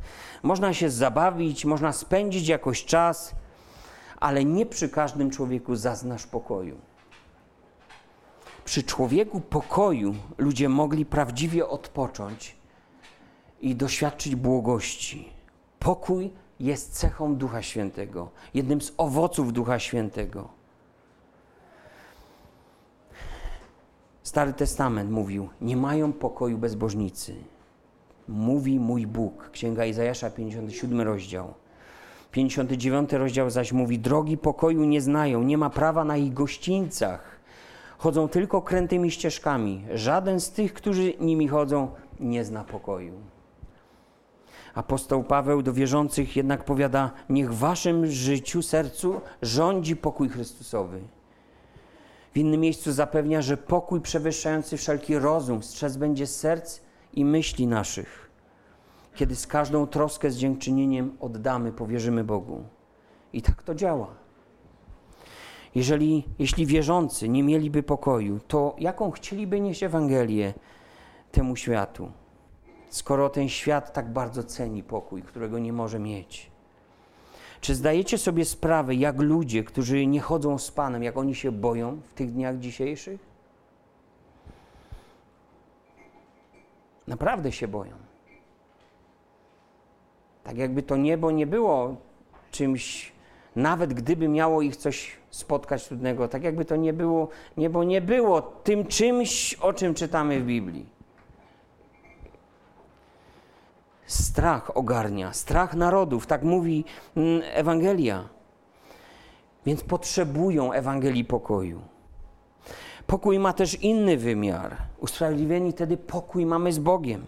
można 0.44 0.74
się 0.74 0.90
zabawić, 0.90 1.66
można 1.66 1.94
spędzić 1.94 2.48
jakoś 2.48 2.86
czas, 2.86 3.36
ale 4.20 4.46
nie 4.46 4.66
przy 4.66 4.90
każdym 4.90 5.32
człowieku 5.32 5.76
zaznasz 5.76 6.28
pokoju. 6.28 6.78
Przy 8.66 8.84
człowieku 8.84 9.42
pokoju 9.42 10.16
ludzie 10.38 10.70
mogli 10.70 11.06
prawdziwie 11.06 11.68
odpocząć 11.68 12.56
i 13.62 13.76
doświadczyć 13.76 14.36
błogości. 14.36 15.30
Pokój 15.80 16.34
jest 16.60 16.94
cechą 16.94 17.36
Ducha 17.36 17.62
Świętego, 17.62 18.30
jednym 18.54 18.82
z 18.82 18.94
owoców 18.98 19.54
Ducha 19.54 19.80
Świętego. 19.80 20.57
Stary 24.28 24.54
Testament 24.54 25.12
mówił: 25.12 25.50
Nie 25.62 25.78
mają 25.78 26.14
pokoju 26.14 26.58
bezbożnicy. 26.58 27.36
Mówi 28.28 28.80
mój 28.80 29.08
Bóg. 29.08 29.50
Księga 29.52 29.86
Izajasza, 29.86 30.30
57 30.30 31.02
rozdział. 31.02 31.54
59 32.32 33.14
rozdział 33.14 33.50
zaś 33.50 33.72
mówi: 33.72 34.00
Drogi 34.00 34.38
pokoju 34.38 34.84
nie 34.84 35.02
znają, 35.02 35.44
nie 35.44 35.58
ma 35.58 35.70
prawa 35.70 36.04
na 36.04 36.18
ich 36.18 36.34
gościńcach. 36.34 37.40
Chodzą 37.98 38.28
tylko 38.28 38.62
krętymi 38.62 39.12
ścieżkami. 39.12 39.86
Żaden 39.94 40.40
z 40.40 40.52
tych, 40.52 40.74
którzy 40.74 41.14
nimi 41.20 41.48
chodzą, 41.48 41.92
nie 42.20 42.46
zna 42.46 42.64
pokoju. 42.64 43.14
Apostoł 44.76 45.24
Paweł 45.24 45.62
do 45.62 45.74
wierzących 45.74 46.36
jednak 46.36 46.64
powiada: 46.64 47.12
Niech 47.30 47.54
waszym 47.54 48.08
życiu, 48.08 48.62
sercu 48.62 49.22
rządzi 49.42 49.96
pokój 49.96 50.30
Chrystusowy. 50.30 51.17
W 52.34 52.38
innym 52.38 52.62
miejscu 52.62 52.92
zapewnia, 52.92 53.42
że 53.42 53.58
pokój 53.58 54.02
przewyższający 54.02 54.78
wszelki 54.78 55.20
rozum 55.20 55.64
strzec 55.64 55.98
będzie 55.98 56.28
serc 56.28 56.80
i 57.14 57.26
myśli 57.26 57.68
naszych, 57.68 58.30
kiedy 59.16 59.36
z 59.36 59.48
każdą 59.48 59.88
troskę 59.88 60.32
z 60.32 60.38
dziękczynieniem 60.38 61.18
oddamy, 61.20 61.72
powierzymy 61.72 62.24
Bogu. 62.24 62.64
I 63.34 63.42
tak 63.42 63.64
to 63.64 63.76
działa. 63.76 64.08
Jeżeli, 65.76 66.24
jeśli 66.40 66.66
wierzący 66.66 67.30
nie 67.30 67.44
mieliby 67.44 67.84
pokoju, 67.84 68.40
to 68.48 68.76
jaką 68.80 69.12
chcieliby 69.12 69.60
nieść 69.60 69.84
Ewangelię 69.84 70.54
temu 71.32 71.56
światu, 71.56 72.12
skoro 72.90 73.30
ten 73.30 73.50
świat 73.50 73.94
tak 73.94 74.14
bardzo 74.14 74.44
ceni 74.44 74.84
pokój, 74.84 75.22
którego 75.22 75.60
nie 75.60 75.74
może 75.74 76.00
mieć? 76.00 76.52
Czy 77.62 77.76
zdajecie 77.76 78.18
sobie 78.18 78.46
sprawę, 78.46 78.96
jak 78.96 79.20
ludzie, 79.20 79.64
którzy 79.64 80.06
nie 80.06 80.22
chodzą 80.22 80.58
z 80.58 80.72
Panem, 80.72 81.04
jak 81.04 81.18
oni 81.18 81.36
się 81.36 81.52
boją 81.52 82.02
w 82.10 82.14
tych 82.14 82.34
dniach 82.34 82.60
dzisiejszych? 82.60 83.20
Naprawdę 87.08 87.52
się 87.52 87.68
boją. 87.68 87.94
Tak 90.44 90.58
jakby 90.58 90.84
to 90.84 90.98
niebo 90.98 91.32
nie 91.32 91.48
było 91.48 91.96
czymś, 92.52 93.12
nawet 93.56 93.94
gdyby 93.94 94.28
miało 94.28 94.62
ich 94.62 94.76
coś 94.76 95.12
spotkać 95.30 95.88
trudnego, 95.88 96.28
tak 96.28 96.44
jakby 96.44 96.66
to 96.66 96.76
nie 96.76 96.94
było, 96.94 97.28
niebo 97.58 97.84
nie 97.84 98.02
było 98.02 98.42
tym 98.42 98.86
czymś, 98.86 99.54
o 99.54 99.74
czym 99.74 99.94
czytamy 99.94 100.40
w 100.40 100.46
Biblii. 100.46 100.97
Strach 104.38 104.78
ogarnia, 104.78 105.34
strach 105.34 105.76
narodów, 105.76 106.28
tak 106.28 106.44
mówi 106.44 106.86
mm, 107.16 107.42
Ewangelia. 107.54 108.30
Więc 109.66 109.84
potrzebują 109.84 110.72
Ewangelii 110.72 111.26
pokoju. 111.26 111.82
Pokój 113.08 113.40
ma 113.40 113.54
też 113.54 113.82
inny 113.82 114.18
wymiar. 114.18 114.78
Usprawiedliwieni 115.00 115.72
wtedy 115.72 115.98
pokój 115.98 116.46
mamy 116.46 116.74
z 116.74 116.80
Bogiem. 116.80 117.22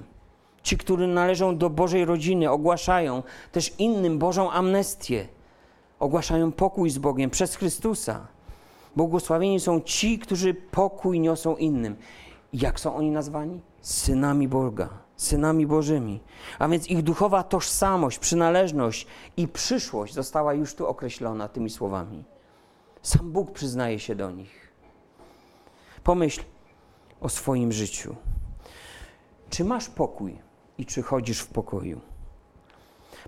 Ci, 0.64 0.78
którzy 0.78 1.08
należą 1.08 1.58
do 1.58 1.70
Bożej 1.70 2.06
rodziny, 2.06 2.52
ogłaszają 2.52 3.24
też 3.52 3.74
innym 3.80 4.20
Bożą 4.20 4.52
amnestię. 4.52 5.28
Ogłaszają 6.00 6.52
pokój 6.52 6.90
z 6.90 6.98
Bogiem 6.98 7.30
przez 7.30 7.56
Chrystusa. 7.56 8.28
Błogosławieni 8.96 9.60
są 9.60 9.82
ci, 9.82 10.20
którzy 10.20 10.54
pokój 10.54 11.20
niosą 11.20 11.56
innym. 11.56 11.96
Jak 12.54 12.80
są 12.80 12.96
oni 12.96 13.12
nazwani? 13.12 13.60
Synami 13.82 14.48
Boga, 14.48 14.90
synami 15.20 15.68
Bożymi. 15.68 16.20
A 16.60 16.68
więc 16.68 16.88
ich 16.88 17.04
duchowa 17.04 17.44
tożsamość, 17.44 18.20
przynależność 18.20 19.08
i 19.38 19.48
przyszłość 19.48 20.14
została 20.14 20.54
już 20.54 20.76
tu 20.76 20.88
określona 20.88 21.48
tymi 21.48 21.70
słowami. 21.70 22.24
Sam 23.02 23.32
Bóg 23.32 23.52
przyznaje 23.52 24.00
się 24.00 24.16
do 24.16 24.32
nich. 24.32 24.72
Pomyśl 26.04 26.42
o 27.22 27.30
swoim 27.30 27.72
życiu. 27.72 28.16
Czy 29.50 29.66
masz 29.66 29.90
pokój 29.90 30.40
i 30.78 30.86
czy 30.86 31.02
chodzisz 31.02 31.40
w 31.40 31.48
pokoju? 31.48 32.02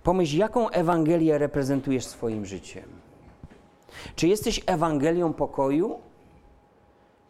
Pomyśl, 0.04 0.38
jaką 0.38 0.70
Ewangelię 0.70 1.38
reprezentujesz 1.38 2.06
swoim 2.06 2.46
życiem. 2.46 2.90
Czy 4.16 4.28
jesteś 4.28 4.62
Ewangelią 4.66 5.34
pokoju? 5.34 6.00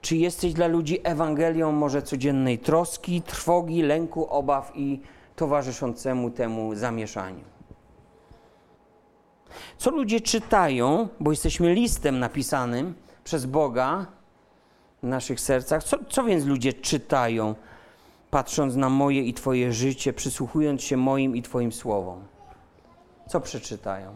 Czy 0.02 0.16
jesteś 0.16 0.54
dla 0.54 0.68
ludzi 0.68 1.00
Ewangelią 1.04 1.72
może 1.72 2.02
codziennej 2.02 2.60
troski, 2.60 3.22
trwogi, 3.22 3.82
lęku, 3.82 4.28
obaw 4.30 4.72
i 4.76 5.02
towarzyszącemu 5.36 6.30
temu 6.30 6.76
zamieszaniu? 6.76 7.44
Co 9.78 9.92
ludzie 9.92 10.22
czytają, 10.22 11.08
bo 11.20 11.32
jesteśmy 11.32 11.74
listem 11.74 12.20
napisanym 12.20 12.94
przez 13.24 13.46
Boga 13.46 14.06
w 15.04 15.08
naszych 15.08 15.40
sercach, 15.40 15.84
co, 15.84 15.98
co 16.10 16.24
więc 16.24 16.46
ludzie 16.46 16.74
czytają, 16.74 17.56
patrząc 18.32 18.76
na 18.76 18.90
moje 18.90 19.22
i 19.22 19.34
Twoje 19.34 19.74
życie, 19.74 20.14
przysłuchując 20.14 20.82
się 20.82 20.98
moim 20.98 21.36
i 21.36 21.42
Twoim 21.42 21.72
słowom? 21.72 22.24
Co 23.28 23.42
przeczytają? 23.42 24.14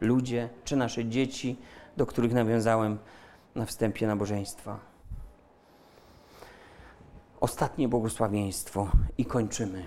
Ludzie 0.00 0.48
czy 0.64 0.76
nasze 0.76 1.04
dzieci, 1.04 1.56
do 1.96 2.06
których 2.06 2.32
nawiązałem 2.32 2.98
na 3.54 3.66
wstępie 3.66 4.06
nabożeństwa? 4.06 4.93
Ostatnie 7.44 7.88
błogosławieństwo 7.88 8.88
i 9.18 9.24
kończymy. 9.24 9.84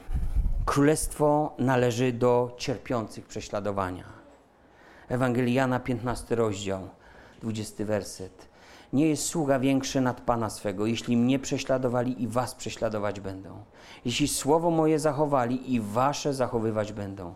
Królestwo 0.65 1.55
należy 1.59 2.13
do 2.13 2.55
cierpiących 2.57 3.25
prześladowania. 3.25 4.03
Ewangeliana, 5.09 5.79
15 5.79 6.35
rozdział, 6.35 6.89
20 7.41 7.85
werset. 7.85 8.47
Nie 8.93 9.09
jest 9.09 9.25
sługa 9.25 9.59
większy 9.59 10.01
nad 10.01 10.21
Pana 10.21 10.49
swego, 10.49 10.85
jeśli 10.85 11.17
mnie 11.17 11.39
prześladowali 11.39 12.23
i 12.23 12.27
was 12.27 12.55
prześladować 12.55 13.19
będą. 13.19 13.49
Jeśli 14.05 14.27
słowo 14.27 14.71
moje 14.71 14.99
zachowali 14.99 15.73
i 15.73 15.81
wasze 15.81 16.33
zachowywać 16.33 16.93
będą. 16.93 17.33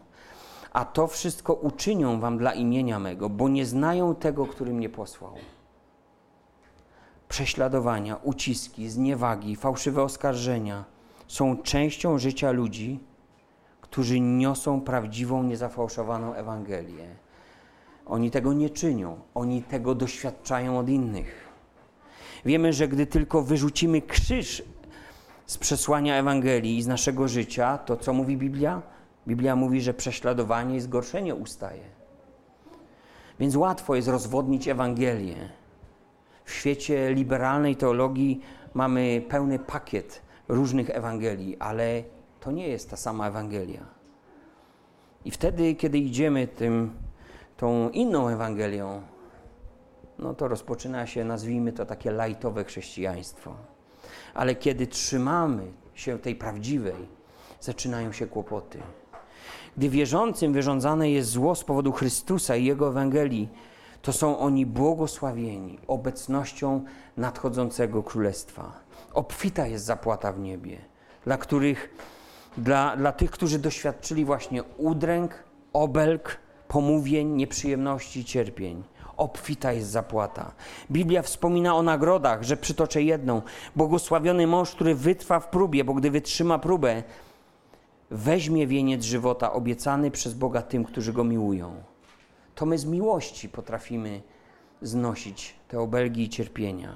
A 0.73 0.85
to 0.85 1.07
wszystko 1.07 1.53
uczynią 1.53 2.19
wam 2.19 2.37
dla 2.37 2.53
imienia 2.53 2.99
mego, 2.99 3.29
bo 3.29 3.49
nie 3.49 3.65
znają 3.65 4.15
tego, 4.15 4.45
który 4.45 4.73
mnie 4.73 4.89
posłał 4.89 5.33
prześladowania, 7.31 8.15
uciski, 8.15 8.89
zniewagi, 8.89 9.55
fałszywe 9.55 10.03
oskarżenia 10.03 10.85
są 11.27 11.57
częścią 11.57 12.17
życia 12.17 12.51
ludzi, 12.51 12.99
którzy 13.81 14.19
niosą 14.19 14.81
prawdziwą, 14.81 15.43
niezafałszowaną 15.43 16.33
Ewangelię. 16.33 17.07
Oni 18.05 18.31
tego 18.31 18.53
nie 18.53 18.69
czynią, 18.69 19.19
oni 19.35 19.63
tego 19.63 19.95
doświadczają 19.95 20.79
od 20.79 20.89
innych. 20.89 21.49
Wiemy, 22.45 22.73
że 22.73 22.87
gdy 22.87 23.05
tylko 23.05 23.41
wyrzucimy 23.41 24.01
krzyż 24.01 24.63
z 25.45 25.57
przesłania 25.57 26.15
Ewangelii 26.15 26.77
i 26.77 26.83
z 26.83 26.87
naszego 26.87 27.27
życia, 27.27 27.77
to 27.77 27.97
co 27.97 28.13
mówi 28.13 28.37
Biblia? 28.37 28.81
Biblia 29.27 29.55
mówi, 29.55 29.81
że 29.81 29.93
prześladowanie 29.93 30.75
i 30.75 30.81
zgorszenie 30.81 31.35
ustaje. 31.35 31.83
Więc 33.39 33.55
łatwo 33.55 33.95
jest 33.95 34.07
rozwodnić 34.07 34.67
Ewangelię 34.67 35.60
w 36.45 36.51
świecie 36.51 37.13
liberalnej 37.13 37.75
teologii 37.75 38.41
mamy 38.73 39.23
pełny 39.29 39.59
pakiet 39.59 40.21
różnych 40.47 40.89
Ewangelii, 40.89 41.57
ale 41.57 42.03
to 42.39 42.51
nie 42.51 42.67
jest 42.67 42.89
ta 42.89 42.97
sama 42.97 43.27
Ewangelia. 43.27 43.85
I 45.25 45.31
wtedy, 45.31 45.75
kiedy 45.75 45.97
idziemy 45.97 46.47
tym, 46.47 46.93
tą 47.57 47.89
inną 47.89 48.27
Ewangelią, 48.27 49.01
no 50.19 50.33
to 50.33 50.47
rozpoczyna 50.47 51.07
się, 51.07 51.25
nazwijmy 51.25 51.73
to 51.73 51.85
takie 51.85 52.11
lajtowe 52.11 52.63
chrześcijaństwo. 52.63 53.55
Ale 54.33 54.55
kiedy 54.55 54.87
trzymamy 54.87 55.71
się 55.93 56.19
tej 56.19 56.35
prawdziwej, 56.35 57.07
zaczynają 57.59 58.11
się 58.11 58.27
kłopoty. 58.27 58.79
Gdy 59.77 59.89
wierzącym 59.89 60.53
wyrządzane 60.53 61.11
jest 61.11 61.29
zło 61.29 61.55
z 61.55 61.63
powodu 61.63 61.91
Chrystusa 61.91 62.55
i 62.55 62.65
Jego 62.65 62.89
Ewangelii, 62.89 63.49
to 64.01 64.13
są 64.13 64.39
oni 64.39 64.65
błogosławieni 64.65 65.79
obecnością 65.87 66.83
nadchodzącego 67.17 68.03
królestwa. 68.03 68.71
Obfita 69.13 69.67
jest 69.67 69.85
zapłata 69.85 70.33
w 70.33 70.39
niebie, 70.39 70.77
dla 71.23 71.37
których, 71.37 71.89
dla, 72.57 72.97
dla 72.97 73.11
tych, 73.11 73.31
którzy 73.31 73.59
doświadczyli 73.59 74.25
właśnie 74.25 74.63
udręk, 74.63 75.43
obelg, 75.73 76.37
pomówień, 76.67 77.27
nieprzyjemności, 77.27 78.25
cierpień. 78.25 78.83
Obfita 79.17 79.73
jest 79.73 79.89
zapłata. 79.89 80.51
Biblia 80.91 81.21
wspomina 81.21 81.75
o 81.75 81.83
nagrodach, 81.83 82.43
że 82.43 82.57
przytoczę 82.57 83.01
jedną. 83.01 83.41
Błogosławiony 83.75 84.47
mąż, 84.47 84.71
który 84.71 84.95
wytrwa 84.95 85.39
w 85.39 85.47
próbie, 85.47 85.83
bo 85.83 85.93
gdy 85.93 86.11
wytrzyma 86.11 86.59
próbę, 86.59 87.03
weźmie 88.11 88.67
wieniec 88.67 89.03
żywota 89.03 89.53
obiecany 89.53 90.11
przez 90.11 90.33
Boga 90.33 90.61
tym, 90.61 90.83
którzy 90.83 91.13
go 91.13 91.23
miłują 91.23 91.90
to 92.61 92.65
my 92.65 92.77
z 92.77 92.85
miłości 92.85 93.49
potrafimy 93.49 94.21
znosić 94.81 95.55
te 95.67 95.79
obelgi 95.79 96.23
i 96.23 96.29
cierpienia. 96.29 96.95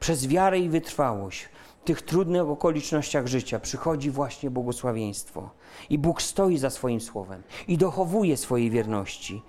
Przez 0.00 0.26
wiarę 0.26 0.58
i 0.58 0.68
wytrwałość 0.68 1.48
w 1.82 1.84
tych 1.84 2.02
trudnych 2.02 2.42
okolicznościach 2.42 3.26
życia 3.26 3.60
przychodzi 3.60 4.10
właśnie 4.10 4.50
błogosławieństwo. 4.50 5.50
I 5.90 5.98
Bóg 5.98 6.22
stoi 6.22 6.58
za 6.58 6.70
swoim 6.70 7.00
słowem 7.00 7.42
i 7.68 7.78
dochowuje 7.78 8.36
swojej 8.36 8.70
wierności. 8.70 9.42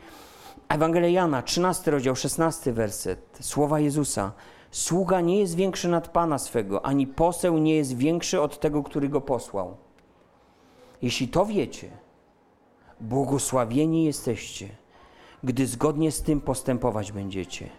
Ewangelia 0.70 1.10
Jana, 1.10 1.41
13 1.41 1.91
rozdział, 1.91 2.16
16 2.16 2.74
werset, 2.74 3.38
słowa 3.41 3.80
Jezusa. 3.80 4.32
Sługa 4.72 5.22
nie 5.22 5.39
jest 5.39 5.56
większy 5.56 5.88
nad 5.88 6.08
Pana 6.08 6.38
swego, 6.38 6.86
ani 6.86 7.08
poseł 7.08 7.58
nie 7.58 7.76
jest 7.76 7.97
większy 7.97 8.41
od 8.41 8.60
tego, 8.60 8.84
który 8.84 9.10
go 9.10 9.22
posłał. 9.22 9.78
Jeśli 11.02 11.28
to 11.28 11.45
wiecie, 11.45 11.89
błogosławieni 13.02 14.06
jesteście, 14.06 14.79
gdy 15.44 15.68
zgodnie 15.68 16.12
z 16.12 16.22
tym 16.22 16.42
postępować 16.42 17.12
będziecie. 17.12 17.70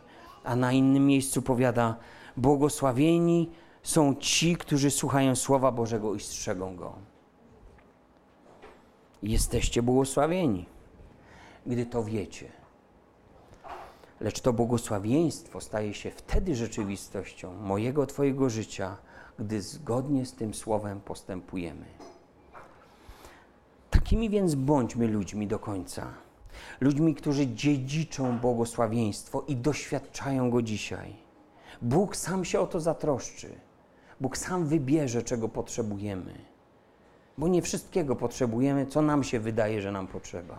A 0.44 0.56
na 0.56 0.72
innym 0.72 1.06
miejscu 1.06 1.42
powiada: 1.42 1.96
Błogosławieni 2.36 3.50
są 3.82 4.14
ci, 4.14 4.56
którzy 4.56 4.90
słuchają 4.90 5.36
Słowa 5.36 5.72
Bożego 5.72 6.14
i 6.14 6.20
strzegą 6.20 6.76
go. 6.76 6.92
Jesteście 9.22 9.82
błogosławieni, 9.82 10.66
gdy 11.66 11.86
to 11.86 12.04
wiecie. 12.04 12.52
Lecz 14.20 14.40
to 14.40 14.52
błogosławieństwo 14.52 15.60
staje 15.60 15.94
się 15.94 16.10
wtedy 16.10 16.54
rzeczywistością 16.54 17.54
mojego, 17.54 18.06
Twojego 18.06 18.50
życia, 18.50 18.96
gdy 19.38 19.62
zgodnie 19.62 20.26
z 20.26 20.32
tym 20.32 20.54
Słowem 20.54 21.00
postępujemy. 21.00 21.86
Takimi 23.90 24.30
więc 24.30 24.54
bądźmy 24.54 25.08
ludźmi 25.08 25.46
do 25.46 25.58
końca 25.58 26.12
ludźmi, 26.80 27.14
którzy 27.14 27.46
dziedziczą 27.46 28.38
błogosławieństwo 28.38 29.44
i 29.48 29.56
doświadczają 29.56 30.50
go 30.50 30.62
dzisiaj. 30.62 31.16
Bóg 31.82 32.16
sam 32.16 32.44
się 32.44 32.60
o 32.60 32.66
to 32.66 32.80
zatroszczy. 32.80 33.48
Bóg 34.20 34.36
sam 34.36 34.66
wybierze, 34.66 35.22
czego 35.22 35.48
potrzebujemy. 35.48 36.34
Bo 37.38 37.48
nie 37.48 37.62
wszystkiego 37.62 38.16
potrzebujemy, 38.16 38.86
co 38.86 39.02
nam 39.02 39.24
się 39.24 39.40
wydaje, 39.40 39.82
że 39.82 39.92
nam 39.92 40.06
potrzeba. 40.06 40.58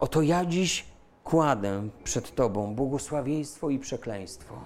Oto 0.00 0.22
ja 0.22 0.44
dziś 0.44 0.84
kładę 1.24 1.88
przed 2.04 2.34
Tobą 2.34 2.74
błogosławieństwo 2.74 3.70
i 3.70 3.78
przekleństwo. 3.78 4.64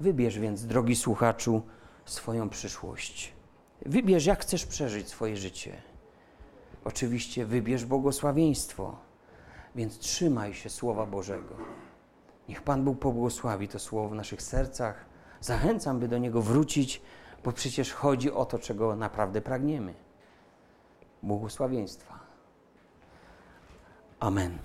Wybierz 0.00 0.38
więc, 0.38 0.66
drogi 0.66 0.96
słuchaczu, 0.96 1.62
swoją 2.04 2.48
przyszłość. 2.48 3.32
Wybierz, 3.86 4.26
jak 4.26 4.40
chcesz 4.40 4.66
przeżyć 4.66 5.08
swoje 5.08 5.36
życie 5.36 5.87
oczywiście 6.84 7.46
wybierz 7.46 7.84
błogosławieństwo. 7.84 8.96
Więc 9.74 9.98
trzymaj 9.98 10.54
się 10.54 10.70
Słowa 10.70 11.06
Bożego. 11.06 11.54
Niech 12.48 12.62
Pan 12.62 12.84
Bóg 12.84 12.98
pobłogosławi 12.98 13.68
to 13.68 13.78
słowo 13.78 14.08
w 14.08 14.14
naszych 14.14 14.42
sercach. 14.42 15.04
Zachęcam, 15.40 15.98
by 15.98 16.08
do 16.08 16.18
niego 16.18 16.42
wrócić, 16.42 17.02
bo 17.44 17.52
przecież 17.52 17.92
chodzi 17.92 18.32
o 18.32 18.44
to, 18.44 18.58
czego 18.58 18.96
naprawdę 18.96 19.40
pragniemy. 19.40 19.94
błogosławieństwa. 21.22 22.18
Amen. 24.20 24.58